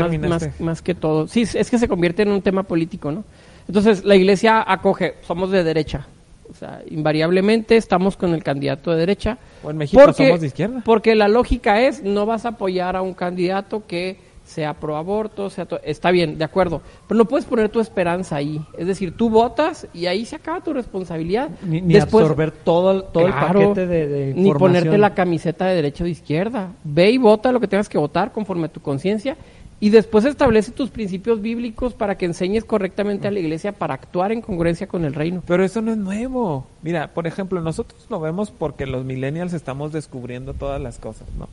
más, 0.58 0.82
que 0.82 0.94
todo. 0.94 1.26
Sí, 1.26 1.42
es 1.42 1.70
que 1.70 1.78
se 1.78 1.88
convierte 1.88 2.22
en 2.22 2.30
un 2.30 2.42
tema 2.42 2.62
político, 2.62 3.12
¿no? 3.12 3.24
Entonces, 3.66 4.04
la 4.04 4.16
iglesia 4.16 4.64
acoge, 4.66 5.14
somos 5.22 5.50
de 5.50 5.64
derecha. 5.64 6.06
O 6.50 6.54
sea, 6.54 6.82
invariablemente 6.90 7.76
estamos 7.76 8.16
con 8.16 8.34
el 8.34 8.42
candidato 8.42 8.90
de 8.90 8.98
derecha. 8.98 9.38
O 9.62 9.70
en 9.70 9.78
México 9.78 10.12
somos 10.12 10.40
de 10.40 10.46
izquierda. 10.46 10.82
Porque 10.84 11.14
la 11.14 11.28
lógica 11.28 11.80
es, 11.80 12.02
no 12.02 12.26
vas 12.26 12.44
a 12.44 12.50
apoyar 12.50 12.96
a 12.96 13.02
un 13.02 13.14
candidato 13.14 13.86
que 13.86 14.18
sea 14.44 14.74
pro 14.74 14.96
aborto, 14.96 15.50
sea 15.50 15.66
está 15.82 16.10
bien, 16.10 16.38
de 16.38 16.44
acuerdo, 16.44 16.82
pero 17.08 17.18
no 17.18 17.24
puedes 17.24 17.46
poner 17.46 17.70
tu 17.70 17.80
esperanza 17.80 18.36
ahí. 18.36 18.60
Es 18.76 18.86
decir, 18.86 19.16
tú 19.16 19.30
votas 19.30 19.88
y 19.92 20.06
ahí 20.06 20.24
se 20.24 20.36
acaba 20.36 20.60
tu 20.60 20.72
responsabilidad. 20.72 21.50
Ni, 21.62 21.96
absorber 21.96 22.50
todo, 22.50 23.02
todo 23.04 23.26
el 23.26 23.32
paquete 23.32 23.86
de, 23.86 24.34
Ni 24.36 24.52
ponerte 24.52 24.98
la 24.98 25.14
camiseta 25.14 25.66
de 25.66 25.76
derecha 25.76 26.04
o 26.04 26.06
de 26.06 26.10
izquierda. 26.10 26.72
Ve 26.84 27.10
y 27.10 27.18
vota 27.18 27.52
lo 27.52 27.60
que 27.60 27.68
tengas 27.68 27.88
que 27.88 27.98
votar 27.98 28.32
conforme 28.32 28.66
a 28.66 28.68
tu 28.68 28.80
conciencia 28.80 29.36
y 29.80 29.90
después 29.90 30.24
establece 30.24 30.72
tus 30.72 30.90
principios 30.90 31.40
bíblicos 31.40 31.94
para 31.94 32.16
que 32.16 32.26
enseñes 32.26 32.64
correctamente 32.64 33.28
a 33.28 33.30
la 33.30 33.40
iglesia 33.40 33.72
para 33.72 33.94
actuar 33.94 34.32
en 34.32 34.40
congruencia 34.40 34.86
con 34.86 35.04
el 35.04 35.14
reino. 35.14 35.42
Pero 35.46 35.64
eso 35.64 35.82
no 35.82 35.92
es 35.92 35.98
nuevo. 35.98 36.66
Mira, 36.82 37.12
por 37.12 37.26
ejemplo, 37.26 37.60
nosotros 37.60 38.06
lo 38.08 38.20
vemos 38.20 38.50
porque 38.50 38.86
los 38.86 39.04
millennials 39.04 39.52
estamos 39.52 39.92
descubriendo 39.92 40.54
todas 40.54 40.80
las 40.80 40.98
cosas, 40.98 41.28
¿no? 41.38 41.48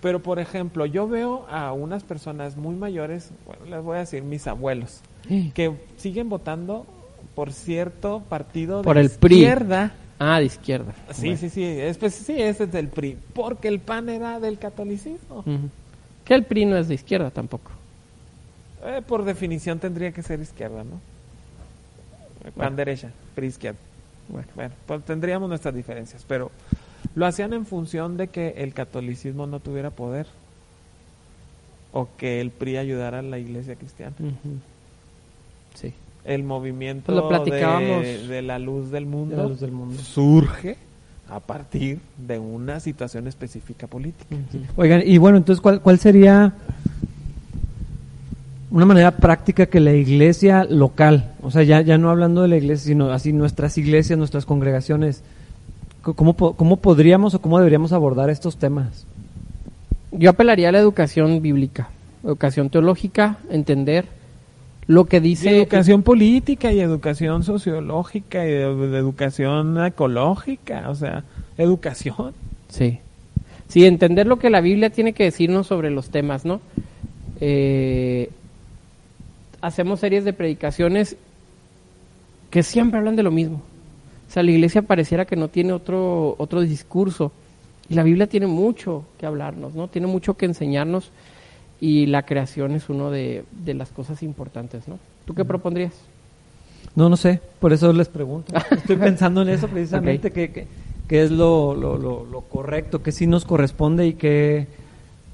Pero, 0.00 0.22
por 0.22 0.38
ejemplo, 0.38 0.86
yo 0.86 1.06
veo 1.06 1.46
a 1.50 1.72
unas 1.72 2.04
personas 2.04 2.56
muy 2.56 2.74
mayores, 2.74 3.30
bueno, 3.44 3.66
les 3.66 3.84
voy 3.84 3.96
a 3.96 4.00
decir 4.00 4.22
mis 4.22 4.46
abuelos, 4.46 5.00
que 5.54 5.72
siguen 5.96 6.28
votando 6.28 6.86
por 7.34 7.52
cierto 7.52 8.22
partido 8.28 8.82
por 8.82 8.96
de 8.96 9.02
el 9.02 9.06
izquierda. 9.06 9.92
Ah, 10.18 10.38
de 10.38 10.46
izquierda. 10.46 10.92
Sí, 11.12 11.36
sí, 11.36 11.48
sí, 11.48 11.64
es, 11.64 11.96
pues, 11.96 12.14
sí, 12.14 12.34
ese 12.40 12.64
es 12.64 12.72
del 12.72 12.88
PRI, 12.88 13.16
porque 13.34 13.68
el 13.68 13.80
PAN 13.80 14.08
era 14.08 14.40
del 14.40 14.58
catolicismo. 14.58 15.44
Que 16.24 16.34
el 16.34 16.44
PRI 16.44 16.66
no 16.66 16.76
es 16.76 16.88
de 16.88 16.94
izquierda 16.94 17.30
tampoco. 17.30 17.70
Eh, 18.84 19.02
por 19.06 19.24
definición 19.24 19.78
tendría 19.78 20.12
que 20.12 20.22
ser 20.22 20.40
izquierda, 20.40 20.84
¿no? 20.84 21.00
PAN 22.52 22.76
derecha, 22.76 23.10
PRI 23.34 23.46
izquierda. 23.46 23.78
Bueno. 24.28 24.48
Bueno, 24.54 24.74
pues 24.86 25.04
tendríamos 25.04 25.48
nuestras 25.48 25.74
diferencias, 25.74 26.24
pero 26.26 26.50
lo 27.20 27.26
hacían 27.26 27.52
en 27.52 27.66
función 27.66 28.16
de 28.16 28.28
que 28.28 28.54
el 28.56 28.72
catolicismo 28.72 29.46
no 29.46 29.60
tuviera 29.60 29.90
poder 29.90 30.26
o 31.92 32.08
que 32.16 32.40
el 32.40 32.50
PRI 32.50 32.78
ayudara 32.78 33.18
a 33.18 33.22
la 33.22 33.38
iglesia 33.38 33.74
cristiana. 33.76 34.14
Sí. 35.74 35.92
El 36.24 36.42
movimiento 36.44 37.12
lo 37.12 37.28
platicábamos. 37.28 38.02
de, 38.02 38.26
de 38.26 38.42
la 38.42 38.58
luz 38.58 38.90
del 38.90 39.04
mundo, 39.06 39.36
De 39.36 39.42
la 39.42 39.48
luz 39.48 39.60
del 39.60 39.72
mundo. 39.72 39.96
surge 40.02 40.76
a 41.28 41.40
partir 41.40 42.00
de 42.16 42.38
una 42.38 42.80
situación 42.80 43.26
específica 43.28 43.86
política. 43.86 44.34
Oigan, 44.76 45.02
y 45.04 45.18
bueno, 45.18 45.36
entonces, 45.36 45.60
¿cuál, 45.60 45.80
cuál 45.80 45.98
sería 45.98 46.54
una 48.70 48.86
manera 48.86 49.10
práctica 49.16 49.66
que 49.66 49.80
la 49.80 49.92
iglesia 49.92 50.64
local, 50.64 51.34
o 51.42 51.50
sea, 51.50 51.64
ya, 51.64 51.80
ya 51.82 51.98
no 51.98 52.08
hablando 52.10 52.42
de 52.42 52.48
la 52.48 52.56
iglesia, 52.56 52.88
sino 52.88 53.10
así 53.12 53.32
nuestras 53.32 53.76
iglesias, 53.78 54.18
nuestras 54.18 54.46
congregaciones, 54.46 55.22
co- 55.22 55.24
¿cómo, 56.02 56.34
cómo 56.34 56.76
podríamos 56.76 57.34
o 57.34 57.40
cómo 57.40 57.58
deberíamos 57.58 57.92
abordar 57.92 58.30
estos 58.30 58.56
temas? 58.56 59.06
Yo 60.12 60.30
apelaría 60.30 60.68
a 60.70 60.72
la 60.72 60.78
educación 60.78 61.40
bíblica, 61.42 61.90
educación 62.24 62.70
teológica, 62.70 63.38
entender 63.50 64.06
lo 64.86 65.04
que 65.04 65.18
Y 65.18 65.20
dice 65.20 65.56
educación 65.56 66.02
política 66.02 66.72
y 66.72 66.80
educación 66.80 67.44
sociológica 67.44 68.44
y 68.44 68.50
de- 68.50 68.74
de 68.88 68.98
educación 68.98 69.82
ecológica, 69.84 70.90
o 70.90 70.94
sea, 70.96 71.22
educación. 71.58 72.32
Sí. 72.68 72.98
Sí, 73.68 73.86
entender 73.86 74.26
lo 74.26 74.40
que 74.40 74.50
la 74.50 74.60
Biblia 74.60 74.90
tiene 74.90 75.12
que 75.12 75.22
decirnos 75.24 75.68
sobre 75.68 75.90
los 75.90 76.10
temas, 76.10 76.44
¿no? 76.44 76.60
Eh, 77.40 78.30
hacemos 79.60 80.00
series 80.00 80.24
de 80.24 80.32
predicaciones 80.32 81.16
que 82.50 82.64
siempre 82.64 82.98
hablan 82.98 83.14
de 83.14 83.22
lo 83.22 83.30
mismo. 83.30 83.62
O 84.30 84.32
sea, 84.32 84.44
la 84.44 84.52
iglesia 84.52 84.82
pareciera 84.82 85.24
que 85.26 85.34
no 85.34 85.48
tiene 85.48 85.72
otro, 85.72 86.36
otro 86.38 86.60
discurso. 86.60 87.32
Y 87.88 87.94
la 87.94 88.04
Biblia 88.04 88.28
tiene 88.28 88.46
mucho 88.46 89.02
que 89.18 89.26
hablarnos, 89.26 89.74
¿no? 89.74 89.88
Tiene 89.88 90.06
mucho 90.06 90.34
que 90.34 90.46
enseñarnos 90.46 91.10
y 91.80 92.06
la 92.06 92.22
creación 92.24 92.72
es 92.76 92.88
uno 92.88 93.10
de, 93.10 93.42
de 93.50 93.74
las 93.74 93.90
cosas 93.90 94.22
importantes, 94.22 94.86
¿no? 94.86 95.00
¿Tú 95.24 95.34
qué 95.34 95.44
propondrías? 95.44 95.94
No, 96.94 97.08
no 97.08 97.16
sé, 97.16 97.40
por 97.58 97.72
eso 97.72 97.92
les 97.92 98.06
pregunto. 98.08 98.54
Estoy 98.70 98.96
pensando 98.96 99.42
en 99.42 99.48
eso 99.48 99.66
precisamente, 99.66 100.28
Ok. 100.28 100.34
que, 100.34 100.52
que, 100.52 100.66
que 101.08 101.22
es 101.24 101.32
lo, 101.32 101.74
lo, 101.74 101.98
lo, 101.98 102.24
lo 102.24 102.40
correcto, 102.42 103.02
que 103.02 103.10
sí 103.10 103.26
nos 103.26 103.44
corresponde 103.44 104.06
y 104.06 104.12
que 104.14 104.68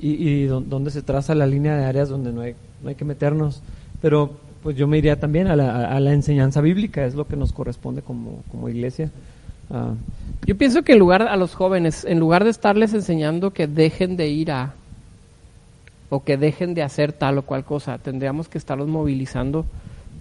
y, 0.00 0.12
y 0.28 0.44
dó- 0.46 0.62
dónde 0.62 0.90
se 0.90 1.02
traza 1.02 1.34
la 1.34 1.46
línea 1.46 1.76
de 1.76 1.84
áreas 1.84 2.08
donde 2.08 2.32
no 2.32 2.40
hay, 2.40 2.54
no 2.82 2.88
hay 2.88 2.94
que 2.94 3.04
meternos. 3.04 3.60
Pero 4.00 4.30
pues 4.66 4.76
yo 4.76 4.88
me 4.88 4.98
iría 4.98 5.14
también 5.14 5.46
a 5.46 5.54
la, 5.54 5.92
a 5.92 6.00
la 6.00 6.12
enseñanza 6.12 6.60
bíblica, 6.60 7.06
es 7.06 7.14
lo 7.14 7.28
que 7.28 7.36
nos 7.36 7.52
corresponde 7.52 8.02
como, 8.02 8.42
iglesia. 8.68 9.12
Ah, 9.70 9.92
Yo 10.44 10.58
pienso 10.58 10.82
que 10.82 10.94
en 10.94 10.98
lugar 10.98 11.22
a 11.22 11.36
los 11.36 11.54
jóvenes, 11.54 12.04
en 12.04 12.18
lugar 12.18 12.42
de 12.42 12.50
estarles 12.50 12.92
enseñando 12.92 13.52
que 13.52 13.68
dejen 13.68 14.16
de 14.16 14.26
ir 14.26 14.50
a 14.50 14.74
o 16.10 16.24
que 16.24 16.36
dejen 16.36 16.74
de 16.74 16.82
hacer 16.82 17.12
tal 17.12 17.38
o 17.38 17.42
cual 17.42 17.64
cosa, 17.64 17.98
tendríamos 17.98 18.48
que 18.48 18.58
estarlos 18.58 18.88
movilizando 18.88 19.66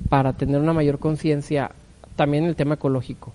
para 0.10 0.34
tener 0.34 0.62
una 0.62 0.74
mayor 0.74 1.00
conciencia 1.00 1.72
también 2.16 2.44
en 2.44 2.52
el 2.52 2.56
tema 2.56 2.76
ecológico. 2.76 3.34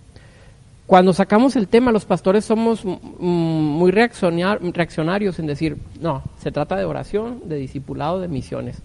Cuando 0.87 1.13
sacamos 1.13 1.57
el 1.57 1.67
tema, 1.67 1.91
los 1.91 2.05
pastores 2.05 2.45
somos 2.45 2.85
muy 2.85 3.91
reaccionar- 3.91 4.61
reaccionarios 4.73 5.41
en 5.41 5.49
decir, 5.49 5.77
no, 6.01 6.23
se 6.39 6.53
trata 6.53 6.77
de 6.77 6.85
oración, 6.85 7.41
de 7.47 7.57
discipulado, 7.57 8.21
de 8.21 8.29
misiones. 8.29 8.81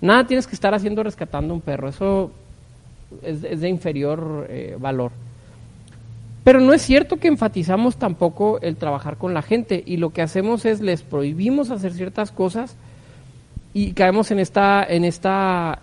Nada 0.00 0.26
tienes 0.26 0.46
que 0.46 0.54
estar 0.54 0.74
haciendo 0.74 1.02
rescatando 1.02 1.52
un 1.52 1.60
perro, 1.60 1.88
eso 1.88 2.30
es, 3.22 3.44
es 3.44 3.60
de 3.60 3.68
inferior 3.68 4.46
eh, 4.48 4.76
valor. 4.78 5.12
Pero 6.44 6.60
no 6.60 6.72
es 6.72 6.82
cierto 6.82 7.18
que 7.18 7.28
enfatizamos 7.28 7.96
tampoco 7.96 8.60
el 8.62 8.76
trabajar 8.76 9.18
con 9.18 9.34
la 9.34 9.42
gente 9.42 9.82
y 9.84 9.98
lo 9.98 10.10
que 10.10 10.22
hacemos 10.22 10.64
es 10.64 10.80
les 10.80 11.02
prohibimos 11.02 11.70
hacer 11.70 11.92
ciertas 11.92 12.32
cosas 12.32 12.76
y 13.74 13.92
caemos 13.92 14.30
en 14.30 14.38
esta 14.38 14.82
en 14.82 15.04
esta 15.04 15.80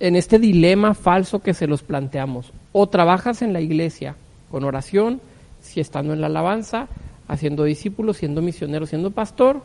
en 0.00 0.16
este 0.16 0.38
dilema 0.38 0.94
falso 0.94 1.40
que 1.40 1.54
se 1.54 1.66
los 1.66 1.82
planteamos. 1.82 2.52
O 2.72 2.88
trabajas 2.88 3.42
en 3.42 3.52
la 3.52 3.60
iglesia 3.60 4.16
con 4.50 4.64
oración, 4.64 5.20
si 5.60 5.80
estando 5.80 6.12
en 6.12 6.20
la 6.20 6.26
alabanza, 6.26 6.88
haciendo 7.28 7.64
discípulos, 7.64 8.18
siendo 8.18 8.42
misionero, 8.42 8.86
siendo 8.86 9.10
pastor, 9.10 9.62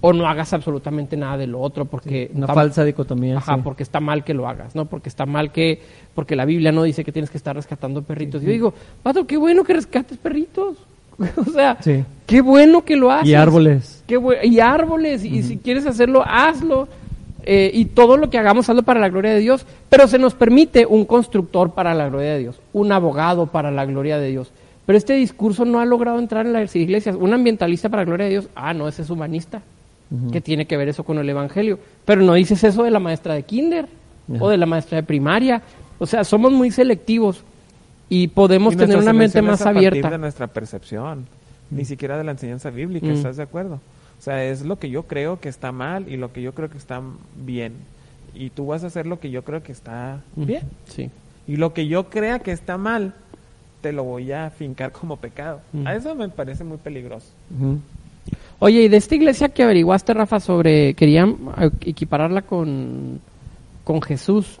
o 0.00 0.12
no 0.12 0.28
hagas 0.28 0.52
absolutamente 0.52 1.16
nada 1.16 1.36
de 1.36 1.46
lo 1.46 1.60
otro 1.60 1.84
porque 1.84 2.30
una 2.34 2.46
falsa 2.46 2.84
dicotomía. 2.84 3.38
Ajá, 3.38 3.56
sí. 3.56 3.60
porque 3.64 3.82
está 3.82 4.00
mal 4.00 4.24
que 4.24 4.34
lo 4.34 4.48
hagas, 4.48 4.74
¿no? 4.74 4.84
Porque 4.84 5.08
está 5.08 5.26
mal 5.26 5.50
que, 5.50 5.80
porque 6.14 6.36
la 6.36 6.44
Biblia 6.44 6.72
no 6.72 6.82
dice 6.82 7.04
que 7.04 7.12
tienes 7.12 7.30
que 7.30 7.38
estar 7.38 7.56
rescatando 7.56 8.02
perritos. 8.02 8.42
Yo 8.42 8.50
digo, 8.50 8.74
Pato, 9.02 9.26
qué 9.26 9.36
bueno 9.36 9.64
que 9.64 9.74
rescates 9.74 10.18
perritos. 10.18 10.76
o 11.36 11.50
sea, 11.50 11.76
qué 12.26 12.40
bueno 12.40 12.84
que 12.84 12.96
lo 12.96 13.10
haces. 13.10 13.28
Y 13.28 13.34
árboles. 13.34 14.04
Qué 14.06 14.20
y 14.44 14.60
árboles, 14.60 15.24
y 15.24 15.42
si 15.42 15.58
quieres 15.58 15.86
hacerlo, 15.86 16.22
hazlo. 16.24 16.88
Eh, 17.50 17.70
y 17.72 17.86
todo 17.86 18.18
lo 18.18 18.28
que 18.28 18.36
hagamos, 18.36 18.68
hazlo 18.68 18.82
para 18.82 19.00
la 19.00 19.08
gloria 19.08 19.32
de 19.32 19.40
Dios. 19.40 19.66
Pero 19.88 20.06
se 20.06 20.18
nos 20.18 20.34
permite 20.34 20.86
un 20.86 21.04
constructor 21.06 21.72
para 21.72 21.94
la 21.94 22.08
gloria 22.08 22.34
de 22.34 22.38
Dios, 22.40 22.60
un 22.72 22.92
abogado 22.92 23.46
para 23.46 23.70
la 23.70 23.84
gloria 23.84 24.18
de 24.18 24.28
Dios. 24.28 24.52
Pero 24.86 24.96
este 24.96 25.14
discurso 25.14 25.64
no 25.64 25.80
ha 25.80 25.84
logrado 25.84 26.18
entrar 26.18 26.46
en 26.46 26.52
las 26.52 26.74
iglesias. 26.76 27.16
Un 27.18 27.34
ambientalista 27.34 27.88
para 27.88 28.02
la 28.02 28.06
gloria 28.06 28.26
de 28.26 28.32
Dios, 28.32 28.48
ah, 28.54 28.72
no, 28.74 28.86
ese 28.86 29.02
es 29.02 29.10
humanista. 29.10 29.60
¿Qué 30.32 30.40
tiene 30.40 30.66
que 30.66 30.76
ver 30.76 30.88
eso 30.88 31.04
con 31.04 31.18
el 31.18 31.28
evangelio? 31.28 31.78
Pero 32.04 32.22
no 32.22 32.32
dices 32.34 32.64
eso 32.64 32.82
de 32.82 32.90
la 32.90 32.98
maestra 32.98 33.34
de 33.34 33.42
kinder 33.42 33.86
o 34.40 34.48
de 34.48 34.56
la 34.56 34.66
maestra 34.66 34.96
de 34.96 35.02
primaria. 35.02 35.60
O 35.98 36.06
sea, 36.06 36.24
somos 36.24 36.50
muy 36.52 36.70
selectivos 36.70 37.42
y 38.08 38.28
podemos 38.28 38.72
Y 38.74 38.76
tener 38.78 38.96
una 38.96 39.12
mente 39.12 39.42
más 39.42 39.60
a 39.60 39.64
partir 39.64 39.88
abierta. 39.88 40.10
de 40.10 40.18
nuestra 40.18 40.46
percepción, 40.46 41.26
ni 41.70 41.84
siquiera 41.84 42.16
de 42.16 42.24
la 42.24 42.30
enseñanza 42.32 42.70
bíblica, 42.70 43.06
Mm. 43.06 43.10
¿estás 43.10 43.36
de 43.36 43.42
acuerdo? 43.42 43.80
O 44.18 44.22
sea, 44.22 44.42
es 44.44 44.62
lo 44.64 44.78
que 44.78 44.88
yo 44.90 45.02
creo 45.04 45.40
que 45.40 45.48
está 45.50 45.72
mal 45.72 46.08
y 46.08 46.16
lo 46.16 46.32
que 46.32 46.40
yo 46.40 46.52
creo 46.54 46.70
que 46.70 46.78
está 46.78 47.02
bien. 47.36 47.74
Y 48.34 48.50
tú 48.50 48.66
vas 48.66 48.84
a 48.84 48.86
hacer 48.88 49.06
lo 49.06 49.20
que 49.20 49.30
yo 49.30 49.42
creo 49.44 49.62
que 49.62 49.72
está 49.72 50.20
bien. 50.36 50.62
Sí. 50.86 51.10
Y 51.46 51.56
lo 51.56 51.74
que 51.74 51.86
yo 51.86 52.08
crea 52.08 52.38
que 52.38 52.52
está 52.52 52.78
mal, 52.78 53.12
te 53.82 53.92
lo 53.92 54.04
voy 54.04 54.32
a 54.32 54.50
fincar 54.50 54.90
como 54.92 55.16
pecado. 55.18 55.60
Mm. 55.72 55.86
A 55.86 55.94
eso 55.94 56.14
me 56.14 56.28
parece 56.30 56.64
muy 56.64 56.78
peligroso. 56.78 57.26
Oye, 58.60 58.82
y 58.82 58.88
de 58.88 58.96
esta 58.96 59.14
iglesia 59.14 59.48
que 59.50 59.62
averiguaste, 59.62 60.14
Rafa, 60.14 60.40
sobre, 60.40 60.94
querían 60.94 61.36
eh, 61.60 61.70
equipararla 61.82 62.42
con, 62.42 63.20
con 63.84 64.02
Jesús. 64.02 64.58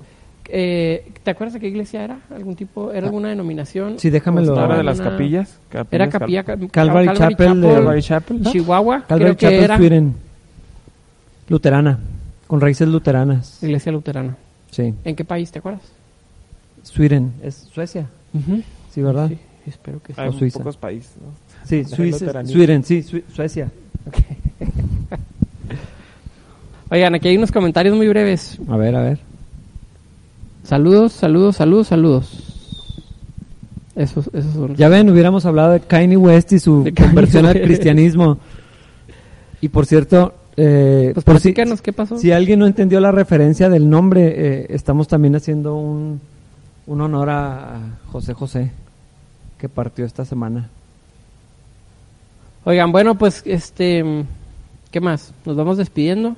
Eh, 0.50 1.10
¿Te 1.24 1.32
acuerdas 1.32 1.54
de 1.54 1.60
qué 1.60 1.68
iglesia 1.68 2.04
era? 2.04 2.20
¿Algún 2.34 2.54
tipo, 2.56 2.92
era 2.92 3.06
alguna 3.08 3.28
denominación? 3.30 3.98
Sí, 3.98 4.08
déjamelo. 4.08 4.54
¿O 4.54 4.58
¿Ahora 4.58 4.62
estaba 4.62 4.78
de 4.78 4.84
las 4.84 5.00
capillas? 5.00 5.58
Era 5.90 6.08
capilla, 6.08 6.42
Cal- 6.44 6.58
Ca- 6.60 6.68
Calvary 6.68 7.08
Chapel 7.14 7.60
de- 7.60 7.68
Calvary 7.68 8.02
Chapel, 8.02 8.42
¿no? 8.42 8.50
Chihuahua, 8.52 9.04
Calvary 9.06 9.24
creo 9.24 9.36
que 9.36 9.46
Chapel 9.46 9.64
era 9.64 9.76
Sweden. 9.76 10.14
Luterana, 11.48 11.98
con 12.46 12.60
raíces 12.60 12.88
luteranas. 12.88 13.62
iglesia 13.62 13.90
luterana. 13.92 14.36
Sí. 14.70 14.94
¿En 15.04 15.16
qué 15.16 15.24
país 15.24 15.50
te 15.50 15.58
acuerdas? 15.58 15.82
Sweden, 16.82 17.32
es 17.42 17.68
Suecia, 17.72 18.06
sí, 18.92 19.02
¿verdad? 19.02 19.28
Sí, 19.28 19.38
espero 19.66 20.00
que 20.02 20.14
sí. 20.14 20.20
Hay 20.20 20.28
O 20.28 20.32
Suiza. 20.32 20.58
pocos 20.58 20.76
países, 20.76 21.12
¿no? 21.20 21.28
Sí, 21.66 21.84
Suiza-. 21.84 22.44
Sweden, 22.46 22.84
sí, 22.84 23.02
Sue- 23.02 23.24
Suecia. 23.34 23.68
Oigan, 26.90 27.14
aquí 27.14 27.28
hay 27.28 27.36
unos 27.36 27.52
comentarios 27.52 27.96
muy 27.96 28.08
breves. 28.08 28.58
A 28.68 28.76
ver, 28.76 28.96
a 28.96 29.02
ver. 29.02 29.18
Saludos, 30.64 31.12
saludos, 31.12 31.56
saludos, 31.56 31.88
saludos. 31.88 32.44
Esos, 33.94 34.30
esos 34.32 34.52
son. 34.54 34.74
Ya 34.76 34.88
ven, 34.88 35.10
hubiéramos 35.10 35.44
hablado 35.44 35.72
de 35.72 35.80
Kanye 35.80 36.16
West 36.16 36.52
y 36.52 36.58
su 36.60 36.84
De 36.84 36.92
Kanye 36.92 37.08
conversión 37.10 37.46
al 37.46 37.54
West. 37.56 37.66
cristianismo. 37.66 38.38
Y 39.60 39.70
por 39.70 39.86
cierto, 39.86 40.34
eh, 40.56 41.10
Pues 41.14 41.24
por 41.24 41.40
si, 41.40 41.48
platícanos 41.48 41.82
qué 41.82 41.92
pasó. 41.92 42.16
si 42.16 42.30
alguien 42.30 42.60
no 42.60 42.66
entendió 42.68 43.00
la 43.00 43.10
referencia 43.10 43.68
del 43.68 43.90
nombre, 43.90 44.34
eh, 44.36 44.66
estamos 44.70 45.08
también 45.08 45.34
haciendo 45.34 45.74
un, 45.74 46.20
un 46.86 47.00
honor 47.00 47.28
a 47.28 47.74
a 47.74 47.78
José 48.12 48.34
José, 48.34 48.70
que 49.58 49.68
partió 49.68 50.04
esta 50.04 50.24
semana. 50.24 50.70
Oigan, 52.68 52.92
bueno, 52.92 53.16
pues, 53.16 53.42
este, 53.46 54.04
¿qué 54.90 55.00
más? 55.00 55.32
Nos 55.46 55.56
vamos 55.56 55.78
despidiendo, 55.78 56.36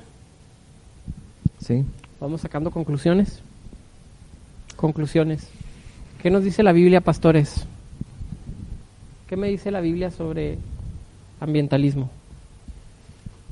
Sí. 1.59 1.83
vamos 2.21 2.39
sacando 2.39 2.71
conclusiones. 2.71 3.41
Conclusiones. 4.77 5.49
¿Qué 6.23 6.31
nos 6.31 6.45
dice 6.45 6.63
la 6.63 6.71
Biblia, 6.71 7.01
pastores? 7.01 7.65
¿Qué 9.27 9.35
me 9.35 9.49
dice 9.49 9.71
la 9.71 9.81
Biblia 9.81 10.09
sobre 10.09 10.57
ambientalismo? 11.41 12.09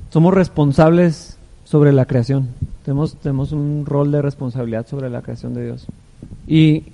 Somos 0.08 0.32
responsables 0.32 1.36
sobre 1.64 1.92
la 1.92 2.06
creación. 2.06 2.48
Tenemos, 2.86 3.14
tenemos 3.16 3.52
un 3.52 3.84
rol 3.84 4.10
de 4.10 4.22
responsabilidad 4.22 4.86
sobre 4.86 5.10
la 5.10 5.20
creación 5.20 5.52
de 5.52 5.66
Dios. 5.66 5.86
Y 6.46 6.84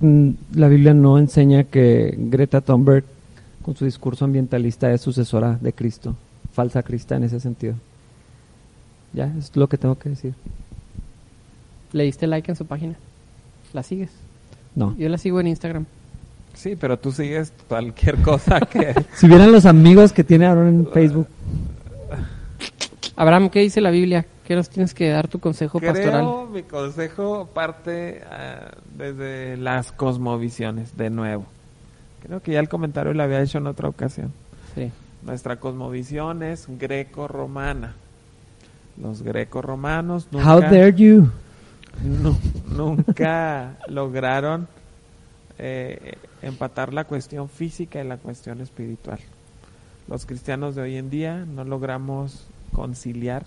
mm, 0.00 0.30
la 0.56 0.66
Biblia 0.66 0.94
no 0.94 1.16
enseña 1.16 1.62
que 1.62 2.12
Greta 2.18 2.60
Thunberg, 2.60 3.04
con 3.62 3.76
su 3.76 3.84
discurso 3.84 4.24
ambientalista, 4.24 4.92
es 4.92 5.00
sucesora 5.00 5.58
de 5.60 5.72
Cristo. 5.72 6.16
Falsa 6.52 6.82
Crista 6.82 7.16
en 7.16 7.24
ese 7.24 7.40
sentido. 7.40 7.74
Ya, 9.12 9.32
es 9.38 9.54
lo 9.56 9.68
que 9.68 9.78
tengo 9.78 9.98
que 9.98 10.10
decir. 10.10 10.34
¿Le 11.92 12.04
diste 12.04 12.26
like 12.26 12.50
en 12.50 12.56
su 12.56 12.66
página? 12.66 12.94
¿La 13.72 13.82
sigues? 13.82 14.10
No. 14.74 14.96
Yo 14.96 15.08
la 15.08 15.18
sigo 15.18 15.40
en 15.40 15.48
Instagram. 15.48 15.86
Sí, 16.54 16.76
pero 16.76 16.98
tú 16.98 17.12
sigues 17.12 17.52
cualquier 17.68 18.20
cosa 18.22 18.60
que... 18.60 18.94
Si 19.14 19.26
vieran 19.26 19.52
los 19.52 19.66
amigos 19.66 20.12
que 20.12 20.24
tiene 20.24 20.46
Aaron 20.46 20.68
en 20.68 20.86
Facebook. 20.92 21.26
Abraham, 23.16 23.50
¿qué 23.50 23.60
dice 23.60 23.80
la 23.80 23.90
Biblia? 23.90 24.26
¿Qué 24.46 24.56
nos 24.56 24.68
tienes 24.68 24.94
que 24.94 25.08
dar 25.08 25.28
tu 25.28 25.38
consejo 25.38 25.80
pastoral? 25.80 26.10
Creo 26.10 26.46
mi 26.46 26.62
consejo 26.62 27.48
parte 27.54 28.22
ah, 28.30 28.72
desde 28.96 29.56
las 29.56 29.92
cosmovisiones, 29.92 30.96
de 30.96 31.10
nuevo. 31.10 31.46
Creo 32.22 32.40
que 32.40 32.52
ya 32.52 32.60
el 32.60 32.68
comentario 32.68 33.12
lo 33.14 33.22
había 33.22 33.40
hecho 33.42 33.58
en 33.58 33.66
otra 33.66 33.88
ocasión. 33.88 34.32
Sí. 34.74 34.90
Nuestra 35.22 35.56
cosmovisión 35.56 36.42
es 36.42 36.66
greco-romana. 36.68 37.94
Los 39.00 39.22
greco-romanos 39.22 40.28
nunca, 40.30 40.54
How 40.54 40.60
dare 40.60 40.92
you? 40.94 41.30
nu- 42.04 42.36
nunca 42.74 43.76
lograron 43.88 44.68
eh, 45.58 46.14
empatar 46.42 46.92
la 46.92 47.04
cuestión 47.04 47.48
física 47.48 48.02
y 48.02 48.06
la 48.06 48.16
cuestión 48.18 48.60
espiritual. 48.60 49.18
Los 50.08 50.26
cristianos 50.26 50.74
de 50.74 50.82
hoy 50.82 50.96
en 50.96 51.10
día 51.10 51.44
no 51.46 51.64
logramos 51.64 52.46
conciliar 52.72 53.44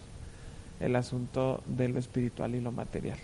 el 0.80 0.95
asunto 0.95 1.61
de 1.65 1.89
lo 1.89 1.99
espiritual 1.99 2.55
y 2.55 2.61
lo 2.61 2.71
material. 2.71 3.17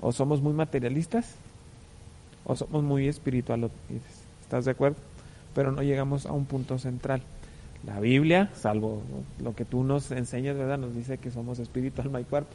O 0.00 0.12
somos 0.12 0.40
muy 0.42 0.52
materialistas 0.52 1.34
o 2.44 2.56
somos 2.56 2.82
muy 2.82 3.08
espirituales. 3.08 3.70
¿Estás 4.54 4.66
de 4.66 4.70
acuerdo? 4.70 4.96
Pero 5.52 5.72
no 5.72 5.82
llegamos 5.82 6.26
a 6.26 6.32
un 6.32 6.44
punto 6.44 6.78
central. 6.78 7.20
La 7.84 7.98
Biblia, 7.98 8.50
salvo 8.54 9.02
lo 9.42 9.52
que 9.52 9.64
tú 9.64 9.82
nos 9.82 10.12
enseñas, 10.12 10.56
¿verdad? 10.56 10.78
Nos 10.78 10.94
dice 10.94 11.18
que 11.18 11.32
somos 11.32 11.58
espíritu, 11.58 12.02
alma 12.02 12.20
y 12.20 12.24
cuerpo. 12.24 12.54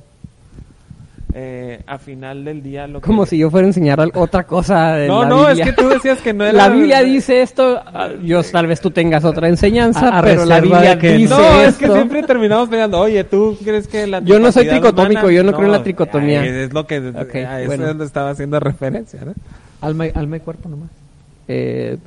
Eh, 1.34 1.82
a 1.86 1.98
final 2.00 2.46
del 2.46 2.64
día 2.64 2.88
lo 2.88 3.02
que... 3.02 3.06
Como 3.06 3.26
si 3.26 3.38
yo 3.38 3.52
fuera 3.52 3.66
a 3.66 3.68
enseñar 3.68 4.00
otra 4.16 4.46
cosa 4.46 4.94
de 4.94 5.08
No, 5.10 5.24
la 5.24 5.30
no, 5.30 5.42
es 5.50 5.58
Biblia. 5.58 5.66
que 5.76 5.82
tú 5.84 5.90
decías 5.90 6.22
que 6.22 6.34
no 6.34 6.46
era... 6.46 6.54
La 6.54 6.70
Biblia 6.70 7.02
dice 7.04 7.42
esto, 7.42 7.82
yo 8.24 8.42
tal 8.44 8.68
vez 8.68 8.80
tú 8.80 8.92
tengas 8.92 9.26
otra 9.26 9.50
enseñanza, 9.50 10.08
A- 10.10 10.20
a 10.20 10.22
pero 10.24 10.46
la 10.46 10.62
Biblia 10.62 10.98
que 10.98 11.18
dice 11.18 11.34
No, 11.34 11.62
es 11.62 11.68
esto. 11.68 11.80
que 11.86 11.92
siempre 11.92 12.24
terminamos 12.24 12.70
pegando, 12.70 12.98
oye, 12.98 13.26
¿tú 13.26 13.58
crees 13.62 13.90
que 13.90 14.08
la 14.08 14.22
Yo 14.22 14.40
no 14.40 14.54
soy 14.54 14.68
tricotómico, 14.70 15.20
humana- 15.24 15.36
yo 15.36 15.44
no 15.44 15.52
creo 15.52 15.66
en 15.66 15.72
la 15.74 15.84
tricotomía. 15.84 16.42
ay, 16.44 16.48
Es 16.50 16.72
lo 16.74 16.88
que... 16.88 17.00
Ok, 17.10 17.36
a 17.36 17.60
eso 17.60 17.68
bueno. 17.68 17.84
es 17.84 17.90
donde 17.90 18.06
estaba 18.06 18.30
haciendo 18.30 18.58
referencia, 18.62 19.20
¿no? 19.26 19.34
Alma, 19.82 20.08
y- 20.08 20.12
alma 20.16 20.38
y 20.38 20.40
cuerpo 20.40 20.70
nomás. 20.70 20.90
Eh, 21.52 21.98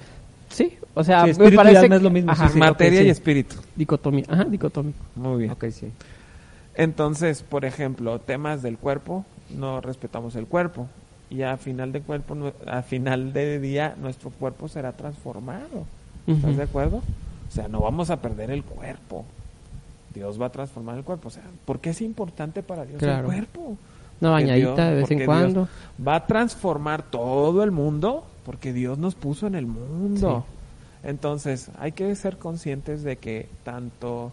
sí, 0.49 0.79
o 0.95 1.03
sea, 1.05 1.21
Sí, 1.21 1.25
me 1.27 1.31
espíritu 1.33 1.55
y 1.55 1.57
parece 1.57 1.77
alma 1.79 1.89
que- 1.89 1.97
es 1.97 2.03
lo 2.03 2.11
mismo, 2.11 2.31
Ajá, 2.33 2.47
sí, 2.47 2.53
sí. 2.55 2.59
Materia 2.59 3.01
y 3.01 3.05
sí. 3.05 3.11
espíritu. 3.11 3.57
dicotomía, 3.77 4.25
ajá, 4.29 4.45
dicotómico. 4.45 4.99
Muy 5.17 5.39
bien. 5.41 5.51
Ok, 5.51 5.65
sí. 5.71 5.91
Entonces, 6.75 7.43
por 7.43 7.65
ejemplo, 7.65 8.19
temas 8.21 8.63
del 8.63 8.79
cuerpo, 8.79 9.25
no 9.51 9.81
respetamos 9.81 10.37
el 10.37 10.47
cuerpo. 10.47 10.89
Y 11.29 11.43
a 11.43 11.57
final 11.57 11.93
de 11.93 12.01
cuerpo, 12.03 12.37
a 12.67 12.83
final 12.83 13.33
de 13.33 13.59
día, 13.59 13.95
nuestro 14.01 14.31
cuerpo 14.31 14.69
será 14.69 14.93
transformado. 14.93 15.85
¿Estás 16.27 16.57
de 16.57 16.63
acuerdo? 16.63 16.99
O 16.99 17.53
sea, 17.55 17.69
no 17.69 17.81
vamos 17.81 18.11
a 18.11 18.21
perder 18.21 18.51
el 18.51 18.63
cuerpo. 18.63 19.25
Dios 20.15 20.41
va 20.41 20.47
a 20.47 20.53
transformar 20.53 20.97
el 20.99 21.05
cuerpo. 21.05 21.29
O 21.29 21.31
sea, 21.31 21.43
¿por 21.65 21.81
qué 21.81 21.91
es 21.91 22.01
importante 22.03 22.63
para 22.63 22.85
Dios 22.85 22.99
Claro. 22.99 23.21
el 23.21 23.25
cuerpo? 23.25 23.77
Una 24.21 24.31
bañadita 24.31 24.75
Dios- 24.75 24.77
de 24.91 24.95
vez 24.95 25.11
en 25.11 25.19
Dios 25.19 25.27
cuando. 25.27 25.69
Va 26.07 26.17
a 26.17 26.27
transformar 26.27 27.03
todo 27.03 27.63
el 27.65 27.71
mundo 27.71 28.25
porque 28.45 28.73
Dios 28.73 28.99
nos 28.99 29.15
puso 29.15 29.47
en 29.47 29.55
el 29.55 29.67
mundo. 29.67 30.45
Entonces, 31.05 31.71
hay 31.79 31.93
que 31.93 32.15
ser 32.15 32.37
conscientes 32.39 33.03
de 33.03 33.17
que 33.17 33.49
tanto 33.65 34.33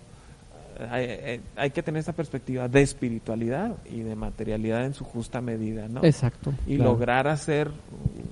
eh, 0.80 0.88
hay, 0.91 1.05
eh, 1.07 1.41
hay 1.55 1.72
que 1.72 1.82
tener 1.84 1.99
esa 1.99 2.14
perspectiva 2.14 2.68
de 2.68 2.82
espiritualidad 2.82 3.76
y 3.91 4.01
de 4.01 4.16
materialidad 4.16 4.86
en 4.86 4.93
su 4.93 5.03
justa 5.03 5.41
medida, 5.41 5.88
¿no? 5.88 6.03
Exacto. 6.03 6.53
y 6.68 6.76
claro. 6.76 6.91
lograr 6.91 7.28
hacer 7.28 7.72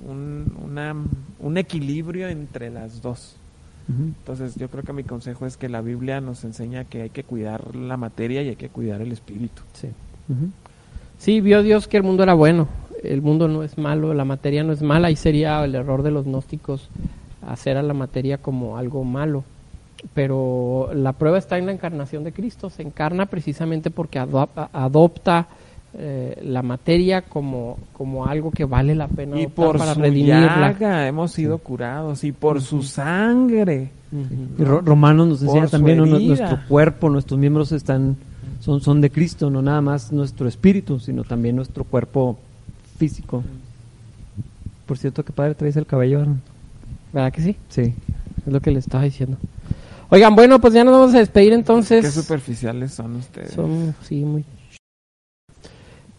un, 0.07 0.53
una- 0.63 0.95
un 1.39 1.57
equilibrio 1.57 2.27
entre 2.29 2.69
las 2.69 3.01
dos. 3.01 3.35
Entonces, 3.89 4.55
yo 4.55 4.67
creo 4.69 4.83
que 4.83 4.91
mi 4.91 5.03
consejo 5.05 5.45
es 5.45 5.55
que 5.55 5.69
la 5.69 5.79
Biblia 5.79 6.19
nos 6.19 6.43
enseña 6.43 6.83
que 6.83 7.03
hay 7.03 7.09
que 7.09 7.23
cuidar 7.23 7.73
la 7.73 7.95
materia 7.95 8.41
y 8.41 8.49
hay 8.49 8.55
que 8.57 8.67
cuidar 8.67 8.99
el 9.01 9.13
espíritu. 9.13 9.61
Sí. 9.71 9.87
Sí, 11.19 11.39
vio 11.39 11.63
Dios 11.63 11.87
que 11.87 11.95
el 11.95 12.03
mundo 12.03 12.21
era 12.23 12.33
bueno. 12.33 12.67
El 13.13 13.21
mundo 13.21 13.47
no 13.47 13.63
es 13.63 13.77
malo, 13.77 14.13
la 14.13 14.25
materia 14.25 14.63
no 14.63 14.73
es 14.73 14.81
mala. 14.81 15.07
Ahí 15.07 15.15
sería 15.15 15.63
el 15.63 15.75
error 15.75 16.03
de 16.03 16.11
los 16.11 16.25
gnósticos 16.25 16.89
hacer 17.47 17.77
a 17.77 17.83
la 17.83 17.93
materia 17.93 18.37
como 18.39 18.77
algo 18.77 19.03
malo. 19.03 19.43
Pero 20.13 20.89
la 20.93 21.13
prueba 21.13 21.37
está 21.37 21.57
en 21.57 21.65
la 21.65 21.71
encarnación 21.71 22.23
de 22.23 22.31
Cristo. 22.31 22.69
Se 22.69 22.83
encarna 22.83 23.25
precisamente 23.25 23.89
porque 23.89 24.19
ado- 24.19 24.49
adopta 24.73 25.47
eh, 25.99 26.39
la 26.43 26.61
materia 26.61 27.21
como, 27.23 27.77
como 27.93 28.25
algo 28.27 28.51
que 28.51 28.65
vale 28.65 28.93
la 28.93 29.07
pena 29.07 29.39
Y 29.39 29.47
por 29.47 29.77
para 29.77 29.95
su 29.95 29.99
redimirla. 30.01 30.71
llaga 30.71 31.07
hemos 31.07 31.31
sido 31.31 31.57
curados 31.57 32.23
y 32.23 32.31
por 32.31 32.61
su 32.61 32.83
sangre. 32.83 33.89
Ujú. 34.11 34.61
Y 34.61 34.63
Ro- 34.63 34.81
Romanos 34.81 35.27
nos 35.27 35.41
enseña 35.41 35.67
también 35.67 35.97
nuestro 35.97 36.59
cuerpo, 36.67 37.09
nuestros 37.09 37.39
miembros 37.39 37.71
están 37.71 38.15
son, 38.59 38.81
son 38.81 39.01
de 39.01 39.09
Cristo, 39.11 39.49
no 39.49 39.61
nada 39.61 39.81
más 39.81 40.11
nuestro 40.11 40.47
espíritu, 40.47 40.99
sino 40.99 41.23
también 41.23 41.55
nuestro 41.55 41.83
cuerpo 41.83 42.37
físico. 42.97 43.43
Por 44.85 44.97
cierto, 44.97 45.23
que 45.23 45.33
padre 45.33 45.55
traes 45.55 45.77
el 45.77 45.85
cabello. 45.85 46.25
¿Verdad 47.13 47.31
que 47.31 47.41
sí? 47.41 47.55
Sí. 47.69 47.93
Es 48.45 48.53
lo 48.53 48.59
que 48.61 48.71
le 48.71 48.79
estaba 48.79 49.03
diciendo. 49.03 49.37
Oigan, 50.09 50.35
bueno, 50.35 50.59
pues 50.61 50.73
ya 50.73 50.83
nos 50.83 50.93
vamos 50.93 51.15
a 51.15 51.19
despedir 51.19 51.53
entonces. 51.53 52.05
Qué 52.05 52.11
superficiales 52.11 52.93
son 52.93 53.17
ustedes. 53.17 53.51
Son, 53.51 53.93
sí, 54.03 54.23
muy. 54.23 54.45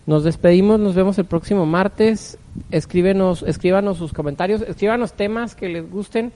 Nos 0.07 0.25
despedimos, 0.25 0.79
nos 0.81 0.95
vemos 0.95 1.19
el 1.19 1.25
próximo 1.25 1.67
martes. 1.67 2.39
Escríbenos, 2.71 3.43
escríbanos 3.43 3.99
sus 3.99 4.13
comentarios, 4.13 4.63
escríbanos 4.63 5.13
temas 5.15 5.55
que 5.55 5.69
les 5.69 5.91
gusten. 5.91 6.33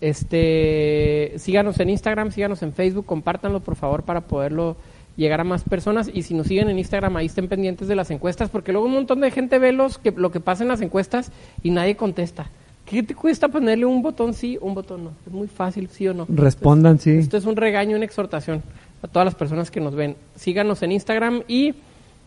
Este, 0.00 1.34
síganos 1.36 1.78
en 1.80 1.90
Instagram, 1.90 2.30
síganos 2.30 2.62
en 2.62 2.72
Facebook, 2.72 3.06
compártanlo 3.06 3.60
por 3.60 3.76
favor 3.76 4.02
para 4.02 4.22
poderlo 4.22 4.76
llegar 5.16 5.40
a 5.40 5.44
más 5.44 5.64
personas. 5.64 6.10
Y 6.12 6.22
si 6.22 6.34
nos 6.34 6.46
siguen 6.46 6.68
en 6.70 6.78
Instagram, 6.78 7.16
ahí 7.16 7.26
estén 7.26 7.48
pendientes 7.48 7.88
de 7.88 7.96
las 7.96 8.10
encuestas, 8.10 8.50
porque 8.50 8.72
luego 8.72 8.86
un 8.86 8.94
montón 8.94 9.20
de 9.20 9.30
gente 9.30 9.58
ve 9.58 9.72
los 9.72 9.98
que, 9.98 10.12
lo 10.12 10.30
que 10.30 10.40
pasa 10.40 10.62
en 10.62 10.68
las 10.68 10.80
encuestas 10.80 11.32
y 11.62 11.70
nadie 11.70 11.96
contesta. 11.96 12.50
¿Qué 12.84 13.02
te 13.02 13.14
cuesta 13.14 13.48
ponerle 13.48 13.86
un 13.86 14.02
botón 14.02 14.34
sí, 14.34 14.58
un 14.60 14.74
botón 14.74 15.04
no? 15.04 15.12
Es 15.24 15.32
muy 15.32 15.46
fácil, 15.46 15.88
sí 15.88 16.08
o 16.08 16.14
no. 16.14 16.26
Respondan, 16.28 16.98
sí. 16.98 17.10
Esto 17.10 17.36
es 17.36 17.44
un 17.44 17.56
regaño, 17.56 17.94
una 17.94 18.04
exhortación 18.04 18.62
a 19.02 19.06
todas 19.06 19.26
las 19.26 19.34
personas 19.34 19.70
que 19.70 19.80
nos 19.80 19.94
ven. 19.94 20.16
Síganos 20.34 20.82
en 20.82 20.92
Instagram 20.92 21.42
y 21.46 21.74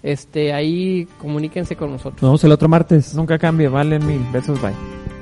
este 0.02 0.54
ahí 0.54 1.08
comuníquense 1.20 1.76
con 1.76 1.92
nosotros. 1.92 2.22
Nos 2.22 2.30
vemos 2.30 2.44
el 2.44 2.52
otro 2.52 2.70
martes. 2.70 3.14
Nunca 3.14 3.38
cambie, 3.38 3.68
valen 3.68 4.06
mil. 4.06 4.22
Besos, 4.32 4.62
bye. 4.62 5.13